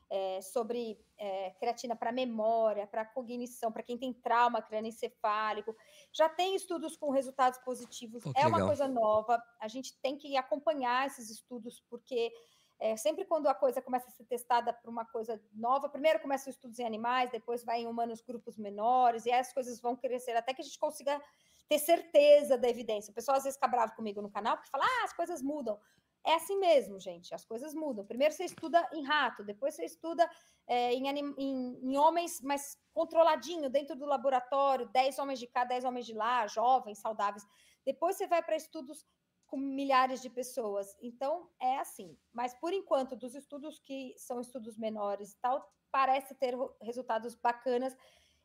é, 0.09 0.41
sobre 0.41 1.03
é, 1.18 1.49
creatina 1.59 1.95
para 1.95 2.11
memória, 2.11 2.86
para 2.86 3.03
cognição, 3.03 3.72
para 3.72 3.82
quem 3.82 3.97
tem 3.97 4.14
trauma 4.14 4.61
crânioencefálico. 4.61 5.76
Já 6.11 6.30
tem 6.30 6.55
estudos 6.55 6.95
com 6.95 7.09
resultados 7.09 7.57
positivos, 7.59 8.24
é 8.36 8.45
uma 8.45 8.64
coisa 8.64 8.88
nova. 8.88 9.41
A 9.59 9.68
gente 9.68 9.99
tem 10.01 10.16
que 10.16 10.38
acompanhar 10.38 11.07
esses 11.07 11.32
estudos, 11.32 11.84
porque 11.89 12.32
é, 12.80 12.95
sempre 12.95 13.26
quando 13.26 13.47
a 13.47 13.55
coisa 13.55 13.82
começa 13.82 14.07
a 14.07 14.11
ser 14.11 14.26
testada 14.26 14.72
para 14.72 14.91
uma 14.91 15.05
coisa 15.05 15.41
nova, 15.51 15.89
primeiro 15.89 16.20
começam 16.20 16.51
estudos 16.51 16.78
em 16.78 16.86
animais, 16.86 17.32
depois 17.32 17.64
vai 17.64 17.82
em 17.82 17.88
humanos 17.88 18.22
grupos 18.22 18.55
menores, 18.55 19.26
e 19.26 19.32
aí 19.32 19.39
as 19.39 19.51
coisas 19.51 19.80
vão 19.82 19.95
crescer 19.95 20.36
até 20.36 20.53
que 20.53 20.61
a 20.61 20.66
gente 20.66 20.78
consiga 20.78 21.20
ter 21.68 21.80
certeza 21.80 22.57
da 22.57 22.70
evidência. 22.70 23.11
O 23.11 23.14
pessoal 23.14 23.38
às 23.38 23.43
vezes 23.43 23.57
fica 23.57 23.68
bravo 23.68 23.95
comigo 23.95 24.22
no 24.22 24.30
canal 24.30 24.57
porque 24.57 24.70
fala, 24.70 24.86
ah, 24.86 25.03
as 25.03 25.14
coisas 25.14 25.41
mudam. 25.41 25.80
É 26.26 26.36
assim 26.36 26.57
mesmo, 26.57 26.99
gente, 26.99 27.34
as 27.36 27.43
coisas 27.43 27.74
mudam. 27.74 28.05
Primeiro 28.05 28.34
você 28.34 28.45
estuda 28.45 28.88
em 28.93 29.03
rato, 29.03 29.43
depois 29.43 29.76
você 29.76 29.84
estuda 29.84 30.30
é, 30.66 30.93
em, 30.93 31.05
em, 31.09 31.80
em, 31.84 31.97
homens 31.97 32.39
mais 32.41 32.78
controladinho, 32.93 33.70
dentro 33.70 33.93
do 33.95 34.05
laboratório, 34.05 34.88
10 34.88 35.20
homens 35.20 35.39
de 35.39 35.47
cá, 35.47 35.66
10 35.66 35.84
homens 35.84 36.05
de 36.05 36.14
lá, 36.14 36.47
jovens, 36.47 36.99
saudáveis. 36.99 37.45
Depois 37.86 38.16
você 38.16 38.26
vai 38.26 38.41
para 38.41 38.55
estudos 38.55 39.05
com 39.47 39.57
milhares 39.57 40.22
de 40.22 40.30
pessoas. 40.30 40.95
Então, 41.01 41.49
é 41.59 41.78
assim. 41.80 42.18
Mas, 42.32 42.53
por 42.53 42.72
enquanto, 42.72 43.18
dos 43.18 43.36
estudos 43.36 43.78
que 43.80 44.16
são 44.18 44.39
estudos 44.39 44.78
menores 44.78 45.34
e 45.34 45.38
tal, 45.41 45.70
parece 45.91 46.34
ter 46.36 46.55
resultados 46.82 47.36
bacanas 47.36 47.95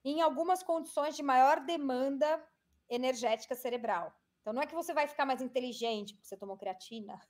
em 0.05 0.21
algumas 0.21 0.63
condições 0.63 1.17
de 1.17 1.23
maior 1.23 1.61
demanda 1.61 2.45
energética 2.89 3.55
cerebral. 3.55 4.13
Então, 4.41 4.53
não 4.55 4.63
é 4.63 4.67
que 4.67 4.75
você 4.75 4.95
vai 4.95 5.07
ficar 5.07 5.27
mais 5.27 5.43
inteligente 5.43 6.15
porque 6.15 6.27
você 6.27 6.37
tomou 6.37 6.57
creatina. 6.57 7.21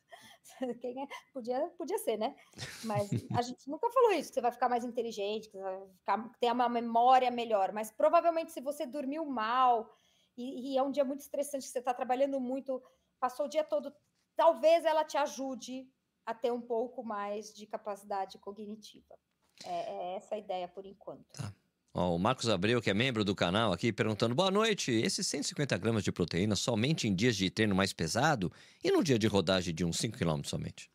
Quem 0.80 1.02
é? 1.02 1.06
Podia, 1.32 1.68
podia 1.76 1.98
ser, 1.98 2.16
né? 2.16 2.36
Mas 2.84 3.10
a 3.34 3.42
gente 3.42 3.66
nunca 3.68 3.90
falou 3.90 4.12
isso, 4.12 4.28
que 4.28 4.34
você 4.34 4.40
vai 4.40 4.52
ficar 4.52 4.68
mais 4.68 4.84
inteligente, 4.84 5.48
que 5.48 5.56
você 5.56 5.62
vai 5.62 5.88
ficar, 5.98 6.30
ter 6.38 6.52
uma 6.52 6.68
memória 6.68 7.30
melhor. 7.30 7.72
Mas 7.72 7.90
provavelmente, 7.90 8.52
se 8.52 8.60
você 8.60 8.86
dormiu 8.86 9.24
mal 9.26 9.92
e, 10.36 10.74
e 10.74 10.78
é 10.78 10.82
um 10.82 10.92
dia 10.92 11.04
muito 11.04 11.20
estressante, 11.20 11.66
que 11.66 11.72
você 11.72 11.80
está 11.80 11.92
trabalhando 11.92 12.38
muito, 12.38 12.80
passou 13.18 13.46
o 13.46 13.48
dia 13.48 13.64
todo, 13.64 13.92
talvez 14.36 14.84
ela 14.84 15.04
te 15.04 15.16
ajude 15.16 15.90
a 16.24 16.32
ter 16.32 16.52
um 16.52 16.60
pouco 16.60 17.02
mais 17.02 17.52
de 17.52 17.66
capacidade 17.66 18.38
cognitiva. 18.38 19.18
É, 19.64 19.92
é 19.92 20.16
essa 20.16 20.36
a 20.36 20.38
ideia 20.38 20.68
por 20.68 20.86
enquanto. 20.86 21.32
Tá. 21.32 21.52
Ó, 21.94 22.14
o 22.14 22.18
Marcos 22.18 22.48
Abreu, 22.48 22.80
que 22.80 22.90
é 22.90 22.94
membro 22.94 23.24
do 23.24 23.34
canal 23.34 23.72
aqui, 23.72 23.92
perguntando: 23.92 24.34
boa 24.34 24.50
noite. 24.50 24.92
Esses 24.92 25.26
150 25.26 25.76
gramas 25.78 26.04
de 26.04 26.12
proteína 26.12 26.54
somente 26.54 27.08
em 27.08 27.14
dias 27.14 27.36
de 27.36 27.50
treino 27.50 27.74
mais 27.74 27.92
pesado 27.92 28.52
e 28.82 28.90
no 28.90 29.02
dia 29.02 29.18
de 29.18 29.26
rodagem 29.26 29.74
de 29.74 29.84
uns 29.84 29.98
5 29.98 30.16
km 30.16 30.42
somente? 30.44 30.90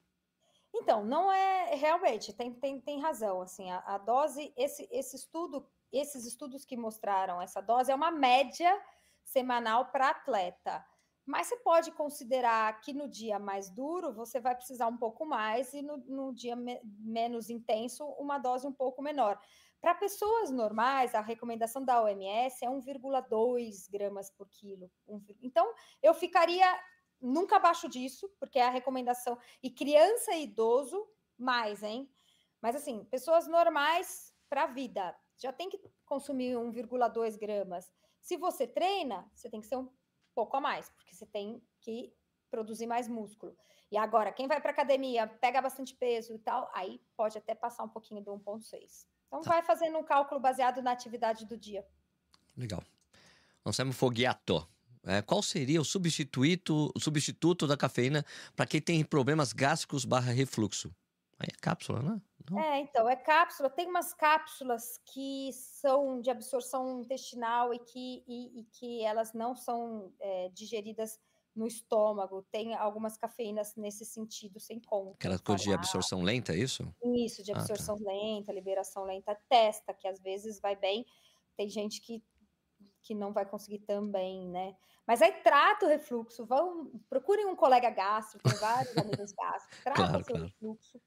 Então, 0.74 1.04
não 1.06 1.32
é 1.32 1.76
realmente, 1.76 2.34
tem, 2.34 2.54
tem, 2.54 2.80
tem 2.80 3.02
razão. 3.02 3.42
Assim, 3.42 3.70
a, 3.70 3.80
a 3.80 3.98
dose, 3.98 4.54
esse, 4.56 4.88
esse 4.92 5.16
estudo, 5.16 5.66
esses 5.92 6.26
estudos 6.26 6.66
que 6.66 6.78
mostraram 6.78 7.42
essa 7.42 7.62
dose 7.62 7.92
é 7.92 7.96
uma 7.96 8.12
média 8.12 8.80
semanal 9.24 9.86
para 9.92 10.10
atleta. 10.10 10.86
Mas 11.26 11.48
você 11.48 11.58
pode 11.58 11.92
considerar 11.92 12.82
que 12.82 12.94
no 12.94 13.08
dia 13.08 13.40
mais 13.40 13.70
duro 13.70 14.14
você 14.14 14.42
vai 14.42 14.56
precisar 14.56 14.88
um 14.88 14.98
pouco 14.98 15.26
mais 15.26 15.74
e 15.74 15.82
no, 15.82 15.98
no 15.98 16.34
dia 16.34 16.56
me 16.56 16.82
menos 16.84 17.50
intenso 17.50 18.06
uma 18.20 18.38
dose 18.38 18.68
um 18.68 18.74
pouco 18.74 19.02
menor. 19.02 19.40
Para 19.84 19.96
pessoas 19.96 20.50
normais, 20.50 21.14
a 21.14 21.20
recomendação 21.20 21.84
da 21.84 22.02
OMS 22.02 22.64
é 22.64 22.70
1,2 22.70 23.90
gramas 23.92 24.32
por 24.32 24.48
quilo. 24.48 24.90
Então, 25.42 25.74
eu 26.02 26.14
ficaria 26.14 26.66
nunca 27.20 27.58
abaixo 27.58 27.90
disso, 27.90 28.34
porque 28.40 28.60
é 28.60 28.66
a 28.66 28.70
recomendação. 28.70 29.38
E 29.62 29.70
criança 29.70 30.32
e 30.36 30.44
idoso, 30.44 31.06
mais, 31.38 31.84
hein? 31.84 32.10
Mas, 32.62 32.78
assim, 32.78 33.04
pessoas 33.12 33.46
normais 33.46 34.34
para 34.48 34.64
a 34.64 34.68
vida, 34.68 35.14
já 35.38 35.52
tem 35.52 35.70
que 35.70 35.78
consumir 36.06 36.56
1,2 36.56 37.36
gramas. 37.38 37.92
Se 38.22 38.38
você 38.38 38.66
treina, 38.66 39.30
você 39.36 39.50
tem 39.50 39.60
que 39.60 39.68
ser 39.68 39.76
um 39.76 39.92
pouco 40.34 40.56
a 40.56 40.62
mais, 40.62 40.90
porque 40.92 41.14
você 41.14 41.26
tem 41.26 41.62
que 41.82 42.16
produzir 42.50 42.88
mais 42.88 43.10
músculo. 43.10 43.54
E 43.92 43.98
agora, 43.98 44.32
quem 44.32 44.48
vai 44.48 44.62
para 44.62 44.72
academia, 44.72 45.28
pega 45.28 45.62
bastante 45.62 45.94
peso 45.94 46.34
e 46.34 46.40
tal, 46.40 46.72
aí 46.74 47.02
pode 47.18 47.38
até 47.38 47.54
passar 47.54 47.84
um 47.84 47.90
pouquinho 47.90 48.24
do 48.24 48.32
1,6. 48.32 49.12
Então, 49.34 49.42
tá. 49.42 49.50
vai 49.50 49.64
fazendo 49.64 49.98
um 49.98 50.04
cálculo 50.04 50.40
baseado 50.40 50.82
na 50.82 50.92
atividade 50.92 51.46
do 51.46 51.58
dia. 51.58 51.84
Legal. 52.56 52.84
Anselmo 53.66 53.92
Foguiato. 53.92 54.68
É, 55.06 55.22
qual 55.22 55.42
seria 55.42 55.82
o 55.82 55.86
substituto, 55.86 56.92
o 56.96 57.00
substituto 57.00 57.66
da 57.66 57.76
cafeína 57.76 58.24
para 58.56 58.68
quem 58.68 58.80
tem 58.80 59.04
problemas 59.04 59.52
gástricos 59.52 60.06
barra 60.06 60.32
refluxo? 60.32 60.96
Aí 61.40 61.48
é 61.52 61.58
cápsula, 61.60 62.02
né? 62.02 62.22
Não. 62.50 62.60
É, 62.60 62.80
então, 62.80 63.10
é 63.10 63.16
cápsula. 63.16 63.70
Tem 63.70 63.88
umas 63.88 64.14
cápsulas 64.14 65.02
que 65.06 65.52
são 65.54 66.22
de 66.22 66.30
absorção 66.30 67.02
intestinal 67.02 67.74
e 67.74 67.80
que, 67.80 68.24
e, 68.28 68.60
e 68.60 68.64
que 68.66 69.04
elas 69.04 69.34
não 69.34 69.56
são 69.56 70.14
é, 70.20 70.50
digeridas 70.54 71.20
no 71.56 71.68
estômago, 71.68 72.46
tem 72.52 72.74
algumas 72.74 73.16
cafeínas 73.16 73.76
nesse 73.76 74.06
sentido, 74.06 74.60
sem 74.60 74.80
conta. 74.80 75.16
Aquela 75.16 75.40
coisa 75.40 75.64
de 75.64 75.74
absorção 75.74 76.22
lenta, 76.22 76.54
é 76.54 76.58
isso? 76.58 76.94
Isso, 77.04 77.44
de 77.44 77.52
absorção 77.52 77.96
ah, 77.96 78.04
tá. 78.04 78.12
lenta, 78.12 78.52
liberação 78.52 79.04
lenta, 79.04 79.38
testa, 79.48 79.94
que 79.94 80.08
às 80.08 80.20
vezes 80.20 80.60
vai 80.60 80.76
bem, 80.76 81.06
tem 81.56 81.70
gente 81.70 82.02
que, 82.02 82.24
que 83.04 83.14
não 83.14 83.32
vai 83.32 83.46
conseguir 83.46 83.80
também, 83.80 84.50
né? 84.50 84.76
Mas 85.06 85.22
aí 85.22 85.32
trata 85.44 85.86
o 85.86 85.90
refluxo, 85.90 86.46
vão, 86.46 86.92
procurem 87.10 87.46
um 87.46 87.56
colega 87.56 87.90
gástrico, 87.90 88.50
tem 88.50 88.58
vários 88.58 88.98
amigos 88.98 89.32
gástricos, 89.38 89.84
trata 89.84 90.02
claro, 90.02 90.22
o 90.22 90.24
seu 90.24 90.36
claro. 90.36 90.46
refluxo, 90.46 91.02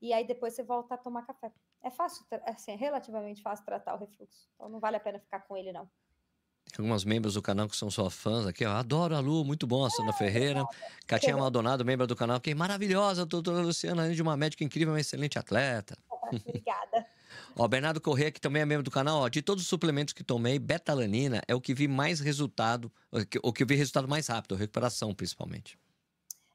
e 0.00 0.12
aí 0.12 0.26
depois 0.26 0.54
você 0.54 0.62
volta 0.62 0.94
a 0.94 0.98
tomar 0.98 1.24
café. 1.24 1.52
É 1.82 1.90
fácil, 1.90 2.26
assim, 2.44 2.72
é 2.72 2.76
relativamente 2.76 3.42
fácil 3.42 3.64
tratar 3.64 3.94
o 3.94 3.98
refluxo, 3.98 4.48
então 4.54 4.68
não 4.68 4.80
vale 4.80 4.96
a 4.96 5.00
pena 5.00 5.20
ficar 5.20 5.40
com 5.40 5.56
ele, 5.56 5.72
não 5.72 5.88
alguns 6.76 7.04
membros 7.04 7.34
do 7.34 7.42
canal 7.42 7.68
que 7.68 7.76
são 7.76 7.90
só 7.90 8.10
fãs 8.10 8.46
aqui, 8.46 8.64
ó. 8.64 8.72
Adoro 8.72 9.14
a 9.14 9.20
Lu, 9.20 9.44
muito 9.44 9.66
bom, 9.66 9.84
a 9.84 9.90
Sandra 9.90 10.12
Ferreira. 10.12 10.64
Catinha 11.06 11.36
Maldonado, 11.36 11.84
membro 11.84 12.06
do 12.06 12.16
canal, 12.16 12.40
que 12.40 12.54
maravilhosa, 12.54 13.24
doutora 13.24 13.60
Luciana, 13.60 14.02
além 14.02 14.14
de 14.14 14.22
uma 14.22 14.36
médica 14.36 14.64
incrível, 14.64 14.92
uma 14.92 15.00
excelente 15.00 15.38
atleta. 15.38 15.96
Obrigada. 16.30 17.06
ó, 17.56 17.66
Bernardo 17.66 18.00
Corrêa, 18.00 18.30
que 18.30 18.40
também 18.40 18.62
é 18.62 18.66
membro 18.66 18.82
do 18.82 18.90
canal, 18.90 19.20
ó, 19.20 19.28
de 19.28 19.40
todos 19.40 19.62
os 19.62 19.68
suplementos 19.68 20.12
que 20.12 20.22
tomei, 20.22 20.58
betalanina 20.58 21.42
é 21.48 21.54
o 21.54 21.60
que 21.60 21.72
vi 21.72 21.88
mais 21.88 22.20
resultado, 22.20 22.92
o 23.42 23.52
que 23.52 23.62
eu 23.62 23.66
vi 23.66 23.74
resultado 23.74 24.06
mais 24.06 24.26
rápido, 24.26 24.54
recuperação 24.54 25.14
principalmente. 25.14 25.78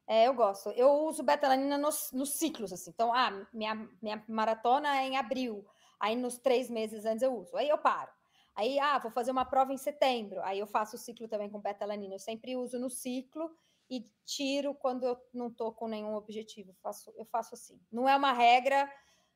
É, 0.08 0.28
eu 0.28 0.34
gosto. 0.34 0.70
Eu 0.72 0.90
uso 1.06 1.24
betalanina 1.24 1.78
nos, 1.78 2.12
nos 2.12 2.32
ciclos, 2.32 2.74
assim. 2.74 2.92
Então, 2.92 3.14
ah, 3.14 3.32
minha, 3.54 3.88
minha 4.02 4.24
maratona 4.28 4.98
é 4.98 5.08
em 5.08 5.18
abril. 5.18 5.66
Aí, 6.00 6.16
nos 6.16 6.38
três 6.38 6.70
meses 6.70 7.06
antes 7.06 7.24
eu 7.24 7.34
uso. 7.34 7.56
Aí 7.56 7.70
eu 7.70 7.78
paro. 7.78 8.12
Aí, 8.56 8.80
ah, 8.80 9.00
vou 9.00 9.12
fazer 9.12 9.32
uma 9.32 9.46
prova 9.46 9.74
em 9.74 9.78
setembro. 9.78 10.42
Aí 10.44 10.60
eu 10.60 10.68
faço 10.68 10.96
o 10.96 11.00
ciclo 11.00 11.28
também 11.28 11.50
com 11.50 11.60
betalanina. 11.60 12.16
Eu 12.16 12.20
sempre 12.20 12.56
uso 12.56 12.80
no 12.80 12.90
ciclo 12.90 13.50
e 13.90 14.06
tiro 14.26 14.76
quando 14.76 15.04
eu 15.04 15.18
não 15.34 15.48
estou 15.48 15.74
com 15.74 15.88
nenhum 15.88 16.16
objetivo. 16.16 16.72
Eu 16.72 16.76
faço, 16.82 17.14
eu 17.18 17.26
faço 17.26 17.56
assim. 17.56 17.80
Não 17.92 18.08
é 18.08 18.16
uma 18.16 18.32
regra, 18.32 18.92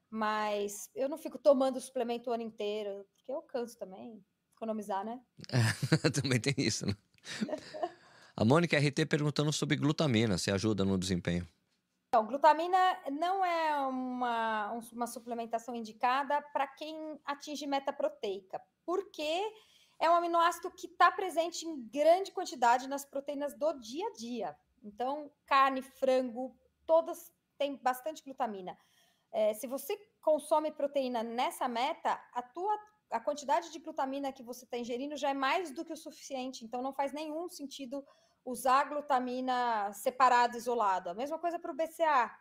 mas 0.09 0.89
eu 0.95 1.09
não 1.09 1.17
fico 1.17 1.37
tomando 1.37 1.81
suplemento 1.81 2.29
o 2.29 2.33
ano 2.33 2.43
inteiro, 2.43 3.05
porque 3.15 3.31
eu 3.31 3.41
canso 3.41 3.77
também. 3.77 4.23
Economizar, 4.55 5.05
né? 5.05 5.21
também 6.19 6.39
tem 6.39 6.53
isso, 6.57 6.85
né? 6.87 6.95
A 8.35 8.43
Mônica 8.43 8.77
RT 8.77 9.05
perguntando 9.07 9.51
sobre 9.53 9.75
glutamina, 9.77 10.37
se 10.37 10.49
ajuda 10.49 10.83
no 10.83 10.97
desempenho. 10.97 11.47
Então, 12.17 12.25
glutamina 12.25 12.99
não 13.11 13.45
é 13.45 13.77
uma, 13.85 14.71
uma 14.91 15.05
suplementação 15.05 15.75
indicada 15.75 16.41
para 16.51 16.65
quem 16.65 17.21
atinge 17.23 17.67
meta 17.67 17.93
proteica, 17.93 18.59
porque 18.83 19.53
é 19.99 20.09
um 20.09 20.15
aminoácido 20.15 20.71
que 20.71 20.87
está 20.87 21.11
presente 21.11 21.63
em 21.67 21.79
grande 21.89 22.31
quantidade 22.31 22.89
nas 22.89 23.05
proteínas 23.05 23.53
do 23.53 23.71
dia 23.73 24.07
a 24.07 24.13
dia. 24.13 24.57
Então, 24.83 25.31
carne, 25.45 25.83
frango, 25.83 26.57
todas 26.87 27.31
têm 27.55 27.75
bastante 27.75 28.23
glutamina. 28.23 28.75
É, 29.31 29.53
se 29.53 29.67
você 29.67 29.95
consome 30.19 30.71
proteína 30.71 31.21
nessa 31.21 31.67
meta, 31.67 32.19
a 32.33 32.41
tua 32.41 32.75
a 33.11 33.19
quantidade 33.19 33.71
de 33.71 33.77
glutamina 33.77 34.33
que 34.33 34.41
você 34.41 34.65
está 34.65 34.75
ingerindo 34.75 35.15
já 35.15 35.29
é 35.29 35.35
mais 35.35 35.71
do 35.71 35.85
que 35.85 35.93
o 35.93 35.97
suficiente. 35.97 36.65
Então, 36.65 36.81
não 36.81 36.91
faz 36.91 37.13
nenhum 37.13 37.47
sentido 37.47 38.03
usar 38.47 38.85
glutamina 38.85 39.91
separado, 39.91 40.55
isolado. 40.55 41.09
A 41.09 41.13
mesma 41.13 41.37
coisa 41.37 41.59
para 41.59 41.71
o 41.71 41.75
BCA. 41.75 42.33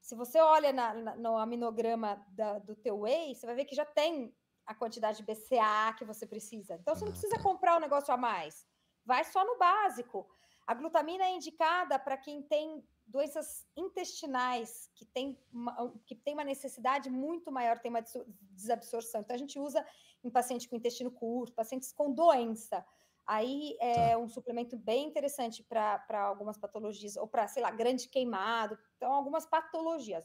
Se 0.00 0.14
você 0.14 0.40
olha 0.40 0.72
na, 0.72 0.94
na, 0.94 1.16
no 1.16 1.36
aminograma 1.36 2.24
da, 2.30 2.58
do 2.58 2.74
teu 2.74 3.00
whey, 3.00 3.34
você 3.34 3.44
vai 3.44 3.54
ver 3.54 3.66
que 3.66 3.74
já 3.74 3.84
tem 3.84 4.34
a 4.64 4.74
quantidade 4.74 5.18
de 5.18 5.24
BCA 5.24 5.94
que 5.98 6.06
você 6.06 6.26
precisa. 6.26 6.74
Então, 6.76 6.94
você 6.94 7.04
não 7.04 7.12
precisa 7.12 7.38
comprar 7.38 7.74
o 7.74 7.76
um 7.76 7.80
negócio 7.80 8.12
a 8.12 8.16
mais. 8.16 8.66
Vai 9.04 9.24
só 9.24 9.44
no 9.44 9.58
básico. 9.58 10.26
A 10.66 10.72
glutamina 10.72 11.24
é 11.24 11.36
indicada 11.36 11.98
para 11.98 12.16
quem 12.16 12.42
tem 12.42 12.82
doenças 13.06 13.66
intestinais, 13.76 14.90
que 14.94 15.04
tem, 15.04 15.38
uma, 15.52 15.92
que 16.06 16.14
tem 16.14 16.32
uma 16.32 16.44
necessidade 16.44 17.10
muito 17.10 17.52
maior, 17.52 17.78
tem 17.78 17.90
uma 17.90 18.04
desabsorção. 18.52 19.20
Então, 19.20 19.34
a 19.34 19.38
gente 19.38 19.58
usa 19.58 19.86
em 20.24 20.30
paciente 20.30 20.66
com 20.66 20.76
intestino 20.76 21.10
curto, 21.10 21.52
pacientes 21.52 21.92
com 21.92 22.10
doença. 22.10 22.82
Aí 23.26 23.76
é 23.80 24.10
tá. 24.10 24.18
um 24.18 24.28
suplemento 24.28 24.76
bem 24.76 25.06
interessante 25.06 25.62
para 25.62 26.26
algumas 26.26 26.58
patologias, 26.58 27.16
ou 27.16 27.26
para, 27.26 27.46
sei 27.46 27.62
lá, 27.62 27.70
grande 27.70 28.08
queimado, 28.08 28.76
então 28.96 29.12
algumas 29.12 29.46
patologias. 29.46 30.24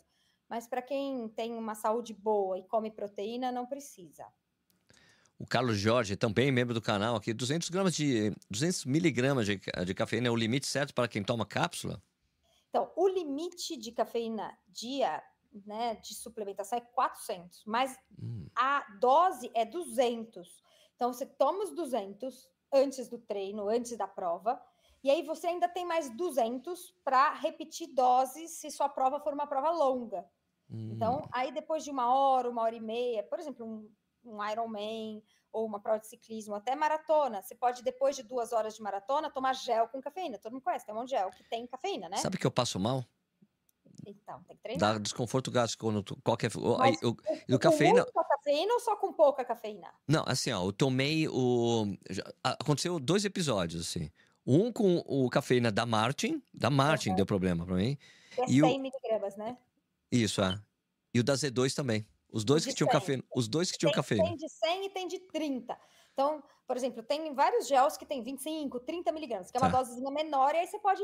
mas 0.50 0.68
para 0.68 0.82
quem 0.82 1.28
tem 1.30 1.54
uma 1.54 1.76
saúde 1.76 2.14
boa 2.14 2.58
e 2.58 2.64
come 2.64 2.90
proteína, 2.90 3.52
não 3.52 3.66
precisa. 3.66 4.26
O 5.38 5.46
Carlos 5.46 5.78
Jorge, 5.78 6.16
também 6.16 6.52
membro 6.52 6.74
do 6.74 6.82
canal 6.82 7.16
aqui, 7.16 7.34
200 7.34 7.70
gramas 7.70 7.94
de 7.94 8.32
200 8.50 8.86
miligramas 8.86 9.46
de, 9.46 9.60
de 9.86 9.94
cafeína 9.94 10.30
é 10.30 10.32
o 10.32 10.36
limite 10.36 10.66
certo 10.66 10.94
para 10.94 11.08
quem 11.08 11.24
toma 11.24 11.46
cápsula? 11.46 12.02
Então, 12.70 12.92
o 12.96 13.08
limite 13.08 13.78
de 13.78 13.92
cafeína 13.92 14.58
dia, 14.68 15.22
né, 15.66 15.96
de 15.96 16.16
suplementação 16.16 16.80
é 16.80 16.82
400, 16.82 17.64
mas 17.66 17.96
hum. 18.20 18.48
a 18.56 18.86
dose 19.00 19.52
é 19.54 19.64
200. 19.64 20.64
Então, 20.96 21.14
você 21.14 21.26
toma 21.26 21.64
os 21.64 21.72
200 21.76 22.50
antes 22.72 23.08
do 23.10 23.18
treino, 23.18 23.68
antes 23.68 23.98
da 23.98 24.08
prova, 24.08 24.62
e 25.04 25.10
aí 25.10 25.22
você 25.24 25.48
ainda 25.48 25.70
tem 25.70 25.86
mais 25.86 26.10
200 26.10 26.96
para 27.04 27.34
repetir 27.34 27.94
doses 27.94 28.52
se 28.52 28.72
sua 28.72 28.90
prova 28.90 29.20
for 29.20 29.34
uma 29.34 29.48
prova 29.48 29.70
longa. 29.72 30.26
Hum. 30.70 30.90
Então, 30.92 31.28
aí 31.32 31.52
depois 31.52 31.84
de 31.84 31.92
uma 31.92 32.14
hora, 32.14 32.50
uma 32.50 32.64
hora 32.64 32.76
e 32.76 32.82
meia, 32.82 33.24
por 33.24 33.40
exemplo, 33.40 33.66
um 33.66 33.90
um 34.28 34.44
Ironman 34.46 35.24
ou 35.52 35.66
uma 35.66 35.80
prova 35.80 36.00
de 36.00 36.08
ciclismo, 36.08 36.54
até 36.54 36.76
maratona. 36.76 37.42
Você 37.42 37.56
pode, 37.56 37.82
depois 37.82 38.16
de 38.16 38.24
duas 38.24 38.52
horas 38.52 38.76
de 38.76 38.82
maratona, 38.82 39.32
tomar 39.32 39.54
gel 39.54 39.88
com 39.88 40.02
cafeína. 40.02 40.38
Todo 40.38 40.52
mundo 40.52 40.64
conhece, 40.64 40.86
tem 40.86 40.94
um 40.94 41.00
monte 41.00 41.10
de 41.10 41.16
gel 41.16 41.32
que 41.32 41.44
tem 41.50 41.66
cafeína, 41.66 42.10
né? 42.10 42.18
Sabe 42.18 42.38
que 42.38 42.46
eu 42.46 42.52
passo 42.52 42.80
mal? 42.80 43.04
Então, 44.10 44.42
tem 44.44 44.56
que 44.56 44.64
treinar. 44.64 44.94
Dá 44.94 45.00
desconforto 45.00 45.52
gástrico 45.52 45.86
quando 45.86 46.02
tu, 46.02 46.16
qualquer. 46.24 46.50
Mas, 46.78 47.02
eu, 47.02 47.16
eu, 47.48 47.60
cafeína. 47.60 48.06
Com 48.06 48.24
cafeína 48.24 48.74
ou 48.74 48.80
só 48.80 48.96
com 48.96 49.12
pouca 49.12 49.44
cafeína? 49.44 49.94
Não, 50.08 50.24
assim, 50.26 50.52
ó, 50.52 50.64
eu 50.64 50.72
tomei 50.72 51.28
o. 51.28 51.98
Aconteceu 52.42 53.00
dois 53.00 53.26
episódios, 53.26 53.82
assim. 53.82 54.10
Um 54.46 54.72
com 54.72 55.04
o 55.06 55.30
cafeína 55.30 55.70
da 55.70 55.86
Martin, 55.86 56.42
da 56.54 56.70
Martin 56.70 57.10
uhum. 57.10 57.16
deu 57.16 57.26
problema 57.26 57.66
pra 57.66 57.76
mim. 57.76 57.98
É 58.38 58.46
e 58.46 58.62
100 58.62 58.64
o... 58.64 58.80
miligramas, 58.80 59.36
né? 59.36 59.58
Isso, 60.10 60.42
é. 60.42 60.58
E 61.14 61.20
o 61.20 61.24
da 61.24 61.34
Z2 61.34 61.76
também. 61.76 62.08
Os 62.32 62.46
dois 62.46 62.66
que 62.66 62.74
tinham 62.74 62.90
café, 62.90 63.22
os 63.36 63.48
dois 63.48 63.72
que 63.72 63.78
tinham 63.78 63.92
tem, 63.92 63.96
café. 63.96 64.16
Tem 64.16 64.38
de 64.38 64.48
100 64.48 64.86
e 64.86 64.90
tem 64.90 65.08
de 65.08 65.20
30. 65.20 65.78
Então, 66.14 66.42
por 66.66 66.78
exemplo, 66.78 67.04
tem 67.04 67.34
vários 67.34 67.68
gels 67.68 67.98
que 67.98 68.06
tem 68.06 68.24
25, 68.24 68.80
30 68.82 69.12
miligramas, 69.12 69.52
que 69.52 69.58
é 69.58 69.60
uma 69.60 69.72
tá. 69.72 69.80
dosezinha 69.80 70.12
menor, 70.12 70.56
e 70.56 70.60
aí 70.60 70.68
você 70.68 70.80
pode 70.80 71.02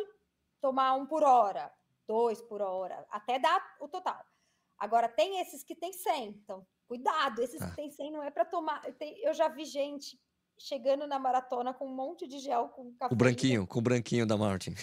tomar 0.61 0.93
um 0.93 1.05
por 1.05 1.23
hora, 1.23 1.71
dois 2.07 2.41
por 2.41 2.61
hora, 2.61 3.05
até 3.09 3.39
dar 3.39 3.61
o 3.79 3.87
total. 3.87 4.23
Agora, 4.77 5.07
tem 5.07 5.39
esses 5.39 5.63
que 5.63 5.75
tem 5.75 5.93
100, 5.93 6.27
então 6.29 6.65
cuidado, 6.87 7.41
esses 7.41 7.59
tá. 7.59 7.69
que 7.69 7.75
tem 7.75 7.89
100 7.89 8.11
não 8.11 8.23
é 8.23 8.29
para 8.29 8.45
tomar. 8.45 8.81
Eu 9.21 9.33
já 9.33 9.47
vi 9.47 9.65
gente 9.65 10.19
chegando 10.59 11.07
na 11.07 11.17
maratona 11.17 11.73
com 11.73 11.87
um 11.87 11.95
monte 11.95 12.27
de 12.27 12.39
gel 12.39 12.69
com 12.69 12.93
café. 12.95 13.13
O 13.13 13.17
branquinho, 13.17 13.67
com 13.67 13.79
o 13.79 13.81
branquinho 13.81 14.25
da 14.25 14.37
Martin. 14.37 14.73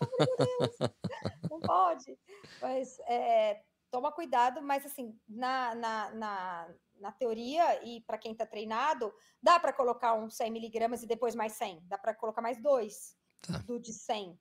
Oh, 0.00 1.48
não 1.50 1.60
pode. 1.60 2.18
Mas 2.60 2.98
é, 3.06 3.62
toma 3.90 4.12
cuidado, 4.12 4.62
mas 4.62 4.84
assim, 4.84 5.16
na, 5.28 5.74
na, 5.74 6.10
na, 6.14 6.74
na 6.98 7.12
teoria 7.12 7.84
e 7.84 8.00
para 8.02 8.18
quem 8.18 8.32
está 8.32 8.46
treinado, 8.46 9.12
dá 9.42 9.58
para 9.58 9.72
colocar 9.72 10.14
uns 10.14 10.36
100 10.36 10.50
miligramas 10.50 11.02
e 11.02 11.06
depois 11.06 11.34
mais 11.34 11.52
100, 11.52 11.82
dá 11.86 11.98
para 11.98 12.14
colocar 12.14 12.42
mais 12.42 12.60
dois 12.60 13.16
tá. 13.42 13.58
do 13.58 13.78
de 13.78 13.92
100. 13.92 14.38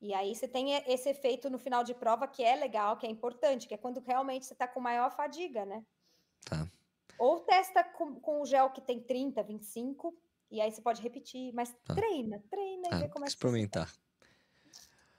E 0.00 0.12
aí 0.12 0.34
você 0.34 0.46
tem 0.46 0.74
esse 0.86 1.08
efeito 1.08 1.48
no 1.48 1.58
final 1.58 1.82
de 1.82 1.94
prova 1.94 2.28
que 2.28 2.42
é 2.42 2.54
legal, 2.54 2.96
que 2.96 3.06
é 3.06 3.10
importante, 3.10 3.66
que 3.66 3.74
é 3.74 3.78
quando 3.78 4.00
realmente 4.00 4.46
você 4.46 4.52
está 4.52 4.68
com 4.68 4.80
maior 4.80 5.10
fadiga, 5.10 5.64
né? 5.64 5.82
Tá. 6.44 6.68
Ou 7.18 7.40
testa 7.40 7.82
com, 7.82 8.20
com 8.20 8.42
o 8.42 8.46
gel 8.46 8.70
que 8.70 8.80
tem 8.80 9.00
30, 9.00 9.42
25, 9.42 10.14
e 10.50 10.60
aí 10.60 10.70
você 10.70 10.82
pode 10.82 11.00
repetir, 11.02 11.52
mas 11.54 11.74
tá. 11.84 11.94
treina, 11.94 12.42
treina 12.50 12.88
e 12.92 12.98
vê 13.00 13.08
como 13.08 13.24
é 13.24 13.26
que 13.26 13.32
experimentar. 13.32 13.90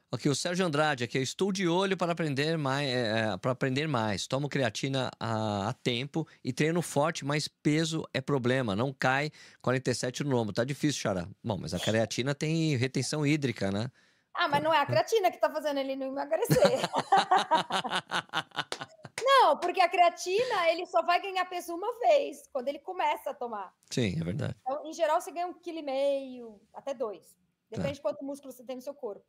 Aqui, 0.10 0.30
o 0.30 0.36
Sérgio 0.36 0.66
Andrade, 0.66 1.04
aqui, 1.04 1.18
estou 1.18 1.52
de 1.52 1.68
olho 1.68 1.98
para 1.98 2.14
aprender 2.14 2.58
mais, 2.58 2.88
é, 2.88 3.34
é, 3.34 3.38
para 3.38 3.52
aprender 3.52 3.88
mais. 3.90 4.26
Tomo 4.26 4.48
creatina 4.48 5.12
a, 5.20 5.68
a, 5.68 5.74
tempo 5.74 6.26
e 6.42 6.54
treino 6.54 6.82
forte, 6.82 7.26
mas 7.26 7.50
peso 7.50 8.08
é 8.14 8.22
problema. 8.22 8.74
Não 8.74 8.94
cai 8.94 9.30
47 9.62 10.24
no 10.24 10.34
lombo. 10.34 10.54
Tá 10.54 10.64
difícil, 10.64 11.02
Xará. 11.02 11.28
Bom, 11.44 11.58
mas 11.58 11.74
a 11.74 11.80
creatina 11.80 12.34
tem 12.34 12.78
retenção 12.78 13.26
hídrica, 13.26 13.70
né? 13.70 13.92
Ah, 14.38 14.48
mas 14.48 14.64
não 14.64 14.74
é 14.74 14.80
a 14.80 14.86
creatina 14.86 15.30
que 15.30 15.38
está 15.38 15.50
fazendo 15.50 15.80
ele 15.80 15.96
não 15.96 16.08
emagrecer. 16.08 16.56
não, 19.24 19.58
porque 19.58 19.82
a 19.82 19.90
creatina 19.90 20.70
ele 20.70 20.86
só 20.86 21.02
vai 21.02 21.22
ganhar 21.22 21.46
peso 21.46 21.76
uma 21.76 22.00
vez, 22.00 22.48
quando 22.54 22.68
ele 22.68 22.80
começa 22.80 23.32
a 23.32 23.34
tomar. 23.34 23.74
Sim, 23.92 24.20
é 24.20 24.24
verdade. 24.24 24.56
Então, 24.62 24.86
em 24.86 24.94
geral, 24.94 25.20
você 25.20 25.32
ganha 25.32 25.48
um 25.48 25.54
quilo 25.54 25.80
e 25.80 25.84
meio, 25.84 26.62
até 26.74 26.94
dois. 26.94 27.36
Depende 27.70 27.90
tá. 27.90 27.96
de 27.96 28.02
quanto 28.02 28.24
músculo 28.24 28.54
você 28.54 28.64
tem 28.64 28.76
no 28.76 28.82
seu 28.82 28.94
corpo 28.94 29.26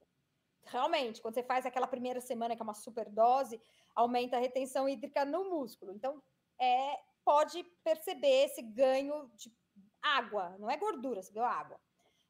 realmente, 0.68 1.20
quando 1.20 1.34
você 1.34 1.42
faz 1.42 1.66
aquela 1.66 1.86
primeira 1.86 2.20
semana, 2.20 2.54
que 2.54 2.62
é 2.62 2.64
uma 2.64 2.74
super 2.74 3.08
dose, 3.08 3.60
aumenta 3.94 4.36
a 4.36 4.40
retenção 4.40 4.88
hídrica 4.88 5.24
no 5.24 5.50
músculo. 5.50 5.92
Então, 5.92 6.22
é, 6.58 7.00
pode 7.24 7.64
perceber 7.82 8.44
esse 8.44 8.62
ganho 8.62 9.30
de 9.34 9.52
água, 10.00 10.56
não 10.58 10.70
é 10.70 10.76
gordura, 10.76 11.22
você 11.22 11.32
ganhou 11.32 11.48
água. 11.48 11.80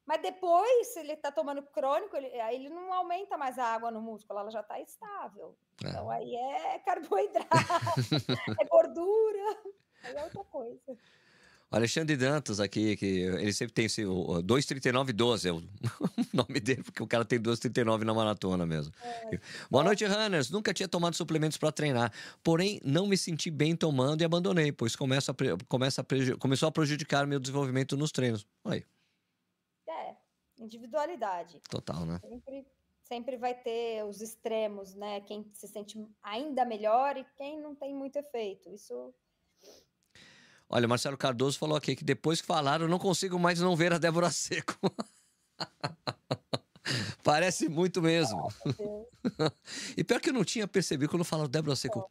Mas 0.09 0.23
depois, 0.23 0.87
se 0.87 1.01
ele 1.01 1.13
está 1.13 1.31
tomando 1.31 1.61
crônico, 1.61 2.17
ele, 2.17 2.25
aí 2.41 2.55
ele 2.55 2.69
não 2.69 2.91
aumenta 2.91 3.37
mais 3.37 3.59
a 3.59 3.65
água 3.65 3.91
no 3.91 4.01
músculo, 4.01 4.39
ela 4.39 4.49
já 4.49 4.61
está 4.61 4.79
estável. 4.81 5.55
É. 5.85 5.87
Então 5.87 6.09
aí 6.09 6.35
é 6.35 6.79
carboidrato, 6.79 7.47
é 8.59 8.65
gordura, 8.65 9.57
aí 10.03 10.15
é 10.15 10.23
outra 10.23 10.43
coisa. 10.45 10.97
Alexandre 11.69 12.17
Dantas 12.17 12.59
aqui, 12.59 12.97
que 12.97 13.05
ele 13.05 13.53
sempre 13.53 13.75
tem 13.75 13.85
esse 13.85 14.01
2,39,12 14.01 15.45
é 15.45 15.51
o 15.53 15.61
nome 16.33 16.59
dele, 16.59 16.81
porque 16.81 17.03
o 17.03 17.07
cara 17.07 17.23
tem 17.23 17.39
2,39 17.39 18.01
na 18.03 18.11
maratona 18.11 18.65
mesmo. 18.65 18.91
É. 19.03 19.39
Boa 19.69 19.83
noite, 19.83 20.03
Runners. 20.05 20.49
Nunca 20.49 20.73
tinha 20.73 20.87
tomado 20.87 21.15
suplementos 21.15 21.59
para 21.59 21.71
treinar, 21.71 22.11
porém 22.43 22.81
não 22.83 23.05
me 23.05 23.15
senti 23.15 23.51
bem 23.51 23.75
tomando 23.75 24.21
e 24.23 24.25
abandonei, 24.25 24.71
pois 24.71 24.95
começa 24.95 25.31
a, 25.31 25.35
começa 25.67 26.01
a 26.01 26.05
começou 26.39 26.67
a 26.67 26.71
prejudicar 26.71 27.27
meu 27.27 27.39
desenvolvimento 27.39 27.95
nos 27.95 28.11
treinos. 28.11 28.47
Aí. 28.65 28.83
Individualidade. 30.59 31.61
Total, 31.69 32.05
né? 32.05 32.19
Sempre, 32.19 32.67
sempre 33.01 33.37
vai 33.37 33.55
ter 33.55 34.03
os 34.03 34.21
extremos, 34.21 34.93
né? 34.93 35.21
Quem 35.21 35.49
se 35.53 35.67
sente 35.67 35.97
ainda 36.21 36.65
melhor 36.65 37.17
e 37.17 37.25
quem 37.35 37.59
não 37.59 37.73
tem 37.73 37.95
muito 37.95 38.17
efeito. 38.17 38.69
Isso 38.69 39.13
Olha, 40.71 40.85
o 40.85 40.89
Marcelo 40.89 41.17
Cardoso 41.17 41.57
falou 41.57 41.75
aqui 41.75 41.95
que 41.95 42.03
depois 42.03 42.41
que 42.41 42.47
falaram, 42.47 42.85
eu 42.85 42.89
não 42.89 42.99
consigo 42.99 43.39
mais 43.39 43.59
não 43.59 43.75
ver 43.75 43.91
a 43.91 43.97
Débora 43.97 44.29
Seco. 44.29 44.77
Parece 47.23 47.69
muito 47.69 48.01
mesmo. 48.01 48.47
e 49.95 50.03
pior 50.03 50.19
que 50.19 50.29
eu 50.29 50.33
não 50.33 50.43
tinha 50.43 50.67
percebido 50.67 51.09
quando 51.09 51.23
falaram 51.23 51.49
Débora 51.49 51.75
Seco. 51.75 52.09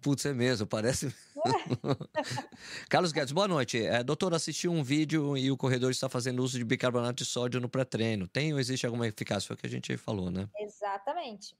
Putz, 0.00 0.24
é 0.26 0.32
mesmo, 0.32 0.66
parece. 0.66 1.14
Carlos 2.88 3.12
Guedes, 3.12 3.32
boa 3.32 3.48
noite. 3.48 3.84
É, 3.84 4.02
doutor, 4.02 4.34
assisti 4.34 4.68
um 4.68 4.82
vídeo 4.82 5.36
e 5.36 5.50
o 5.50 5.56
corredor 5.56 5.90
está 5.90 6.08
fazendo 6.08 6.42
uso 6.42 6.58
de 6.58 6.64
bicarbonato 6.64 7.14
de 7.14 7.24
sódio 7.24 7.60
no 7.60 7.68
pré-treino. 7.68 8.28
Tem 8.28 8.52
ou 8.52 8.60
existe 8.60 8.86
alguma 8.86 9.06
eficácia? 9.06 9.46
Foi 9.46 9.54
o 9.54 9.58
que 9.58 9.66
a 9.66 9.70
gente 9.70 9.96
falou, 9.96 10.30
né? 10.30 10.48
Exatamente. 10.58 11.56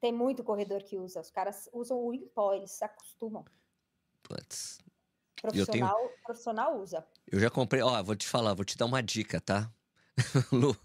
Tem 0.00 0.12
muito 0.12 0.44
corredor 0.44 0.82
que 0.82 0.96
usa. 0.96 1.20
Os 1.20 1.30
caras 1.30 1.68
usam 1.72 1.98
o 1.98 2.18
pó, 2.34 2.54
eles 2.54 2.70
se 2.70 2.84
acostumam. 2.84 3.44
Putz. 4.22 4.78
Profissional, 5.40 5.96
tenho... 5.96 6.10
profissional 6.24 6.80
usa. 6.80 7.06
Eu 7.26 7.38
já 7.38 7.50
comprei, 7.50 7.82
ó, 7.82 8.02
vou 8.02 8.16
te 8.16 8.26
falar, 8.26 8.54
vou 8.54 8.64
te 8.64 8.76
dar 8.76 8.86
uma 8.86 9.02
dica, 9.02 9.40
tá? 9.40 9.70
Lu, 10.50 10.76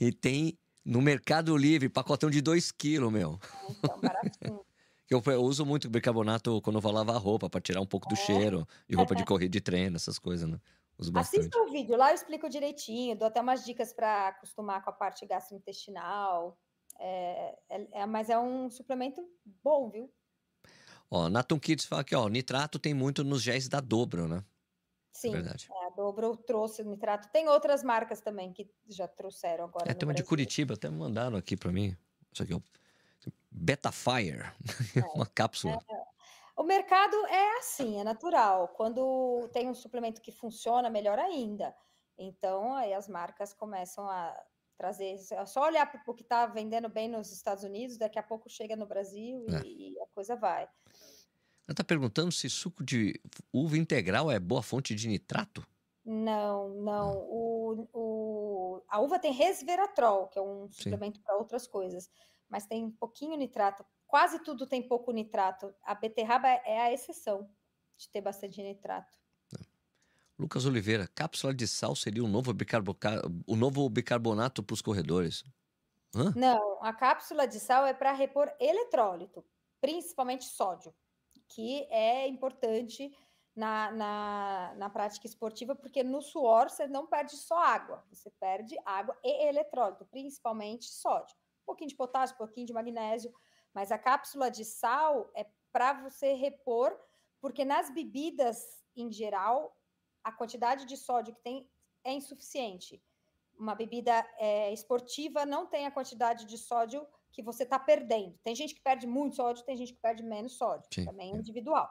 e 0.00 0.10
tem 0.10 0.58
no 0.84 1.00
Mercado 1.00 1.56
Livre 1.56 1.88
pacotão 1.88 2.30
de 2.30 2.40
2 2.40 2.72
quilos, 2.72 3.12
meu. 3.12 3.38
Então, 3.68 4.00
baratinho. 4.00 4.60
eu, 5.10 5.22
eu, 5.26 5.42
uso 5.42 5.66
muito 5.66 5.88
bicarbonato 5.90 6.60
quando 6.62 6.76
eu 6.76 6.80
vou 6.80 6.92
lavar 6.92 7.20
roupa, 7.20 7.50
para 7.50 7.60
tirar 7.60 7.80
um 7.80 7.86
pouco 7.86 8.08
do 8.08 8.14
é. 8.14 8.16
cheiro, 8.16 8.66
e 8.88 8.94
roupa 8.94 9.14
de 9.14 9.24
corrida 9.24 9.50
de 9.50 9.60
treino, 9.60 9.96
essas 9.96 10.18
coisas, 10.18 10.48
né? 10.48 10.60
Uso 10.98 11.10
bastante. 11.12 11.40
Assista 11.40 11.58
o 11.58 11.70
vídeo, 11.70 11.96
lá 11.96 12.10
eu 12.10 12.14
explico 12.14 12.48
direitinho, 12.48 13.16
dou 13.16 13.28
até 13.28 13.40
umas 13.40 13.64
dicas 13.64 13.92
para 13.92 14.28
acostumar 14.28 14.84
com 14.84 14.90
a 14.90 14.92
parte 14.92 15.26
gastrointestinal. 15.26 16.58
É, 16.98 17.58
é, 17.70 17.88
é, 17.92 18.06
mas 18.06 18.28
é 18.28 18.38
um 18.38 18.70
suplemento 18.70 19.22
bom, 19.64 19.88
viu? 19.88 20.12
Ó, 21.10 21.28
Natum 21.28 21.58
Kids 21.58 21.86
fala 21.86 22.04
que 22.04 22.14
ó, 22.14 22.28
nitrato 22.28 22.78
tem 22.78 22.92
muito 22.92 23.24
nos 23.24 23.42
géis 23.42 23.68
da 23.68 23.80
Dobro, 23.80 24.28
né? 24.28 24.44
Sim, 25.12 25.32
Verdade. 25.32 25.68
É, 25.70 25.86
a 25.86 25.89
Dobro 26.00 26.34
trouxe 26.34 26.80
o 26.80 26.86
nitrato. 26.86 27.28
Tem 27.28 27.46
outras 27.46 27.82
marcas 27.82 28.22
também 28.22 28.54
que 28.54 28.66
já 28.88 29.06
trouxeram 29.06 29.64
agora. 29.64 29.90
É, 29.90 29.92
tem 29.92 30.08
uma 30.08 30.14
de 30.14 30.24
Curitiba, 30.24 30.72
até 30.72 30.88
mandaram 30.88 31.36
aqui 31.36 31.58
para 31.58 31.70
mim. 31.70 31.94
Isso 32.32 32.42
aqui, 32.42 32.54
ó. 32.54 32.60
Betafire, 33.50 34.50
é, 34.96 35.04
uma 35.14 35.26
cápsula. 35.26 35.78
É, 35.90 36.02
o 36.56 36.62
mercado 36.62 37.14
é 37.26 37.58
assim, 37.58 38.00
é 38.00 38.04
natural. 38.04 38.68
Quando 38.68 39.46
tem 39.52 39.68
um 39.68 39.74
suplemento 39.74 40.22
que 40.22 40.32
funciona, 40.32 40.88
melhor 40.88 41.18
ainda. 41.18 41.74
Então, 42.16 42.74
aí 42.76 42.94
as 42.94 43.06
marcas 43.06 43.52
começam 43.52 44.08
a 44.08 44.34
trazer. 44.78 45.16
É 45.32 45.44
só 45.44 45.66
olhar 45.66 45.84
para 45.84 46.00
o 46.06 46.14
que 46.14 46.22
está 46.22 46.46
vendendo 46.46 46.88
bem 46.88 47.08
nos 47.08 47.30
Estados 47.30 47.62
Unidos, 47.62 47.98
daqui 47.98 48.18
a 48.18 48.22
pouco 48.22 48.48
chega 48.48 48.74
no 48.74 48.86
Brasil 48.86 49.44
e, 49.46 49.54
é. 49.54 49.62
e 49.64 50.00
a 50.00 50.06
coisa 50.14 50.34
vai. 50.34 50.62
Ela 50.62 51.72
está 51.72 51.84
perguntando 51.84 52.32
se 52.32 52.48
suco 52.48 52.82
de 52.82 53.20
uva 53.52 53.76
integral 53.76 54.30
é 54.30 54.38
boa 54.38 54.62
fonte 54.62 54.94
de 54.94 55.06
nitrato? 55.06 55.66
Não, 56.04 56.70
não. 56.70 57.18
O, 57.28 57.88
o, 57.92 58.82
a 58.88 59.00
uva 59.00 59.18
tem 59.18 59.32
resveratrol, 59.32 60.28
que 60.28 60.38
é 60.38 60.42
um 60.42 60.70
suplemento 60.70 61.20
para 61.20 61.36
outras 61.36 61.66
coisas, 61.66 62.10
mas 62.48 62.66
tem 62.66 62.84
um 62.84 62.90
pouquinho 62.90 63.36
nitrato 63.36 63.84
quase 64.10 64.40
tudo 64.40 64.66
tem 64.66 64.82
pouco 64.82 65.12
nitrato. 65.12 65.72
A 65.84 65.94
beterraba 65.94 66.48
é 66.48 66.80
a 66.80 66.92
exceção 66.92 67.48
de 67.96 68.08
ter 68.08 68.20
bastante 68.20 68.60
nitrato. 68.60 69.16
Lucas 70.36 70.66
Oliveira, 70.66 71.06
cápsula 71.06 71.54
de 71.54 71.68
sal 71.68 71.94
seria 71.94 72.24
o 72.24 72.28
novo, 72.28 72.52
o 73.46 73.56
novo 73.56 73.88
bicarbonato 73.88 74.62
para 74.62 74.74
os 74.74 74.82
corredores? 74.82 75.44
Hã? 76.14 76.32
Não, 76.34 76.82
a 76.82 76.92
cápsula 76.92 77.46
de 77.46 77.60
sal 77.60 77.86
é 77.86 77.94
para 77.94 78.10
repor 78.12 78.50
eletrólito, 78.58 79.44
principalmente 79.80 80.44
sódio, 80.44 80.92
que 81.46 81.84
é 81.84 82.26
importante 82.26 83.14
na, 83.60 83.90
na, 83.90 84.74
na, 84.76 84.90
prática 84.90 85.26
esportiva, 85.26 85.74
porque 85.74 86.02
no 86.02 86.22
suor 86.22 86.70
você 86.70 86.88
não 86.88 87.06
perde 87.06 87.36
só 87.36 87.58
água, 87.58 88.02
você 88.10 88.30
perde 88.40 88.74
água 88.86 89.14
e 89.22 89.48
eletrólito, 89.48 90.06
principalmente 90.06 90.86
sódio. 90.86 91.36
Um 91.62 91.66
pouquinho 91.66 91.90
de 91.90 91.94
potássio, 91.94 92.34
um 92.34 92.38
pouquinho 92.38 92.66
de 92.66 92.72
magnésio, 92.72 93.30
mas 93.74 93.92
a 93.92 93.98
cápsula 93.98 94.50
de 94.50 94.64
sal 94.64 95.30
é 95.36 95.46
para 95.70 95.92
você 95.92 96.32
repor, 96.32 96.98
porque 97.38 97.62
nas 97.62 97.90
bebidas 97.90 98.82
em 98.96 99.12
geral, 99.12 99.76
a 100.24 100.32
quantidade 100.32 100.86
de 100.86 100.96
sódio 100.96 101.34
que 101.34 101.42
tem 101.42 101.68
é 102.02 102.12
insuficiente. 102.12 103.02
Uma 103.58 103.74
bebida 103.74 104.26
é, 104.38 104.72
esportiva 104.72 105.44
não 105.44 105.66
tem 105.66 105.86
a 105.86 105.90
quantidade 105.90 106.46
de 106.46 106.56
sódio 106.56 107.06
que 107.30 107.42
você 107.42 107.62
está 107.64 107.78
perdendo. 107.78 108.38
Tem 108.42 108.54
gente 108.54 108.74
que 108.74 108.80
perde 108.80 109.06
muito 109.06 109.36
sódio, 109.36 109.64
tem 109.64 109.76
gente 109.76 109.92
que 109.92 110.00
perde 110.00 110.22
menos 110.22 110.56
sódio, 110.56 110.88
Sim, 110.92 111.04
também 111.04 111.32
é 111.32 111.36
individual. 111.36 111.88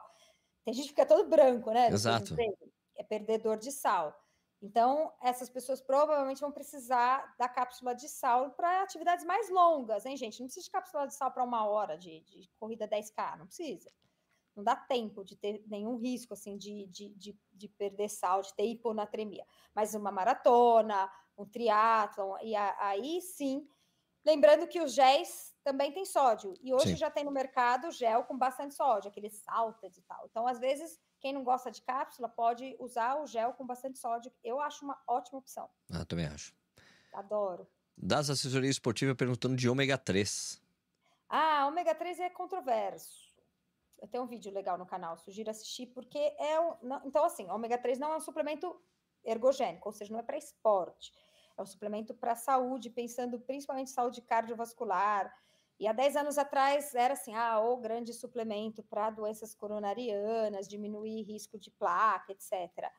Tem 0.70 0.74
gente 0.74 0.84
que 0.84 0.90
fica 0.90 1.06
todo 1.06 1.28
branco, 1.28 1.72
né? 1.72 1.88
Exato. 1.88 2.36
É 2.96 3.02
perdedor 3.02 3.56
de 3.56 3.72
sal. 3.72 4.16
Então, 4.62 5.12
essas 5.20 5.50
pessoas 5.50 5.80
provavelmente 5.80 6.40
vão 6.40 6.52
precisar 6.52 7.34
da 7.36 7.48
cápsula 7.48 7.92
de 7.92 8.08
sal 8.08 8.52
para 8.52 8.82
atividades 8.82 9.24
mais 9.24 9.50
longas, 9.50 10.06
hein, 10.06 10.16
gente? 10.16 10.38
Não 10.38 10.46
precisa 10.46 10.64
de 10.64 10.70
cápsula 10.70 11.08
de 11.08 11.14
sal 11.14 11.32
para 11.32 11.42
uma 11.42 11.66
hora 11.66 11.98
de, 11.98 12.20
de, 12.20 12.48
corrida 12.56 12.86
10K, 12.86 13.38
não 13.38 13.46
precisa. 13.46 13.90
Não 14.54 14.62
dá 14.62 14.76
tempo 14.76 15.24
de 15.24 15.34
ter 15.34 15.60
nenhum 15.66 15.96
risco, 15.96 16.34
assim, 16.34 16.56
de, 16.56 16.86
de, 16.86 17.08
de, 17.16 17.36
de 17.52 17.68
perder 17.68 18.08
sal, 18.08 18.42
de 18.42 18.54
ter 18.54 18.66
hiponatremia. 18.66 19.44
Mas 19.74 19.94
uma 19.94 20.12
maratona, 20.12 21.10
um 21.36 21.46
triatlon, 21.46 22.36
e 22.42 22.54
aí 22.54 23.20
sim. 23.22 23.66
Lembrando 24.24 24.68
que 24.68 24.80
os 24.80 24.92
géis 24.92 25.49
também 25.62 25.92
têm 25.92 26.04
sódio. 26.04 26.54
E 26.62 26.72
hoje 26.72 26.90
sim. 26.90 26.96
já 26.96 27.10
tem 27.10 27.24
no 27.24 27.30
mercado 27.30 27.90
gel 27.90 28.24
com 28.24 28.36
bastante 28.36 28.74
sódio, 28.74 29.10
aqueles 29.10 29.34
saltas 29.34 29.96
e 29.96 30.02
tal. 30.02 30.26
Então, 30.30 30.46
às 30.46 30.58
vezes 30.58 30.98
quem 31.20 31.32
não 31.32 31.44
gosta 31.44 31.70
de 31.70 31.82
cápsula 31.82 32.28
pode 32.28 32.76
usar 32.78 33.16
o 33.20 33.26
gel 33.26 33.52
com 33.52 33.66
bastante 33.66 33.98
sódio. 33.98 34.32
Eu 34.42 34.60
acho 34.60 34.84
uma 34.84 34.98
ótima 35.06 35.38
opção. 35.38 35.68
Ah, 35.92 36.04
também 36.04 36.26
acho. 36.26 36.54
Adoro. 37.12 37.68
Das 37.96 38.30
assessorias 38.30 38.76
esportivas 38.76 39.14
perguntando 39.16 39.54
de 39.56 39.68
ômega 39.68 39.98
3. 39.98 40.60
Ah, 41.28 41.66
ômega 41.66 41.94
3 41.94 42.20
é 42.20 42.30
controverso. 42.30 43.30
Eu 44.00 44.08
tenho 44.08 44.24
um 44.24 44.26
vídeo 44.26 44.50
legal 44.50 44.78
no 44.78 44.86
canal, 44.86 45.18
sugiro 45.18 45.50
assistir, 45.50 45.86
porque 45.88 46.18
é 46.18 46.58
um. 46.58 46.76
Não, 46.82 47.02
então, 47.04 47.22
assim, 47.24 47.50
ômega 47.50 47.76
3 47.76 47.98
não 47.98 48.14
é 48.14 48.16
um 48.16 48.20
suplemento 48.20 48.74
ergogênico, 49.22 49.86
ou 49.86 49.92
seja, 49.92 50.10
não 50.10 50.20
é 50.20 50.22
para 50.22 50.38
esporte. 50.38 51.12
É 51.56 51.62
um 51.62 51.66
suplemento 51.66 52.14
para 52.14 52.34
saúde, 52.34 52.88
pensando 52.88 53.38
principalmente 53.38 53.90
em 53.90 53.94
saúde 53.94 54.22
cardiovascular, 54.22 55.30
e 55.80 55.88
há 55.88 55.94
10 55.94 56.16
anos 56.16 56.36
atrás 56.36 56.94
era 56.94 57.14
assim, 57.14 57.34
ah, 57.34 57.58
o 57.58 57.78
grande 57.78 58.12
suplemento 58.12 58.82
para 58.82 59.08
doenças 59.08 59.54
coronarianas, 59.54 60.68
diminuir 60.68 61.22
risco 61.22 61.58
de 61.58 61.70
placa, 61.70 62.32
etc. 62.32 62.92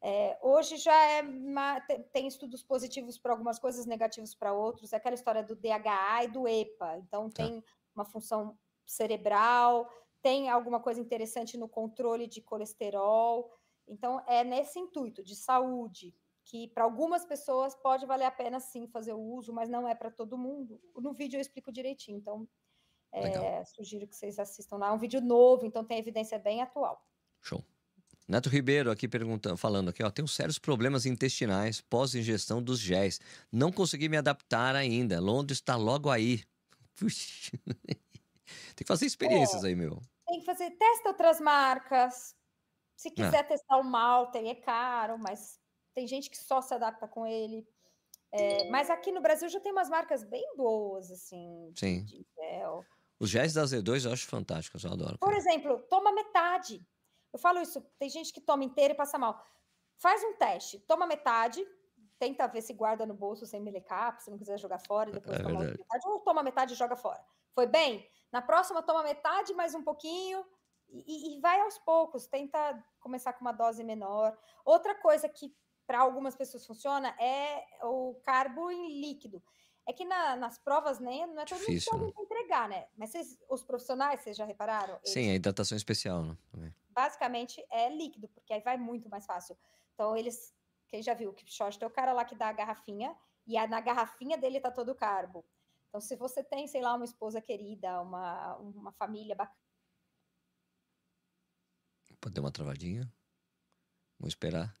É, 0.00 0.36
hoje 0.42 0.76
já 0.76 0.94
é 1.12 1.22
uma, 1.22 1.80
tem 2.12 2.26
estudos 2.26 2.64
positivos 2.64 3.16
para 3.16 3.32
algumas 3.32 3.60
coisas, 3.60 3.86
negativos 3.86 4.34
para 4.34 4.52
outros. 4.52 4.92
É 4.92 4.96
aquela 4.96 5.14
história 5.14 5.44
do 5.44 5.54
DHA 5.54 6.24
e 6.24 6.28
do 6.28 6.48
EPA. 6.48 6.96
Então, 6.98 7.30
tá. 7.30 7.44
tem 7.44 7.62
uma 7.94 8.04
função 8.04 8.58
cerebral, 8.84 9.88
tem 10.20 10.50
alguma 10.50 10.80
coisa 10.80 11.00
interessante 11.00 11.56
no 11.56 11.68
controle 11.68 12.26
de 12.26 12.40
colesterol. 12.40 13.56
Então, 13.86 14.20
é 14.26 14.42
nesse 14.42 14.80
intuito 14.80 15.22
de 15.22 15.36
saúde, 15.36 16.12
que 16.46 16.68
para 16.68 16.84
algumas 16.84 17.24
pessoas 17.24 17.74
pode 17.74 18.06
valer 18.06 18.24
a 18.24 18.30
pena 18.30 18.60
sim 18.60 18.86
fazer 18.86 19.12
o 19.12 19.18
uso, 19.20 19.52
mas 19.52 19.68
não 19.68 19.86
é 19.86 19.94
para 19.94 20.10
todo 20.10 20.38
mundo. 20.38 20.80
No 20.94 21.12
vídeo 21.12 21.36
eu 21.36 21.40
explico 21.40 21.72
direitinho, 21.72 22.18
então 22.18 22.48
é, 23.12 23.64
sugiro 23.64 24.06
que 24.06 24.14
vocês 24.14 24.38
assistam 24.38 24.76
lá. 24.76 24.88
É 24.88 24.92
um 24.92 24.98
vídeo 24.98 25.20
novo, 25.20 25.66
então 25.66 25.84
tem 25.84 25.98
evidência 25.98 26.38
bem 26.38 26.62
atual. 26.62 27.04
Show. 27.42 27.64
Neto 28.28 28.48
Ribeiro 28.48 28.90
aqui 28.90 29.08
perguntando, 29.08 29.56
falando 29.56 29.88
aqui, 29.90 30.02
ó, 30.02 30.10
tenho 30.10 30.28
sérios 30.28 30.58
problemas 30.58 31.04
intestinais 31.04 31.80
pós 31.80 32.14
ingestão 32.14 32.62
dos 32.62 32.78
géis. 32.78 33.20
Não 33.50 33.72
consegui 33.72 34.08
me 34.08 34.16
adaptar 34.16 34.76
ainda. 34.76 35.20
Londres 35.20 35.58
está 35.58 35.76
logo 35.76 36.10
aí. 36.10 36.44
Puxa. 36.94 37.58
tem 37.66 37.96
que 38.76 38.86
fazer 38.86 39.06
experiências 39.06 39.64
é, 39.64 39.68
aí, 39.68 39.74
meu. 39.74 40.00
Tem 40.26 40.38
que 40.38 40.46
fazer, 40.46 40.70
testa 40.70 41.08
outras 41.08 41.40
marcas. 41.40 42.36
Se 42.96 43.10
quiser 43.10 43.40
ah. 43.40 43.44
testar 43.44 43.76
o 43.78 43.84
Malten, 43.84 44.48
é 44.48 44.54
caro, 44.54 45.18
mas 45.18 45.60
tem 45.96 46.06
gente 46.06 46.28
que 46.28 46.36
só 46.36 46.60
se 46.60 46.74
adapta 46.74 47.08
com 47.08 47.26
ele. 47.26 47.66
É, 48.30 48.68
mas 48.68 48.90
aqui 48.90 49.10
no 49.10 49.22
Brasil 49.22 49.48
já 49.48 49.58
tem 49.58 49.72
umas 49.72 49.88
marcas 49.88 50.22
bem 50.22 50.44
boas, 50.54 51.10
assim, 51.10 51.72
Sim. 51.74 52.04
de 52.04 52.26
gel. 52.36 52.84
Os 53.18 53.30
géis 53.30 53.54
da 53.54 53.64
Z2 53.64 54.04
eu 54.04 54.12
acho 54.12 54.26
fantásticos, 54.26 54.84
eu 54.84 54.92
adoro. 54.92 55.18
Por 55.18 55.32
exemplo, 55.32 55.78
toma 55.88 56.12
metade. 56.12 56.86
Eu 57.32 57.38
falo 57.38 57.60
isso, 57.60 57.80
tem 57.98 58.10
gente 58.10 58.30
que 58.30 58.42
toma 58.42 58.62
inteiro 58.62 58.92
e 58.92 58.96
passa 58.96 59.16
mal. 59.16 59.42
Faz 59.96 60.22
um 60.22 60.34
teste, 60.34 60.78
toma 60.80 61.06
metade, 61.06 61.66
tenta 62.18 62.46
ver 62.46 62.60
se 62.60 62.74
guarda 62.74 63.06
no 63.06 63.14
bolso 63.14 63.46
sem 63.46 63.58
melecar, 63.58 64.20
se 64.20 64.30
não 64.30 64.36
quiser 64.36 64.58
jogar 64.58 64.80
fora, 64.86 65.08
e 65.08 65.14
depois 65.14 65.38
é 65.38 65.42
toma 65.42 65.60
metade, 65.60 66.08
ou 66.08 66.20
toma 66.20 66.42
metade 66.42 66.74
e 66.74 66.76
joga 66.76 66.94
fora. 66.94 67.24
Foi 67.54 67.66
bem? 67.66 68.06
Na 68.30 68.42
próxima, 68.42 68.82
toma 68.82 69.02
metade, 69.02 69.54
mais 69.54 69.74
um 69.74 69.82
pouquinho, 69.82 70.44
e, 70.90 71.36
e 71.36 71.40
vai 71.40 71.58
aos 71.60 71.78
poucos, 71.78 72.26
tenta 72.26 72.84
começar 73.00 73.32
com 73.32 73.40
uma 73.40 73.52
dose 73.52 73.82
menor. 73.82 74.36
Outra 74.62 74.94
coisa 74.94 75.26
que 75.26 75.56
para 75.86 76.00
algumas 76.00 76.34
pessoas 76.34 76.66
funciona 76.66 77.08
é 77.20 77.64
o 77.82 78.14
carbo 78.24 78.70
em 78.70 79.00
líquido. 79.00 79.42
É 79.88 79.92
que 79.92 80.04
na, 80.04 80.34
nas 80.34 80.58
provas 80.58 80.98
nem 80.98 81.26
né, 81.26 81.32
não 81.32 81.42
é 81.42 81.44
todo 81.44 81.60
Difícil, 81.60 81.92
mundo 81.96 82.12
que 82.12 82.18
né? 82.18 82.24
entregar, 82.24 82.68
né? 82.68 82.88
Mas 82.96 83.10
vocês, 83.10 83.38
os 83.48 83.62
profissionais, 83.62 84.20
vocês 84.20 84.36
já 84.36 84.44
repararam? 84.44 84.96
Eles, 84.96 85.10
Sim, 85.10 85.30
a 85.30 85.34
hidratação 85.34 85.76
especial, 85.76 86.24
né? 86.52 86.74
Basicamente 86.90 87.64
é 87.70 87.88
líquido, 87.88 88.26
porque 88.28 88.52
aí 88.52 88.60
vai 88.60 88.76
muito 88.76 89.08
mais 89.08 89.24
fácil. 89.24 89.56
Então, 89.94 90.16
eles, 90.16 90.52
quem 90.88 91.00
já 91.02 91.14
viu, 91.14 91.32
que 91.32 91.48
short 91.48 91.78
tem 91.78 91.86
o 91.86 91.90
cara 91.90 92.12
lá 92.12 92.24
que 92.24 92.34
dá 92.34 92.48
a 92.48 92.52
garrafinha, 92.52 93.16
e 93.46 93.56
a, 93.56 93.66
na 93.68 93.80
garrafinha 93.80 94.36
dele 94.36 94.58
tá 94.58 94.72
todo 94.72 94.90
o 94.90 94.94
carbo. 94.94 95.44
Então, 95.88 96.00
se 96.00 96.16
você 96.16 96.42
tem, 96.42 96.66
sei 96.66 96.82
lá, 96.82 96.94
uma 96.94 97.04
esposa 97.04 97.40
querida, 97.40 98.00
uma, 98.00 98.56
uma 98.56 98.92
família 98.92 99.36
bacana. 99.36 99.56
Pode 102.20 102.34
dar 102.34 102.40
uma 102.40 102.50
travadinha. 102.50 103.08
Vamos 104.18 104.32
esperar 104.32 104.74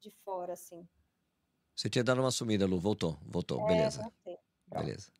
de 0.00 0.10
fora, 0.24 0.54
assim. 0.54 0.88
Você 1.74 1.88
tinha 1.88 2.04
dado 2.04 2.20
uma 2.20 2.30
sumida, 2.30 2.66
Lu. 2.66 2.78
Voltou, 2.78 3.18
voltou. 3.22 3.60
É, 3.62 3.66
Beleza. 3.68 4.12
Beleza. 4.66 5.12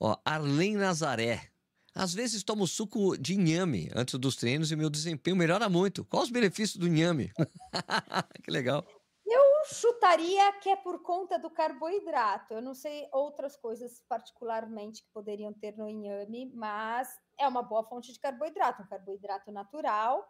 Ó, 0.00 0.16
Arlen 0.24 0.76
Nazaré. 0.76 1.50
Às 1.94 2.14
vezes 2.14 2.42
tomo 2.42 2.66
suco 2.66 3.18
de 3.18 3.34
inhame 3.34 3.90
antes 3.94 4.18
dos 4.18 4.34
treinos 4.34 4.72
e 4.72 4.76
meu 4.76 4.88
desempenho 4.88 5.36
melhora 5.36 5.68
muito. 5.68 6.04
Quais 6.06 6.24
os 6.24 6.30
benefícios 6.30 6.78
do 6.78 6.88
inhame? 6.88 7.30
que 8.42 8.50
legal. 8.50 8.82
Eu 9.26 9.42
chutaria 9.66 10.52
que 10.54 10.70
é 10.70 10.76
por 10.76 11.02
conta 11.02 11.38
do 11.38 11.50
carboidrato. 11.50 12.54
Eu 12.54 12.62
não 12.62 12.74
sei 12.74 13.06
outras 13.12 13.56
coisas 13.56 14.02
particularmente 14.08 15.02
que 15.02 15.12
poderiam 15.12 15.52
ter 15.52 15.76
no 15.76 15.86
inhame, 15.88 16.50
mas 16.54 17.08
é 17.38 17.46
uma 17.46 17.62
boa 17.62 17.84
fonte 17.84 18.12
de 18.12 18.18
carboidrato, 18.18 18.82
um 18.82 18.86
carboidrato 18.86 19.52
natural 19.52 20.26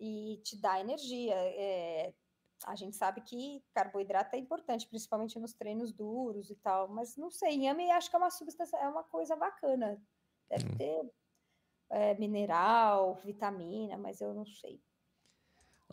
e 0.00 0.40
te 0.42 0.60
dá 0.60 0.80
energia. 0.80 1.34
É, 1.34 2.14
a 2.64 2.74
gente 2.74 2.96
sabe 2.96 3.20
que 3.20 3.62
carboidrato 3.74 4.36
é 4.36 4.38
importante, 4.38 4.86
principalmente 4.86 5.38
nos 5.38 5.52
treinos 5.52 5.92
duros 5.92 6.50
e 6.50 6.56
tal, 6.56 6.88
mas 6.88 7.16
não 7.16 7.30
sei, 7.30 7.54
inhame 7.54 7.90
acho 7.90 8.08
que 8.10 8.16
é 8.16 8.18
uma 8.18 8.30
substância, 8.30 8.76
é 8.76 8.88
uma 8.88 9.04
coisa 9.04 9.36
bacana. 9.36 10.00
Deve 10.48 10.66
hum. 10.66 10.76
ter 10.76 11.12
é, 11.90 12.14
mineral, 12.18 13.20
vitamina, 13.24 13.96
mas 13.96 14.20
eu 14.20 14.32
não 14.34 14.46
sei. 14.46 14.80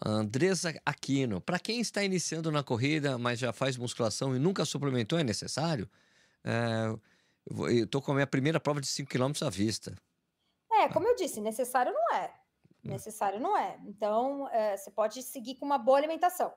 Andresa 0.06 0.74
Aquino, 0.86 1.42
para 1.42 1.60
quem 1.60 1.82
está 1.82 2.04
iniciando 2.04 2.52
na 2.52 2.64
corrida, 2.64 3.18
mas 3.18 3.38
já 3.38 3.52
faz 3.52 3.76
musculação 3.76 4.36
e 4.36 4.40
nunca 4.40 4.64
suplementou, 4.64 5.20
é 5.20 5.24
necessário? 5.24 5.90
É, 6.44 6.96
eu 7.46 7.84
estou 7.84 8.02
com 8.02 8.12
a 8.12 8.16
minha 8.16 8.28
primeira 8.28 8.60
prova 8.60 8.80
de 8.80 8.88
5 8.88 9.10
km 9.10 9.32
à 9.46 9.50
vista. 9.50 9.94
É, 10.72 10.88
como 10.88 11.08
eu 11.08 11.16
disse, 11.16 11.42
necessário 11.42 11.92
não 11.92 12.16
é. 12.16 12.34
Hum. 12.84 12.90
Necessário 12.90 13.40
não 13.40 13.58
é. 13.58 13.80
Então, 13.86 14.48
é, 14.50 14.78
você 14.78 14.92
pode 14.92 15.22
seguir 15.22 15.56
com 15.56 15.66
uma 15.66 15.78
boa 15.78 15.98
alimentação. 15.98 16.54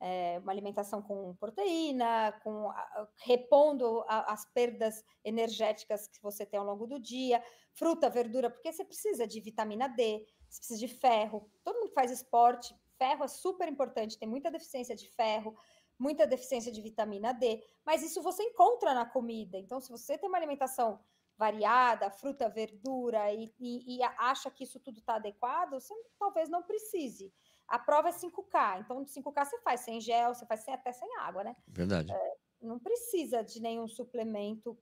É, 0.00 0.38
uma 0.42 0.52
alimentação 0.52 1.00
com 1.00 1.34
proteína, 1.36 2.32
com 2.42 2.68
a, 2.70 3.08
repondo 3.24 4.04
a, 4.06 4.32
as 4.32 4.44
perdas 4.52 5.02
energéticas 5.24 6.08
que 6.08 6.20
você 6.20 6.44
tem 6.44 6.58
ao 6.58 6.66
longo 6.66 6.86
do 6.86 6.98
dia, 6.98 7.42
fruta, 7.72 8.10
verdura, 8.10 8.50
porque 8.50 8.72
você 8.72 8.84
precisa 8.84 9.26
de 9.26 9.40
vitamina 9.40 9.88
D, 9.88 10.26
você 10.48 10.58
precisa 10.58 10.78
de 10.78 10.88
ferro. 10.88 11.48
Todo 11.62 11.76
mundo 11.76 11.88
que 11.88 11.94
faz 11.94 12.10
esporte, 12.10 12.74
ferro 12.98 13.24
é 13.24 13.28
super 13.28 13.68
importante, 13.68 14.18
tem 14.18 14.28
muita 14.28 14.50
deficiência 14.50 14.94
de 14.94 15.08
ferro, 15.08 15.56
muita 15.98 16.26
deficiência 16.26 16.72
de 16.72 16.82
vitamina 16.82 17.32
D, 17.32 17.62
mas 17.86 18.02
isso 18.02 18.20
você 18.20 18.42
encontra 18.42 18.92
na 18.92 19.06
comida. 19.06 19.58
Então, 19.58 19.80
se 19.80 19.90
você 19.90 20.18
tem 20.18 20.28
uma 20.28 20.38
alimentação 20.38 21.00
variada, 21.36 22.10
fruta, 22.10 22.48
verdura, 22.48 23.32
e, 23.32 23.52
e, 23.58 23.96
e 23.96 24.02
acha 24.02 24.50
que 24.50 24.64
isso 24.64 24.78
tudo 24.80 24.98
está 24.98 25.16
adequado, 25.16 25.72
você 25.72 25.94
talvez 26.18 26.48
não 26.48 26.62
precise. 26.62 27.32
A 27.66 27.78
prova 27.78 28.08
é 28.08 28.12
5K, 28.12 28.80
então 28.80 29.02
de 29.02 29.10
5K 29.10 29.44
você 29.44 29.58
faz 29.62 29.80
sem 29.80 30.00
gel, 30.00 30.34
você 30.34 30.46
faz 30.46 30.60
sem, 30.60 30.74
até 30.74 30.92
sem 30.92 31.08
água, 31.18 31.42
né? 31.42 31.56
Verdade. 31.66 32.12
É, 32.12 32.36
não 32.60 32.78
precisa 32.78 33.42
de 33.42 33.60
nenhum 33.60 33.88
suplemento 33.88 34.78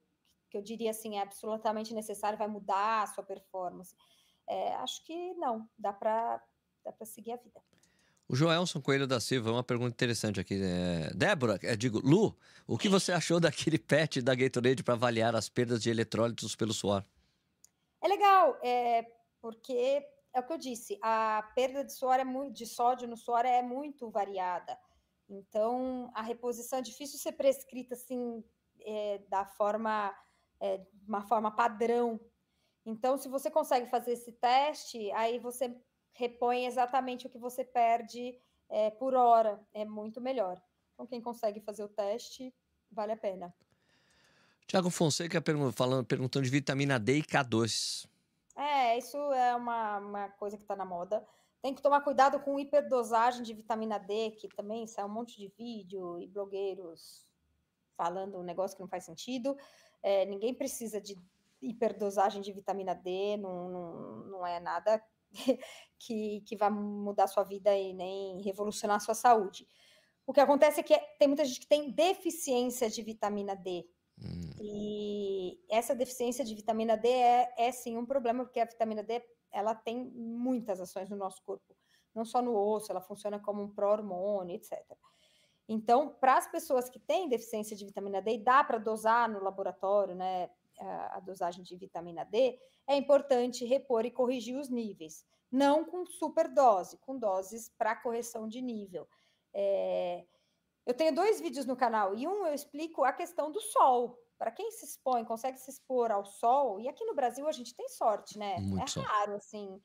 que 0.50 0.59
eu 0.59 0.62
diria 0.62 0.90
assim 0.90 1.16
é 1.16 1.22
absolutamente 1.22 1.94
necessário, 1.94 2.38
vai 2.38 2.48
mudar 2.48 3.03
a 3.03 3.07
sua 3.07 3.24
performance. 3.24 3.96
É, 4.46 4.74
acho 4.74 5.03
que 5.07 5.32
não, 5.34 5.66
dá 5.78 5.92
para 5.92 6.42
dá 6.84 6.92
para 6.92 7.07
seguir 7.07 7.32
a 7.32 7.36
vida. 7.36 7.62
O 8.28 8.36
Joelson 8.36 8.80
Coelho 8.80 9.06
da 9.06 9.20
Silva, 9.20 9.50
uma 9.52 9.64
pergunta 9.64 9.90
interessante 9.90 10.40
aqui. 10.40 10.60
É... 10.62 11.12
Débora, 11.14 11.58
é, 11.62 11.76
digo, 11.76 11.98
Lu, 11.98 12.36
o 12.66 12.78
que 12.78 12.88
você 12.88 13.12
achou 13.12 13.38
daquele 13.38 13.78
PET 13.78 14.22
da 14.22 14.34
Gatorade 14.34 14.82
para 14.82 14.94
avaliar 14.94 15.34
as 15.34 15.48
perdas 15.48 15.82
de 15.82 15.90
eletrólitos 15.90 16.56
pelo 16.56 16.72
suor? 16.72 17.04
É 18.00 18.08
legal, 18.08 18.58
é, 18.62 19.06
porque 19.40 20.04
é 20.34 20.40
o 20.40 20.42
que 20.42 20.52
eu 20.52 20.58
disse, 20.58 20.98
a 21.02 21.42
perda 21.54 21.84
de 21.84 21.92
suor 21.92 22.18
é 22.18 22.24
muito, 22.24 22.54
de 22.54 22.66
sódio 22.66 23.06
no 23.06 23.16
suor 23.16 23.44
é 23.44 23.62
muito 23.62 24.10
variada. 24.10 24.78
Então, 25.28 26.10
a 26.14 26.22
reposição 26.22 26.78
é 26.78 26.82
difícil 26.82 27.18
ser 27.18 27.32
prescrita 27.32 27.94
assim 27.94 28.42
é, 28.80 29.18
da 29.28 29.44
forma, 29.44 30.14
é, 30.60 30.84
uma 31.06 31.22
forma 31.22 31.50
padrão. 31.50 32.18
Então, 32.84 33.16
se 33.16 33.28
você 33.28 33.50
consegue 33.50 33.88
fazer 33.90 34.12
esse 34.12 34.32
teste, 34.32 35.10
aí 35.12 35.38
você 35.38 35.74
repõe 36.12 36.66
exatamente 36.66 37.26
o 37.26 37.30
que 37.30 37.38
você 37.38 37.64
perde 37.64 38.38
é, 38.68 38.90
por 38.90 39.14
hora. 39.14 39.60
É 39.72 39.84
muito 39.84 40.20
melhor. 40.20 40.60
Então, 40.94 41.06
quem 41.06 41.20
consegue 41.20 41.60
fazer 41.60 41.82
o 41.82 41.88
teste, 41.88 42.54
vale 42.90 43.12
a 43.12 43.16
pena. 43.16 43.54
Tiago 44.66 44.90
Fonseca 44.90 45.42
falando, 45.74 46.04
perguntando 46.04 46.44
de 46.44 46.50
vitamina 46.50 46.98
D 46.98 47.18
e 47.18 47.22
K2. 47.22 48.06
É, 48.56 48.98
isso 48.98 49.16
é 49.32 49.54
uma, 49.54 49.98
uma 49.98 50.28
coisa 50.30 50.56
que 50.56 50.62
está 50.62 50.76
na 50.76 50.84
moda. 50.84 51.26
Tem 51.60 51.74
que 51.74 51.82
tomar 51.82 52.00
cuidado 52.00 52.40
com 52.40 52.58
hiperdosagem 52.58 53.42
de 53.42 53.54
vitamina 53.54 53.98
D, 53.98 54.32
que 54.32 54.48
também 54.48 54.86
sai 54.86 55.04
um 55.04 55.08
monte 55.08 55.36
de 55.38 55.48
vídeo 55.48 56.18
e 56.20 56.26
blogueiros 56.26 57.26
falando 57.96 58.38
um 58.38 58.42
negócio 58.42 58.76
que 58.76 58.82
não 58.82 58.88
faz 58.88 59.04
sentido. 59.04 59.56
É, 60.02 60.24
ninguém 60.24 60.54
precisa 60.54 61.00
de 61.00 61.16
hiperdosagem 61.60 62.42
de 62.42 62.52
vitamina 62.52 62.94
D, 62.94 63.36
não, 63.36 63.68
não, 63.68 64.16
não 64.24 64.46
é 64.46 64.58
nada 64.58 65.02
que, 65.98 66.40
que 66.42 66.56
vai 66.56 66.70
mudar 66.70 67.26
sua 67.26 67.44
vida 67.44 67.76
e 67.76 67.92
nem 67.92 68.40
revolucionar 68.42 69.00
sua 69.00 69.14
saúde. 69.14 69.66
O 70.26 70.32
que 70.32 70.40
acontece 70.40 70.80
é 70.80 70.82
que 70.82 70.98
tem 71.18 71.28
muita 71.28 71.44
gente 71.44 71.60
que 71.60 71.66
tem 71.66 71.90
deficiência 71.90 72.88
de 72.88 73.02
vitamina 73.02 73.56
D. 73.56 73.88
Hum. 74.18 74.50
E 74.60 75.60
essa 75.68 75.94
deficiência 75.94 76.44
de 76.44 76.54
vitamina 76.54 76.96
D 76.96 77.08
é, 77.08 77.52
é 77.58 77.72
sim 77.72 77.96
um 77.96 78.06
problema, 78.06 78.44
porque 78.44 78.60
a 78.60 78.64
vitamina 78.64 79.02
D 79.02 79.22
ela 79.50 79.74
tem 79.74 80.10
muitas 80.14 80.80
ações 80.80 81.10
no 81.10 81.16
nosso 81.16 81.42
corpo, 81.42 81.76
não 82.14 82.24
só 82.24 82.40
no 82.40 82.56
osso, 82.56 82.90
ela 82.90 83.00
funciona 83.00 83.38
como 83.38 83.62
um 83.62 83.68
pró-hormônio, 83.68 84.56
etc. 84.56 84.78
Então, 85.68 86.16
para 86.20 86.36
as 86.36 86.50
pessoas 86.50 86.88
que 86.88 86.98
têm 86.98 87.28
deficiência 87.28 87.76
de 87.76 87.84
vitamina 87.84 88.20
D, 88.20 88.38
dá 88.38 88.64
para 88.64 88.78
dosar 88.78 89.28
no 89.28 89.42
laboratório, 89.42 90.14
né, 90.14 90.50
a, 90.82 91.16
a 91.16 91.20
dosagem 91.20 91.62
de 91.62 91.76
vitamina 91.76 92.24
D, 92.24 92.58
é 92.86 92.96
importante 92.96 93.64
repor 93.64 94.04
e 94.04 94.10
corrigir 94.10 94.56
os 94.56 94.68
níveis, 94.68 95.24
não 95.50 95.84
com 95.84 96.04
superdose, 96.04 96.98
com 96.98 97.18
doses 97.18 97.70
para 97.78 97.96
correção 97.96 98.48
de 98.48 98.60
nível. 98.60 99.08
É, 99.54 100.24
eu 100.84 100.94
tenho 100.94 101.14
dois 101.14 101.40
vídeos 101.40 101.66
no 101.66 101.76
canal 101.76 102.14
e 102.14 102.26
um 102.26 102.46
eu 102.46 102.54
explico 102.54 103.04
a 103.04 103.12
questão 103.12 103.50
do 103.50 103.60
sol. 103.60 104.18
Para 104.38 104.50
quem 104.50 104.72
se 104.72 104.84
expõe, 104.84 105.24
consegue 105.24 105.58
se 105.58 105.70
expor 105.70 106.10
ao 106.10 106.24
sol, 106.24 106.80
e 106.80 106.88
aqui 106.88 107.04
no 107.04 107.14
Brasil 107.14 107.46
a 107.46 107.52
gente 107.52 107.76
tem 107.76 107.88
sorte, 107.88 108.36
né? 108.36 108.58
Muito 108.58 108.98
é 108.98 109.02
raro, 109.02 109.36
assim. 109.36 109.80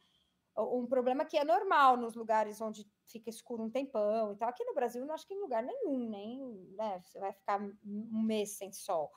Um 0.57 0.87
problema 0.87 1.23
que 1.23 1.37
é 1.37 1.43
normal 1.43 1.95
nos 1.95 2.15
lugares 2.15 2.59
onde 2.59 2.83
fica 3.05 3.29
escuro 3.29 3.61
um 3.61 3.69
tempão 3.69 4.33
e 4.33 4.35
tal. 4.35 4.49
Aqui 4.49 4.65
no 4.65 4.73
Brasil, 4.73 5.05
não 5.05 5.13
acho 5.13 5.27
que 5.27 5.35
em 5.35 5.39
lugar 5.39 5.61
nenhum, 5.61 6.09
nem 6.09 6.43
né, 6.75 6.99
você 7.03 7.19
vai 7.19 7.31
ficar 7.31 7.61
um 7.61 8.23
mês 8.23 8.57
sem 8.57 8.71
sol. 8.71 9.11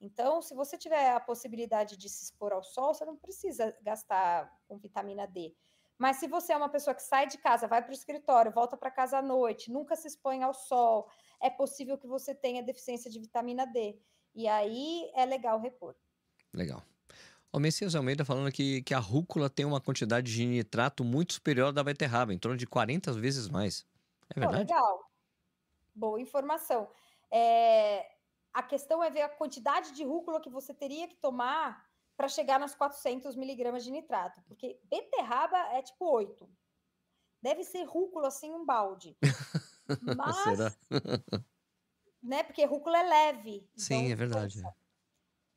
Então, 0.00 0.42
se 0.42 0.54
você 0.54 0.76
tiver 0.76 1.12
a 1.12 1.20
possibilidade 1.20 1.96
de 1.96 2.08
se 2.08 2.24
expor 2.24 2.52
ao 2.52 2.62
sol, 2.62 2.92
você 2.92 3.04
não 3.04 3.16
precisa 3.16 3.76
gastar 3.80 4.52
com 4.66 4.76
vitamina 4.76 5.26
D. 5.26 5.54
Mas 5.96 6.16
se 6.16 6.26
você 6.26 6.52
é 6.52 6.56
uma 6.56 6.68
pessoa 6.68 6.94
que 6.94 7.02
sai 7.02 7.26
de 7.26 7.38
casa, 7.38 7.68
vai 7.68 7.80
para 7.80 7.90
o 7.90 7.94
escritório, 7.94 8.52
volta 8.52 8.76
para 8.76 8.90
casa 8.90 9.18
à 9.18 9.22
noite, 9.22 9.70
nunca 9.70 9.94
se 9.94 10.08
expõe 10.08 10.42
ao 10.42 10.52
sol, 10.52 11.08
é 11.40 11.48
possível 11.48 11.96
que 11.96 12.06
você 12.06 12.34
tenha 12.34 12.62
deficiência 12.62 13.10
de 13.10 13.18
vitamina 13.18 13.64
D. 13.66 13.98
E 14.34 14.48
aí 14.48 15.10
é 15.14 15.24
legal 15.24 15.60
repor. 15.60 15.94
Legal. 16.52 16.82
O 17.52 17.60
Messias 17.60 17.94
Almeida 17.94 18.24
falando 18.24 18.50
que, 18.50 18.82
que 18.82 18.92
a 18.92 18.98
rúcula 18.98 19.48
tem 19.48 19.64
uma 19.64 19.80
quantidade 19.80 20.34
de 20.34 20.44
nitrato 20.44 21.04
muito 21.04 21.34
superior 21.34 21.72
da 21.72 21.84
beterraba, 21.84 22.34
em 22.34 22.38
torno 22.38 22.56
de 22.56 22.66
40 22.66 23.12
vezes 23.12 23.48
mais. 23.48 23.86
É 24.34 24.40
verdade? 24.40 24.66
Pô, 24.66 24.74
legal. 24.74 25.10
Boa 25.94 26.20
informação. 26.20 26.90
É, 27.30 28.13
a 28.54 28.62
questão 28.62 29.02
é 29.02 29.10
ver 29.10 29.22
a 29.22 29.28
quantidade 29.28 29.92
de 29.92 30.04
rúcula 30.04 30.40
que 30.40 30.48
você 30.48 30.72
teria 30.72 31.08
que 31.08 31.16
tomar 31.16 31.84
para 32.16 32.28
chegar 32.28 32.60
nas 32.60 32.72
400 32.76 33.34
miligramas 33.34 33.82
de 33.82 33.90
nitrato, 33.90 34.40
porque 34.46 34.78
beterraba 34.84 35.58
é 35.74 35.82
tipo 35.82 36.08
8. 36.08 36.48
Deve 37.42 37.64
ser 37.64 37.82
rúcula 37.82 38.28
assim 38.28 38.54
um 38.54 38.64
balde. 38.64 39.18
Mas, 40.16 40.36
Será? 40.36 40.72
né, 42.22 42.44
porque 42.44 42.64
rúcula 42.64 42.98
é 42.98 43.02
leve. 43.02 43.68
Sim, 43.76 44.04
então, 44.04 44.12
é 44.12 44.14
verdade. 44.14 44.62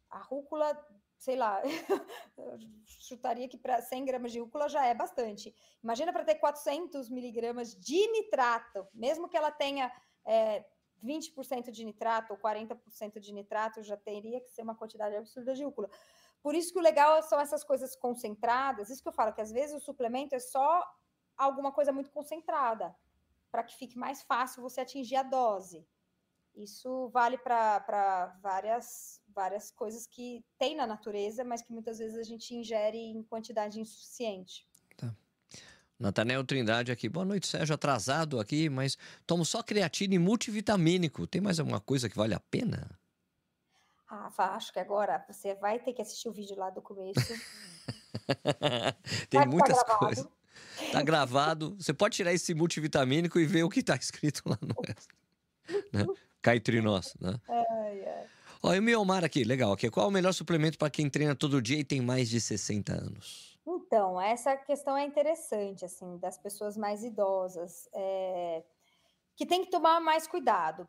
A 0.10 0.20
rúcula, 0.20 0.76
sei 1.20 1.36
lá, 1.36 1.62
chutaria 2.86 3.48
que 3.48 3.58
para 3.58 3.80
100 3.80 4.06
gramas 4.06 4.32
de 4.32 4.40
rúcula 4.40 4.68
já 4.68 4.84
é 4.84 4.96
bastante. 4.96 5.56
Imagina 5.84 6.12
para 6.12 6.26
ter 6.26 6.36
400 6.36 7.10
miligramas 7.10 7.76
de 7.76 8.08
nitrato, 8.12 8.88
mesmo 8.92 9.30
que 9.30 9.38
ela 9.38 9.52
tenha 9.52 9.92
é, 10.26 10.66
20% 11.04 11.72
de 11.72 11.84
nitrato 11.84 12.34
ou 12.34 12.40
40% 12.40 13.20
de 13.20 13.34
nitrato 13.34 13.84
já 13.84 13.98
teria 13.98 14.40
que 14.42 14.50
ser 14.50 14.62
uma 14.62 14.76
quantidade 14.76 15.16
absurda 15.16 15.54
de 15.54 15.64
rúcula. 15.64 15.90
Por 16.42 16.56
isso 16.56 16.72
que 16.72 16.80
o 16.80 16.82
legal 16.82 17.22
são 17.24 17.40
essas 17.40 17.64
coisas 17.64 17.96
concentradas, 17.96 18.90
isso 18.90 19.02
que 19.02 19.10
eu 19.10 19.14
falo, 19.14 19.34
que 19.34 19.42
às 19.42 19.52
vezes 19.52 19.76
o 19.76 19.84
suplemento 19.84 20.36
é 20.36 20.40
só 20.40 20.84
alguma 21.36 21.72
coisa 21.72 21.92
muito 21.92 22.12
concentrada, 22.12 22.96
para 23.52 23.64
que 23.64 23.76
fique 23.76 23.98
mais 23.98 24.22
fácil 24.24 24.62
você 24.62 24.82
atingir 24.82 25.16
a 25.16 25.24
dose. 25.24 25.88
Isso 26.56 27.10
vale 27.10 27.38
para 27.38 28.36
várias, 28.42 29.22
várias 29.28 29.70
coisas 29.70 30.08
que 30.08 30.44
tem 30.58 30.76
na 30.76 30.88
natureza, 30.88 31.44
mas 31.44 31.62
que 31.62 31.72
muitas 31.72 32.00
vezes 32.00 32.18
a 32.18 32.24
gente 32.24 32.56
ingere 32.56 32.98
em 32.98 33.22
quantidade 33.24 33.80
insuficiente. 33.80 34.68
Natanel 36.00 36.44
Trindade 36.44 36.92
aqui. 36.92 37.10
Boa 37.10 37.26
noite, 37.26 37.48
Sérgio. 37.48 37.74
Atrasado 37.74 38.40
aqui, 38.40 38.70
mas 38.70 38.98
tomo 39.26 39.44
só 39.44 39.64
creatina 39.64 40.16
e 40.16 40.20
multivitamínico. 40.20 41.26
Tem 41.26 41.42
mais 41.42 41.60
alguma 41.60 41.80
coisa 41.80 42.08
que 42.08 42.16
vale 42.16 42.34
a 42.34 42.40
pena? 42.40 42.88
Rafa, 44.06 44.44
acho 44.56 44.72
que 44.72 44.80
agora 44.80 45.26
você 45.28 45.56
vai 45.56 45.80
ter 45.80 45.94
que 45.94 46.02
assistir 46.02 46.30
o 46.30 46.32
vídeo 46.32 46.56
lá 46.56 46.70
do 46.70 46.82
começo. 46.82 47.20
Tem 49.30 49.40
vai 49.40 49.48
muitas 49.48 49.84
tá 49.84 49.98
coisas. 49.98 50.28
Tá 50.92 51.02
gravado. 51.02 51.76
Você 51.78 51.94
pode 51.94 52.16
tirar 52.16 52.34
esse 52.34 52.54
multivitamínico 52.54 53.40
e 53.40 53.46
ver 53.46 53.64
o 53.64 53.70
que 53.70 53.84
tá 53.84 53.96
escrito 53.96 54.44
lá 54.46 54.58
no 54.62 54.76
né? 55.92 56.06
Cá 56.42 56.56
entre 56.56 56.82
nós, 56.82 57.14
né? 57.20 57.38
Ai, 57.50 58.06
ai. 58.06 58.26
Olha 58.64 58.80
o 58.80 58.84
Miomar 58.84 59.26
aqui, 59.26 59.44
legal. 59.44 59.74
Aqui. 59.74 59.90
Qual 59.90 60.06
é 60.06 60.10
o 60.10 60.12
melhor 60.12 60.32
suplemento 60.32 60.78
para 60.78 60.90
quem 60.90 61.10
treina 61.10 61.36
todo 61.36 61.62
dia 61.62 61.80
e 61.80 61.84
tem 61.84 62.00
mais 62.00 62.30
de 62.30 62.40
60 62.40 62.94
anos? 62.94 63.57
Então, 63.70 64.20
essa 64.22 64.56
questão 64.56 64.96
é 64.96 65.04
interessante, 65.04 65.84
assim, 65.84 66.18
das 66.20 66.38
pessoas 66.38 66.78
mais 66.78 67.04
idosas, 67.04 67.90
é, 67.92 68.64
que 69.36 69.46
tem 69.46 69.66
que 69.66 69.70
tomar 69.70 70.00
mais 70.00 70.26
cuidado, 70.26 70.88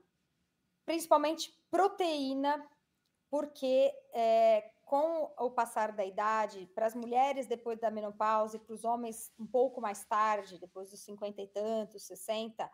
principalmente 0.86 1.52
proteína, 1.72 2.64
porque 3.28 3.92
é, 4.14 4.70
com 4.84 5.28
o 5.36 5.50
passar 5.50 5.90
da 5.90 6.04
idade, 6.04 6.70
para 6.72 6.86
as 6.86 6.94
mulheres 6.94 7.48
depois 7.48 7.80
da 7.80 7.90
menopausa 7.90 8.56
e 8.56 8.60
para 8.60 8.74
os 8.74 8.84
homens 8.84 9.32
um 9.36 9.46
pouco 9.46 9.80
mais 9.80 10.04
tarde, 10.04 10.60
depois 10.60 10.88
dos 10.88 11.00
50 11.00 11.42
e 11.42 11.48
tantos, 11.48 12.04
60, 12.04 12.70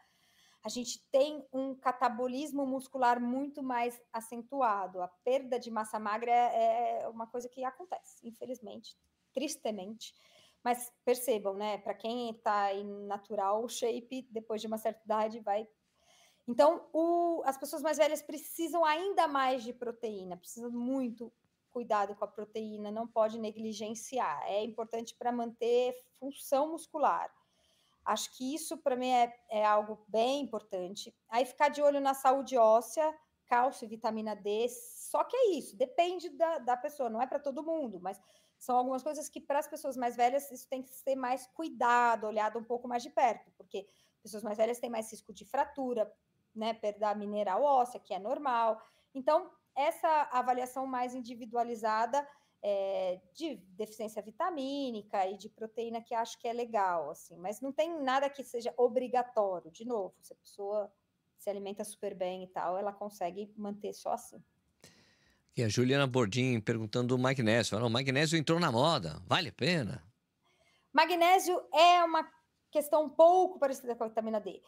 a 0.62 0.68
gente 0.68 1.02
tem 1.10 1.48
um 1.50 1.74
catabolismo 1.74 2.66
muscular 2.66 3.18
muito 3.18 3.62
mais 3.62 3.98
acentuado. 4.12 5.00
A 5.00 5.08
perda 5.08 5.58
de 5.58 5.70
massa 5.70 5.98
magra 5.98 6.30
é, 6.30 7.00
é 7.00 7.08
uma 7.08 7.26
coisa 7.26 7.48
que 7.48 7.64
acontece, 7.64 8.20
infelizmente 8.22 8.98
tristemente. 9.34 10.14
Mas 10.62 10.90
percebam, 11.04 11.54
né? 11.54 11.78
Para 11.78 11.92
quem 11.92 12.30
está 12.30 12.72
em 12.72 12.84
natural, 13.06 13.68
shape, 13.68 14.26
depois 14.30 14.60
de 14.60 14.66
uma 14.66 14.78
certa 14.78 15.04
idade, 15.04 15.40
vai. 15.40 15.68
Então, 16.48 16.86
o, 16.92 17.42
as 17.44 17.58
pessoas 17.58 17.82
mais 17.82 17.98
velhas 17.98 18.22
precisam 18.22 18.84
ainda 18.84 19.26
mais 19.26 19.62
de 19.62 19.72
proteína, 19.72 20.36
precisam 20.36 20.70
muito 20.70 21.32
cuidado 21.70 22.14
com 22.14 22.24
a 22.24 22.28
proteína, 22.28 22.90
não 22.90 23.06
pode 23.06 23.38
negligenciar. 23.38 24.42
É 24.46 24.62
importante 24.62 25.14
para 25.18 25.32
manter 25.32 25.94
função 26.20 26.70
muscular. 26.70 27.30
Acho 28.04 28.36
que 28.36 28.54
isso 28.54 28.78
para 28.78 28.94
mim 28.94 29.08
é, 29.08 29.34
é 29.50 29.64
algo 29.64 30.04
bem 30.06 30.42
importante. 30.42 31.14
Aí 31.28 31.44
ficar 31.44 31.68
de 31.68 31.82
olho 31.82 32.00
na 32.00 32.14
saúde 32.14 32.56
óssea, 32.56 33.12
cálcio 33.46 33.88
vitamina 33.88 34.36
D. 34.36 34.68
Só 34.68 35.24
que 35.24 35.36
é 35.36 35.50
isso, 35.52 35.76
depende 35.76 36.28
da, 36.28 36.58
da 36.58 36.76
pessoa, 36.76 37.10
não 37.10 37.20
é 37.20 37.26
para 37.26 37.40
todo 37.40 37.64
mundo, 37.64 37.98
mas 38.00 38.20
são 38.58 38.76
algumas 38.76 39.02
coisas 39.02 39.28
que 39.28 39.40
para 39.40 39.58
as 39.58 39.68
pessoas 39.68 39.96
mais 39.96 40.16
velhas 40.16 40.50
isso 40.50 40.68
tem 40.68 40.82
que 40.82 40.94
ser 40.94 41.16
mais 41.16 41.46
cuidado, 41.48 42.26
olhado 42.26 42.58
um 42.58 42.64
pouco 42.64 42.88
mais 42.88 43.02
de 43.02 43.10
perto, 43.10 43.50
porque 43.56 43.86
pessoas 44.22 44.42
mais 44.42 44.56
velhas 44.56 44.78
têm 44.78 44.90
mais 44.90 45.10
risco 45.12 45.32
de 45.32 45.44
fratura, 45.44 46.10
né, 46.54 46.72
perda 46.72 47.14
mineral 47.14 47.62
óssea, 47.62 48.00
que 48.00 48.14
é 48.14 48.18
normal. 48.18 48.80
Então, 49.14 49.50
essa 49.74 50.28
avaliação 50.32 50.86
mais 50.86 51.14
individualizada 51.14 52.26
é, 52.62 53.20
de 53.34 53.56
deficiência 53.76 54.22
vitamínica 54.22 55.26
e 55.28 55.36
de 55.36 55.50
proteína 55.50 56.00
que 56.00 56.14
acho 56.14 56.38
que 56.38 56.48
é 56.48 56.52
legal, 56.52 57.10
assim, 57.10 57.36
mas 57.36 57.60
não 57.60 57.70
tem 57.70 58.00
nada 58.00 58.30
que 58.30 58.42
seja 58.42 58.72
obrigatório. 58.78 59.70
De 59.70 59.84
novo, 59.84 60.14
se 60.22 60.32
a 60.32 60.36
pessoa 60.36 60.90
se 61.36 61.50
alimenta 61.50 61.84
super 61.84 62.14
bem 62.14 62.44
e 62.44 62.48
tal, 62.48 62.78
ela 62.78 62.92
consegue 62.92 63.52
manter 63.54 63.92
só 63.92 64.12
assim. 64.12 64.42
E 65.56 65.62
a 65.62 65.68
Juliana 65.68 66.06
Bordim 66.06 66.60
perguntando 66.60 67.16
do 67.16 67.18
magnésio. 67.18 67.78
o 67.78 67.88
magnésio 67.88 68.36
entrou 68.36 68.58
na 68.58 68.72
moda, 68.72 69.22
vale 69.24 69.50
a 69.50 69.52
pena? 69.52 70.02
Magnésio 70.92 71.60
é 71.72 72.02
uma 72.02 72.28
questão 72.72 73.04
um 73.04 73.08
pouco 73.08 73.56
parecida 73.58 73.94
com 73.94 74.02
a 74.02 74.08
vitamina 74.08 74.40
D. 74.40 74.60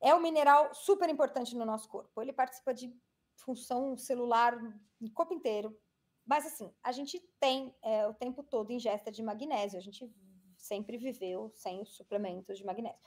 É 0.00 0.14
um 0.14 0.20
mineral 0.20 0.72
super 0.72 1.08
importante 1.08 1.56
no 1.56 1.64
nosso 1.64 1.88
corpo. 1.88 2.22
Ele 2.22 2.32
participa 2.32 2.72
de 2.72 2.94
função 3.34 3.96
celular 3.96 4.56
no 5.00 5.10
corpo 5.10 5.34
inteiro. 5.34 5.76
Mas, 6.24 6.46
assim, 6.46 6.72
a 6.84 6.92
gente 6.92 7.18
tem 7.40 7.74
é, 7.82 8.06
o 8.06 8.14
tempo 8.14 8.44
todo 8.44 8.72
ingesta 8.72 9.10
de 9.10 9.24
magnésio. 9.24 9.76
A 9.76 9.82
gente 9.82 10.08
sempre 10.56 10.98
viveu 10.98 11.50
sem 11.52 11.82
os 11.82 11.96
suplementos 11.96 12.58
de 12.58 12.64
magnésio. 12.64 13.00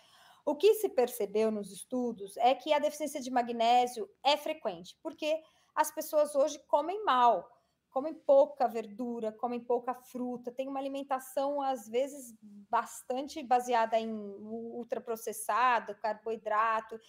O 0.46 0.56
que 0.56 0.74
se 0.74 0.90
percebeu 0.90 1.50
nos 1.50 1.72
estudos 1.72 2.36
é 2.38 2.54
que 2.56 2.74
a 2.74 2.80
deficiência 2.80 3.22
de 3.22 3.32
magnésio 3.32 4.10
é 4.22 4.36
frequente, 4.36 4.98
porque 5.02 5.42
as 5.76 5.92
pessoas 5.92 6.36
hoje 6.36 6.60
comem 6.68 7.04
mal, 7.04 7.50
comem 7.90 8.14
pouca 8.14 8.68
verdura, 8.68 9.32
comem 9.32 9.60
pouca 9.60 9.94
fruta, 9.94 10.52
tem 10.52 10.68
uma 10.68 10.80
alimentação, 10.80 11.62
às 11.62 11.88
vezes, 11.88 12.34
bastante 12.70 13.44
baseada 13.44 14.00
em 14.00 14.12
ultraprocessado, 14.14 15.96
carboidrato, 15.96 17.00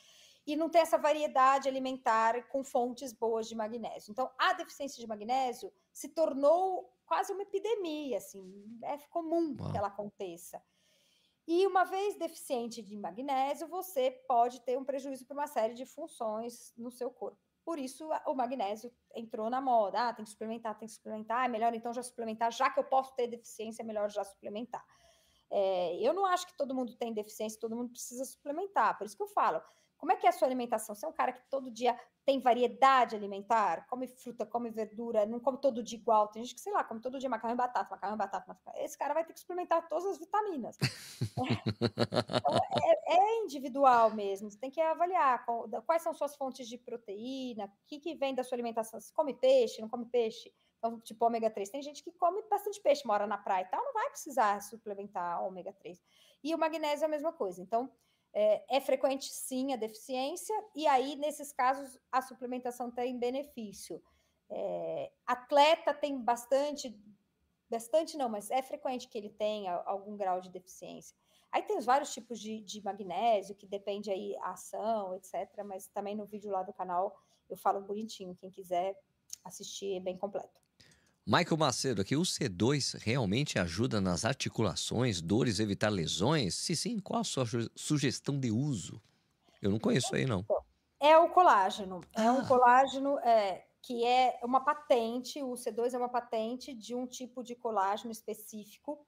e 0.45 0.57
não 0.57 0.69
tem 0.69 0.81
essa 0.81 0.99
variedade 0.99 1.69
alimentar 1.69 2.49
com 2.49 2.65
fontes 2.65 3.13
boas 3.13 3.49
de 3.49 3.55
magnésio. 3.55 4.11
Então, 4.11 4.29
a 4.37 4.53
deficiência 4.55 5.01
de 5.01 5.07
magnésio 5.07 5.73
se 5.93 6.09
tornou 6.09 6.93
quase 7.07 7.33
uma 7.33 7.43
epidemia, 7.43 8.17
assim, 8.17 8.79
é 8.83 8.99
comum 9.09 9.57
Uau. 9.59 9.71
que 9.71 9.79
ela 9.79 9.89
aconteça. 9.89 10.61
E 11.47 11.67
uma 11.67 11.85
vez 11.85 12.17
deficiente 12.17 12.83
de 12.83 12.97
magnésio, 12.97 13.69
você 13.69 14.11
pode 14.27 14.61
ter 14.63 14.79
um 14.79 14.85
prejuízo 14.85 15.27
para 15.27 15.35
uma 15.35 15.47
série 15.47 15.75
de 15.75 15.85
funções 15.85 16.73
no 16.77 16.91
seu 16.91 17.11
corpo. 17.11 17.52
Por 17.65 17.79
isso, 17.79 18.09
o 18.27 18.35
magnésio 18.35 18.93
entrou 19.15 19.49
na 19.49 19.61
moda. 19.61 20.09
Ah, 20.09 20.15
tem 20.15 20.25
que 20.25 20.31
suplementar, 20.31 20.77
tem 20.77 20.89
que 20.89 20.95
suplementar. 20.95 21.45
É 21.45 21.49
melhor 21.49 21.73
então 21.75 21.93
já 21.93 22.03
suplementar, 22.03 22.51
já 22.51 22.71
que 22.71 22.81
eu 22.81 22.85
posso 22.85 23.15
ter 23.15 23.29
deficiência, 23.29 23.83
é 23.83 23.85
melhor 23.85 24.11
já 24.11 24.25
suplementar. 24.25 24.85
É, 25.51 25.97
eu 26.01 26.13
não 26.13 26.25
acho 26.27 26.47
que 26.47 26.57
todo 26.57 26.75
mundo 26.75 26.97
tem 26.97 27.13
deficiência, 27.13 27.61
todo 27.61 27.77
mundo 27.77 27.91
precisa 27.91 28.25
suplementar. 28.25 28.97
Por 28.97 29.07
isso 29.07 29.17
que 29.17 29.23
eu 29.23 29.29
falo, 29.29 29.63
como 30.03 30.11
é 30.11 30.17
que 30.17 30.27
é 30.27 30.31
a 30.31 30.33
sua 30.33 30.49
alimentação? 30.49 30.97
Você 30.97 31.07
é 31.07 31.09
um 31.09 31.13
cara 31.13 31.31
que 31.31 31.49
todo 31.49 31.71
dia 31.71 31.97
tem 32.27 32.41
variedade 32.41 33.15
alimentar, 33.15 33.87
come 33.87 34.09
fruta, 34.09 34.45
come 34.45 34.69
verdura, 34.69 35.25
não 35.25 35.39
come 35.39 35.59
todo 35.59 35.81
dia 35.81 35.97
igual. 35.97 36.27
Tem 36.27 36.43
gente 36.43 36.57
que, 36.57 36.61
sei 36.61 36.73
lá, 36.73 36.83
come 36.83 37.01
todo 37.01 37.21
dia 37.21 37.31
macarrão 37.31 37.55
e 37.55 37.57
batata, 37.57 37.89
macarrão 37.89 38.17
e 38.17 38.19
batata, 38.19 38.45
macarrão. 38.49 38.85
Esse 38.85 38.99
cara 38.99 39.15
vai 39.15 39.25
ter 39.25 39.33
que 39.33 39.39
suplementar 39.39 39.87
todas 39.87 40.07
as 40.07 40.19
vitaminas. 40.19 40.77
então, 41.39 41.47
é, 42.83 43.15
é, 43.17 43.45
individual 43.45 44.13
mesmo. 44.13 44.51
Você 44.51 44.59
tem 44.59 44.73
que 44.73 44.81
avaliar 44.81 45.47
quais 45.87 46.03
são 46.03 46.13
suas 46.13 46.35
fontes 46.35 46.67
de 46.67 46.77
proteína, 46.77 47.67
o 47.67 47.71
que, 47.87 48.01
que 48.01 48.17
vem 48.17 48.35
da 48.35 48.43
sua 48.43 48.57
alimentação. 48.57 49.01
Você 49.01 49.15
come 49.15 49.35
peixe, 49.35 49.81
não 49.81 49.89
come 49.89 50.07
peixe? 50.07 50.53
Então, 50.79 50.99
tipo 50.99 51.25
ômega 51.25 51.49
3. 51.49 51.71
Tem 51.71 51.81
gente 51.81 52.03
que 52.03 52.11
come 52.11 52.43
bastante 52.51 52.81
peixe, 52.81 53.07
mora 53.07 53.25
na 53.25 53.39
praia 53.39 53.63
e 53.63 53.69
tal, 53.69 53.85
não 53.85 53.93
vai 53.93 54.11
precisar 54.11 54.61
suplementar 54.63 55.45
ômega 55.45 55.73
3. 55.73 56.03
E 56.43 56.53
o 56.53 56.59
magnésio 56.59 57.05
é 57.05 57.07
a 57.07 57.11
mesma 57.11 57.33
coisa. 57.33 57.63
Então, 57.63 57.89
é, 58.33 58.77
é, 58.77 58.81
frequente 58.81 59.27
sim 59.33 59.73
a 59.73 59.77
deficiência, 59.77 60.55
e 60.75 60.87
aí, 60.87 61.17
nesses 61.17 61.53
casos, 61.53 61.99
a 62.11 62.23
suplementação 62.23 62.91
tem 62.91 63.19
benefício. 63.19 64.03
É, 64.49 65.11
atleta 65.27 65.93
tem 65.93 66.19
bastante, 66.19 66.99
bastante 67.71 68.17
não, 68.17 68.29
mas 68.29 68.51
é 68.51 68.63
frequente 68.63 69.09
que 69.09 69.19
ele 69.19 69.31
tenha 69.31 69.75
algum 69.87 70.17
grau 70.17 70.41
de 70.41 70.51
deficiência. 70.51 71.17
Aí 71.51 71.63
tem 71.63 71.77
os 71.77 71.85
vários 71.85 72.13
tipos 72.13 72.41
de, 72.41 72.61
de 72.61 72.83
magnésio, 72.83 73.55
que 73.55 73.67
depende 73.67 74.11
aí 74.11 74.35
a 74.39 74.53
ação, 74.53 75.15
etc. 75.15 75.63
Mas 75.65 75.87
também 75.89 76.17
no 76.17 76.25
vídeo 76.25 76.51
lá 76.51 76.63
do 76.63 76.73
canal 76.73 77.15
eu 77.51 77.57
falo 77.57 77.83
bonitinho, 77.83 78.35
quem 78.35 78.51
quiser 78.51 78.99
assistir 79.45 79.97
é 79.97 80.01
bem 80.01 80.17
completo. 80.17 80.62
Michael 81.25 81.57
Macedo 81.57 82.03
aqui, 82.03 82.17
o 82.17 82.23
C2 82.23 82.99
realmente 82.99 83.57
ajuda 83.57 84.01
nas 84.01 84.25
articulações, 84.25 85.21
dores, 85.21 85.61
evitar 85.61 85.89
lesões? 85.89 86.57
Se 86.57 86.75
sim, 86.75 86.99
qual 86.99 87.21
a 87.21 87.25
sua 87.25 87.45
sugestão 87.77 88.39
de 88.41 88.51
uso? 88.51 89.01
Eu 89.61 89.71
não 89.71 89.79
conheço 89.79 90.13
aí, 90.17 90.27
não. 90.27 90.45
É 90.99 91.17
o 91.17 91.29
colágeno. 91.29 92.01
É 92.13 92.29
um 92.29 92.41
ah. 92.41 92.47
colágeno 92.47 93.19
é, 93.21 93.65
que 93.81 94.05
é 94.05 94.41
uma 94.43 94.65
patente, 94.65 95.41
o 95.41 95.53
C2 95.53 95.95
é 95.95 95.99
uma 95.99 96.09
patente 96.09 96.75
de 96.75 96.93
um 96.93 97.07
tipo 97.07 97.45
de 97.45 97.55
colágeno 97.55 98.11
específico 98.11 99.07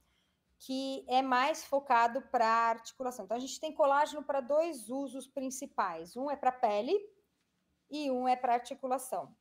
que 0.60 1.04
é 1.08 1.20
mais 1.20 1.64
focado 1.64 2.22
para 2.22 2.46
articulação. 2.46 3.24
Então, 3.24 3.36
a 3.36 3.40
gente 3.40 3.58
tem 3.58 3.72
colágeno 3.72 4.22
para 4.22 4.40
dois 4.40 4.88
usos 4.88 5.26
principais. 5.26 6.16
Um 6.16 6.30
é 6.30 6.36
para 6.36 6.52
pele 6.52 6.96
e 7.90 8.08
um 8.10 8.28
é 8.28 8.36
para 8.36 8.54
articulação. 8.54 9.34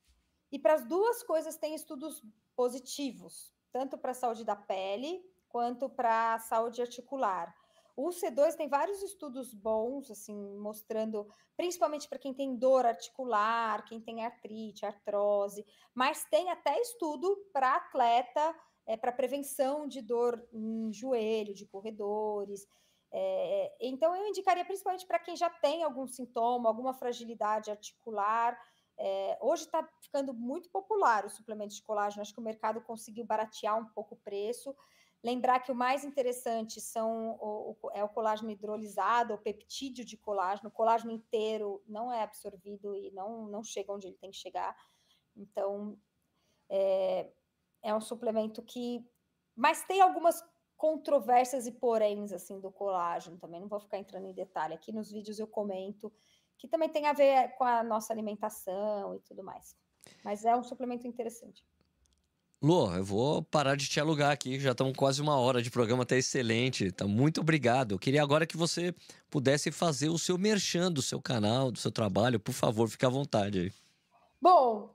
E 0.54 0.58
para 0.60 0.74
as 0.74 0.84
duas 0.84 1.20
coisas 1.24 1.56
tem 1.56 1.74
estudos 1.74 2.22
positivos, 2.54 3.52
tanto 3.72 3.98
para 3.98 4.12
a 4.12 4.14
saúde 4.14 4.44
da 4.44 4.54
pele 4.54 5.20
quanto 5.48 5.88
para 5.88 6.34
a 6.34 6.38
saúde 6.38 6.80
articular. 6.80 7.52
O 7.96 8.10
C2 8.10 8.54
tem 8.54 8.68
vários 8.68 9.02
estudos 9.02 9.52
bons, 9.52 10.12
assim, 10.12 10.56
mostrando, 10.58 11.28
principalmente 11.56 12.08
para 12.08 12.20
quem 12.20 12.32
tem 12.32 12.54
dor 12.54 12.86
articular, 12.86 13.84
quem 13.84 14.00
tem 14.00 14.24
artrite, 14.24 14.86
artrose, 14.86 15.66
mas 15.92 16.24
tem 16.26 16.48
até 16.48 16.80
estudo 16.80 17.36
para 17.52 17.74
atleta, 17.74 18.54
é, 18.86 18.96
para 18.96 19.10
prevenção 19.10 19.88
de 19.88 20.00
dor 20.00 20.40
em 20.52 20.92
joelho, 20.92 21.52
de 21.52 21.66
corredores. 21.66 22.64
É, 23.10 23.76
então, 23.80 24.14
eu 24.14 24.28
indicaria 24.28 24.64
principalmente 24.64 25.04
para 25.04 25.18
quem 25.18 25.34
já 25.34 25.50
tem 25.50 25.82
algum 25.82 26.06
sintoma, 26.06 26.68
alguma 26.68 26.94
fragilidade 26.94 27.72
articular, 27.72 28.56
é, 28.98 29.36
hoje 29.40 29.64
está 29.64 29.86
ficando 30.00 30.32
muito 30.32 30.70
popular 30.70 31.24
o 31.24 31.30
suplemento 31.30 31.74
de 31.74 31.82
colágeno, 31.82 32.22
acho 32.22 32.32
que 32.32 32.40
o 32.40 32.44
mercado 32.44 32.80
conseguiu 32.80 33.24
baratear 33.24 33.78
um 33.78 33.86
pouco 33.86 34.14
o 34.14 34.18
preço. 34.18 34.74
Lembrar 35.22 35.60
que 35.60 35.72
o 35.72 35.74
mais 35.74 36.04
interessante 36.04 36.80
são 36.80 37.38
o, 37.40 37.76
o, 37.82 37.90
é 37.92 38.04
o 38.04 38.08
colágeno 38.08 38.50
hidrolisado, 38.50 39.32
o 39.32 39.38
peptídeo 39.38 40.04
de 40.04 40.18
colágeno. 40.18 40.68
O 40.68 40.72
colágeno 40.72 41.10
inteiro 41.10 41.82
não 41.86 42.12
é 42.12 42.22
absorvido 42.22 42.94
e 42.94 43.10
não, 43.10 43.46
não 43.48 43.64
chega 43.64 43.92
onde 43.92 44.06
ele 44.06 44.18
tem 44.18 44.30
que 44.30 44.36
chegar. 44.36 44.76
Então, 45.34 45.98
é, 46.68 47.32
é 47.82 47.94
um 47.94 48.00
suplemento 48.00 48.62
que. 48.62 49.02
Mas 49.56 49.82
tem 49.84 50.02
algumas 50.02 50.42
controvérsias 50.76 51.66
e 51.66 51.72
poréns 51.72 52.32
assim 52.32 52.60
do 52.60 52.70
colágeno 52.70 53.38
também. 53.38 53.60
Não 53.60 53.68
vou 53.68 53.80
ficar 53.80 53.98
entrando 53.98 54.26
em 54.26 54.34
detalhe 54.34 54.74
aqui 54.74 54.92
nos 54.92 55.10
vídeos 55.10 55.38
eu 55.38 55.46
comento 55.46 56.12
que 56.58 56.68
também 56.68 56.88
tem 56.88 57.06
a 57.06 57.12
ver 57.12 57.54
com 57.56 57.64
a 57.64 57.82
nossa 57.82 58.12
alimentação 58.12 59.14
e 59.14 59.20
tudo 59.20 59.42
mais. 59.42 59.76
Mas 60.24 60.44
é 60.44 60.56
um 60.56 60.62
suplemento 60.62 61.06
interessante. 61.06 61.64
Lu, 62.62 62.90
eu 62.94 63.04
vou 63.04 63.42
parar 63.42 63.76
de 63.76 63.86
te 63.86 64.00
alugar 64.00 64.30
aqui, 64.30 64.58
já 64.58 64.72
estamos 64.72 64.96
quase 64.96 65.20
uma 65.20 65.36
hora 65.36 65.60
de 65.60 65.70
programa, 65.70 66.06
tá 66.06 66.16
excelente, 66.16 66.90
tá 66.90 67.06
muito 67.06 67.42
obrigado. 67.42 67.92
Eu 67.92 67.98
queria 67.98 68.22
agora 68.22 68.46
que 68.46 68.56
você 68.56 68.94
pudesse 69.28 69.70
fazer 69.70 70.08
o 70.08 70.18
seu 70.18 70.38
merchan 70.38 70.90
do 70.90 71.02
seu 71.02 71.20
canal, 71.20 71.70
do 71.70 71.78
seu 71.78 71.90
trabalho, 71.90 72.40
por 72.40 72.52
favor, 72.52 72.88
fique 72.88 73.04
à 73.04 73.10
vontade 73.10 73.58
aí. 73.58 73.72
Bom, 74.40 74.94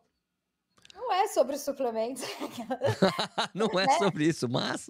não 0.95 1.13
é 1.13 1.27
sobre 1.27 1.59
suplementos. 1.59 2.23
não 3.53 3.67
é 3.79 3.85
né? 3.87 3.97
sobre 3.99 4.25
isso, 4.25 4.49
mas 4.49 4.89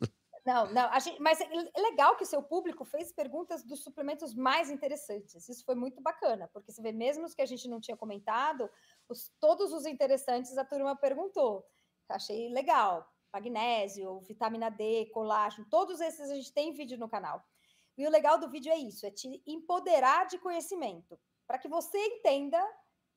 não, 0.50 0.66
não, 0.74 1.00
gente, 1.00 1.22
mas 1.22 1.40
é, 1.40 1.48
é 1.76 1.82
legal 1.82 2.16
que 2.16 2.24
o 2.24 2.26
seu 2.26 2.42
público 2.42 2.84
fez 2.84 3.12
perguntas 3.12 3.64
dos 3.64 3.84
suplementos 3.84 4.34
mais 4.34 4.72
interessantes. 4.72 5.48
Isso 5.48 5.64
foi 5.64 5.76
muito 5.76 6.02
bacana, 6.02 6.50
porque 6.52 6.72
você 6.72 6.82
vê, 6.82 6.92
mesmo 6.92 7.26
os 7.26 7.36
que 7.36 7.42
a 7.44 7.46
gente 7.46 7.68
não 7.68 7.80
tinha 7.80 7.96
comentado, 7.96 8.68
os, 9.08 9.32
todos 9.40 9.72
os 9.72 9.86
interessantes 9.86 10.58
a 10.58 10.66
turma 10.66 10.96
perguntou. 10.96 11.64
Achei 12.10 12.50
legal. 12.50 13.08
Magnésio, 13.32 14.22
vitamina 14.22 14.72
D, 14.72 15.06
colágeno, 15.14 15.68
todos 15.70 16.02
esses 16.02 16.32
a 16.32 16.34
gente 16.34 16.52
tem 16.52 16.74
vídeo 16.74 16.98
no 16.98 17.08
canal. 17.08 17.46
E 17.96 18.08
o 18.08 18.10
legal 18.10 18.40
do 18.40 18.50
vídeo 18.50 18.72
é 18.72 18.78
isso: 18.78 19.06
é 19.06 19.12
te 19.12 19.44
empoderar 19.46 20.26
de 20.26 20.40
conhecimento, 20.40 21.20
para 21.46 21.60
que 21.60 21.68
você 21.68 21.96
entenda 22.08 22.60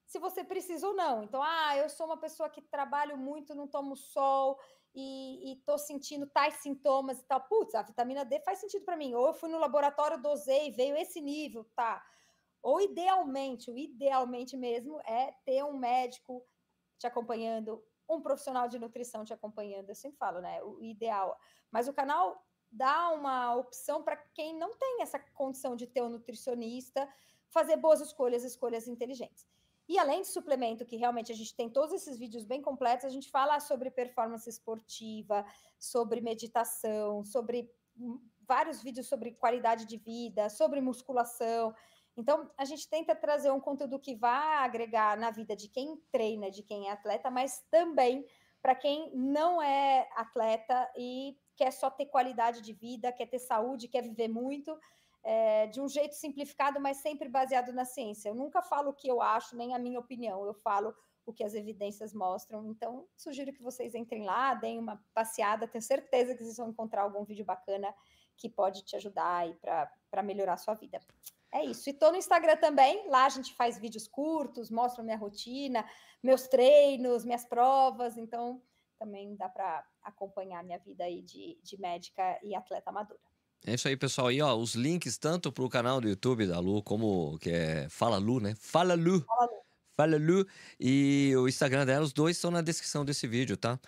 se 0.04 0.18
você 0.18 0.44
precisa 0.44 0.86
ou 0.86 0.94
não. 0.94 1.22
Então, 1.22 1.42
ah, 1.42 1.78
eu 1.78 1.88
sou 1.88 2.04
uma 2.04 2.18
pessoa 2.18 2.50
que 2.50 2.60
trabalho 2.60 3.16
muito, 3.16 3.54
não 3.54 3.66
tomo 3.66 3.96
sol 3.96 4.58
e, 4.95 5.53
estou 5.55 5.78
sentindo 5.78 6.26
tais 6.26 6.55
sintomas 6.55 7.20
e 7.20 7.24
tal. 7.24 7.40
Putz, 7.43 7.74
a 7.74 7.82
vitamina 7.82 8.24
D 8.24 8.40
faz 8.40 8.59
sentido 8.59 8.84
para 8.84 8.97
mim. 8.97 9.14
Ou 9.14 9.28
eu 9.28 9.34
fui 9.34 9.49
no 9.49 9.59
laboratório, 9.59 10.20
dosei, 10.20 10.70
veio 10.70 10.97
esse 10.97 11.20
nível, 11.20 11.64
tá? 11.74 12.05
Ou 12.62 12.80
idealmente, 12.80 13.70
o 13.70 13.78
idealmente 13.78 14.57
mesmo 14.57 15.01
é 15.01 15.32
ter 15.45 15.64
um 15.64 15.76
médico 15.76 16.47
te 16.99 17.07
acompanhando, 17.07 17.82
um 18.09 18.20
profissional 18.20 18.68
de 18.68 18.78
nutrição 18.78 19.24
te 19.24 19.32
acompanhando. 19.32 19.88
Eu 19.88 19.95
sempre 19.95 20.18
falo, 20.18 20.40
né? 20.40 20.62
O 20.62 20.82
ideal. 20.82 21.36
Mas 21.70 21.88
o 21.88 21.93
canal 21.93 22.45
dá 22.70 23.11
uma 23.11 23.55
opção 23.57 24.03
para 24.03 24.16
quem 24.34 24.57
não 24.57 24.76
tem 24.76 25.03
essa 25.03 25.18
condição 25.34 25.74
de 25.76 25.86
ter 25.86 26.03
um 26.03 26.09
nutricionista, 26.09 27.09
fazer 27.49 27.76
boas 27.76 28.01
escolhas, 28.01 28.45
escolhas 28.45 28.88
inteligentes. 28.88 29.47
E 29.88 29.98
além 29.98 30.22
de 30.22 30.28
suplemento, 30.28 30.86
que 30.86 30.96
realmente 30.96 31.32
a 31.32 31.34
gente 31.34 31.54
tem 31.54 31.68
todos 31.68 31.92
esses 31.92 32.18
vídeos 32.18 32.44
bem 32.44 32.62
completos, 32.62 33.04
a 33.04 33.10
gente 33.10 33.30
fala 33.30 33.58
sobre 33.60 33.90
performance 33.90 34.48
esportiva, 34.48 35.44
sobre 35.78 36.20
meditação, 36.20 37.24
sobre 37.24 37.70
vários 38.46 38.82
vídeos 38.82 39.06
sobre 39.06 39.32
qualidade 39.32 39.86
de 39.86 39.96
vida, 39.96 40.48
sobre 40.48 40.80
musculação. 40.80 41.74
Então, 42.16 42.50
a 42.56 42.64
gente 42.64 42.88
tenta 42.88 43.14
trazer 43.14 43.50
um 43.50 43.60
conteúdo 43.60 43.98
que 43.98 44.14
vá 44.14 44.62
agregar 44.64 45.16
na 45.16 45.30
vida 45.30 45.56
de 45.56 45.68
quem 45.68 45.96
treina, 46.10 46.50
de 46.50 46.62
quem 46.62 46.88
é 46.88 46.92
atleta, 46.92 47.30
mas 47.30 47.64
também 47.70 48.26
para 48.60 48.74
quem 48.74 49.10
não 49.14 49.60
é 49.60 50.08
atleta 50.14 50.90
e 50.96 51.36
quer 51.56 51.70
só 51.72 51.90
ter 51.90 52.06
qualidade 52.06 52.60
de 52.60 52.72
vida, 52.72 53.12
quer 53.12 53.26
ter 53.26 53.38
saúde, 53.38 53.88
quer 53.88 54.02
viver 54.02 54.28
muito, 54.28 54.78
é, 55.22 55.66
de 55.68 55.80
um 55.80 55.88
jeito 55.88 56.14
simplificado, 56.14 56.80
mas 56.80 56.98
sempre 56.98 57.28
baseado 57.28 57.72
na 57.72 57.84
ciência. 57.84 58.28
Eu 58.28 58.34
nunca 58.34 58.62
falo 58.62 58.90
o 58.90 58.94
que 58.94 59.08
eu 59.08 59.20
acho, 59.20 59.56
nem 59.56 59.74
a 59.74 59.78
minha 59.78 60.00
opinião, 60.00 60.44
eu 60.44 60.54
falo 60.54 60.94
o 61.24 61.32
que 61.32 61.44
as 61.44 61.54
evidências 61.54 62.12
mostram. 62.12 62.66
Então, 62.66 63.06
sugiro 63.16 63.52
que 63.52 63.62
vocês 63.62 63.94
entrem 63.94 64.24
lá, 64.24 64.54
deem 64.54 64.78
uma 64.78 65.02
passeada, 65.14 65.68
tenho 65.68 65.82
certeza 65.82 66.34
que 66.34 66.42
vocês 66.42 66.56
vão 66.56 66.70
encontrar 66.70 67.02
algum 67.02 67.24
vídeo 67.24 67.44
bacana 67.44 67.94
que 68.36 68.48
pode 68.48 68.82
te 68.82 68.96
ajudar 68.96 69.46
para 70.10 70.22
melhorar 70.22 70.54
a 70.54 70.58
sua 70.58 70.74
vida. 70.74 71.00
É 71.52 71.64
isso. 71.64 71.88
E 71.88 71.92
tô 71.92 72.10
no 72.10 72.16
Instagram 72.16 72.56
também. 72.56 73.08
Lá 73.08 73.26
a 73.26 73.28
gente 73.28 73.54
faz 73.54 73.78
vídeos 73.78 74.08
curtos, 74.08 74.70
mostra 74.70 75.04
minha 75.04 75.18
rotina, 75.18 75.84
meus 76.22 76.48
treinos, 76.48 77.24
minhas 77.24 77.44
provas. 77.44 78.16
Então, 78.16 78.60
também 78.98 79.36
dá 79.36 79.48
para 79.48 79.86
acompanhar 80.02 80.64
minha 80.64 80.78
vida 80.78 81.04
aí 81.04 81.22
de, 81.22 81.58
de 81.62 81.78
médica 81.80 82.38
e 82.42 82.54
atleta 82.54 82.90
amadora. 82.90 83.20
É 83.66 83.74
isso 83.74 83.86
aí, 83.86 83.96
pessoal. 83.96 84.32
E 84.32 84.42
ó, 84.42 84.54
os 84.56 84.74
links 84.74 85.16
tanto 85.16 85.52
para 85.52 85.64
o 85.64 85.68
canal 85.68 86.00
do 86.00 86.08
YouTube 86.08 86.46
da 86.46 86.58
Lu, 86.58 86.82
como 86.82 87.38
que 87.38 87.50
é 87.50 87.88
Fala 87.88 88.18
Lu, 88.18 88.40
né? 88.40 88.54
Fala 88.58 88.94
Lu. 88.94 89.20
Fala 89.20 89.46
Lu. 89.46 89.62
Fala 89.96 90.16
Lu. 90.16 90.46
E 90.80 91.32
o 91.36 91.48
Instagram 91.48 91.86
dela, 91.86 92.04
os 92.04 92.12
dois 92.12 92.36
estão 92.36 92.50
na 92.50 92.60
descrição 92.60 93.04
desse 93.04 93.26
vídeo, 93.26 93.56
tá? 93.56 93.78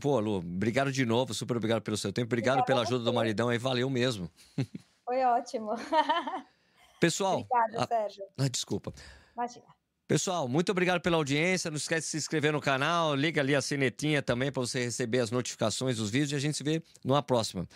Pô, 0.00 0.18
Lu, 0.20 0.36
obrigado 0.36 0.92
de 0.92 1.06
novo, 1.06 1.32
super 1.32 1.56
obrigado 1.56 1.80
pelo 1.80 1.96
seu 1.96 2.12
tempo, 2.12 2.26
obrigado 2.26 2.58
Obrigada 2.58 2.66
pela 2.66 2.82
ajuda 2.82 3.04
do 3.04 3.12
maridão 3.12 3.48
aí, 3.48 3.56
valeu 3.56 3.88
mesmo. 3.88 4.28
Foi 5.04 5.22
ótimo. 5.24 5.70
Pessoal. 7.00 7.40
Obrigada, 7.40 7.86
Sérgio. 7.86 8.24
Ah, 8.36 8.48
desculpa. 8.48 8.92
Imagina. 9.34 9.64
Pessoal, 10.06 10.48
muito 10.48 10.70
obrigado 10.70 11.00
pela 11.00 11.16
audiência. 11.16 11.70
Não 11.70 11.76
esquece 11.76 12.06
de 12.08 12.10
se 12.10 12.16
inscrever 12.16 12.52
no 12.52 12.60
canal, 12.60 13.14
liga 13.14 13.40
ali 13.40 13.54
a 13.54 13.62
sinetinha 13.62 14.20
também 14.20 14.50
para 14.50 14.60
você 14.60 14.84
receber 14.84 15.20
as 15.20 15.30
notificações 15.30 15.96
dos 15.96 16.10
vídeos 16.10 16.32
e 16.32 16.34
a 16.34 16.38
gente 16.40 16.56
se 16.56 16.64
vê 16.64 16.82
numa 17.04 17.22
próxima. 17.22 17.66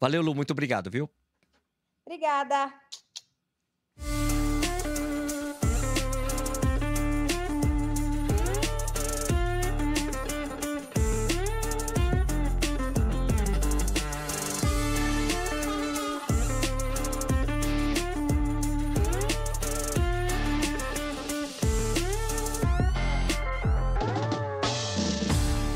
Valeu, 0.00 0.22
Lu, 0.22 0.34
muito 0.34 0.50
obrigado, 0.50 0.90
viu? 0.90 1.08
Obrigada. 2.04 2.72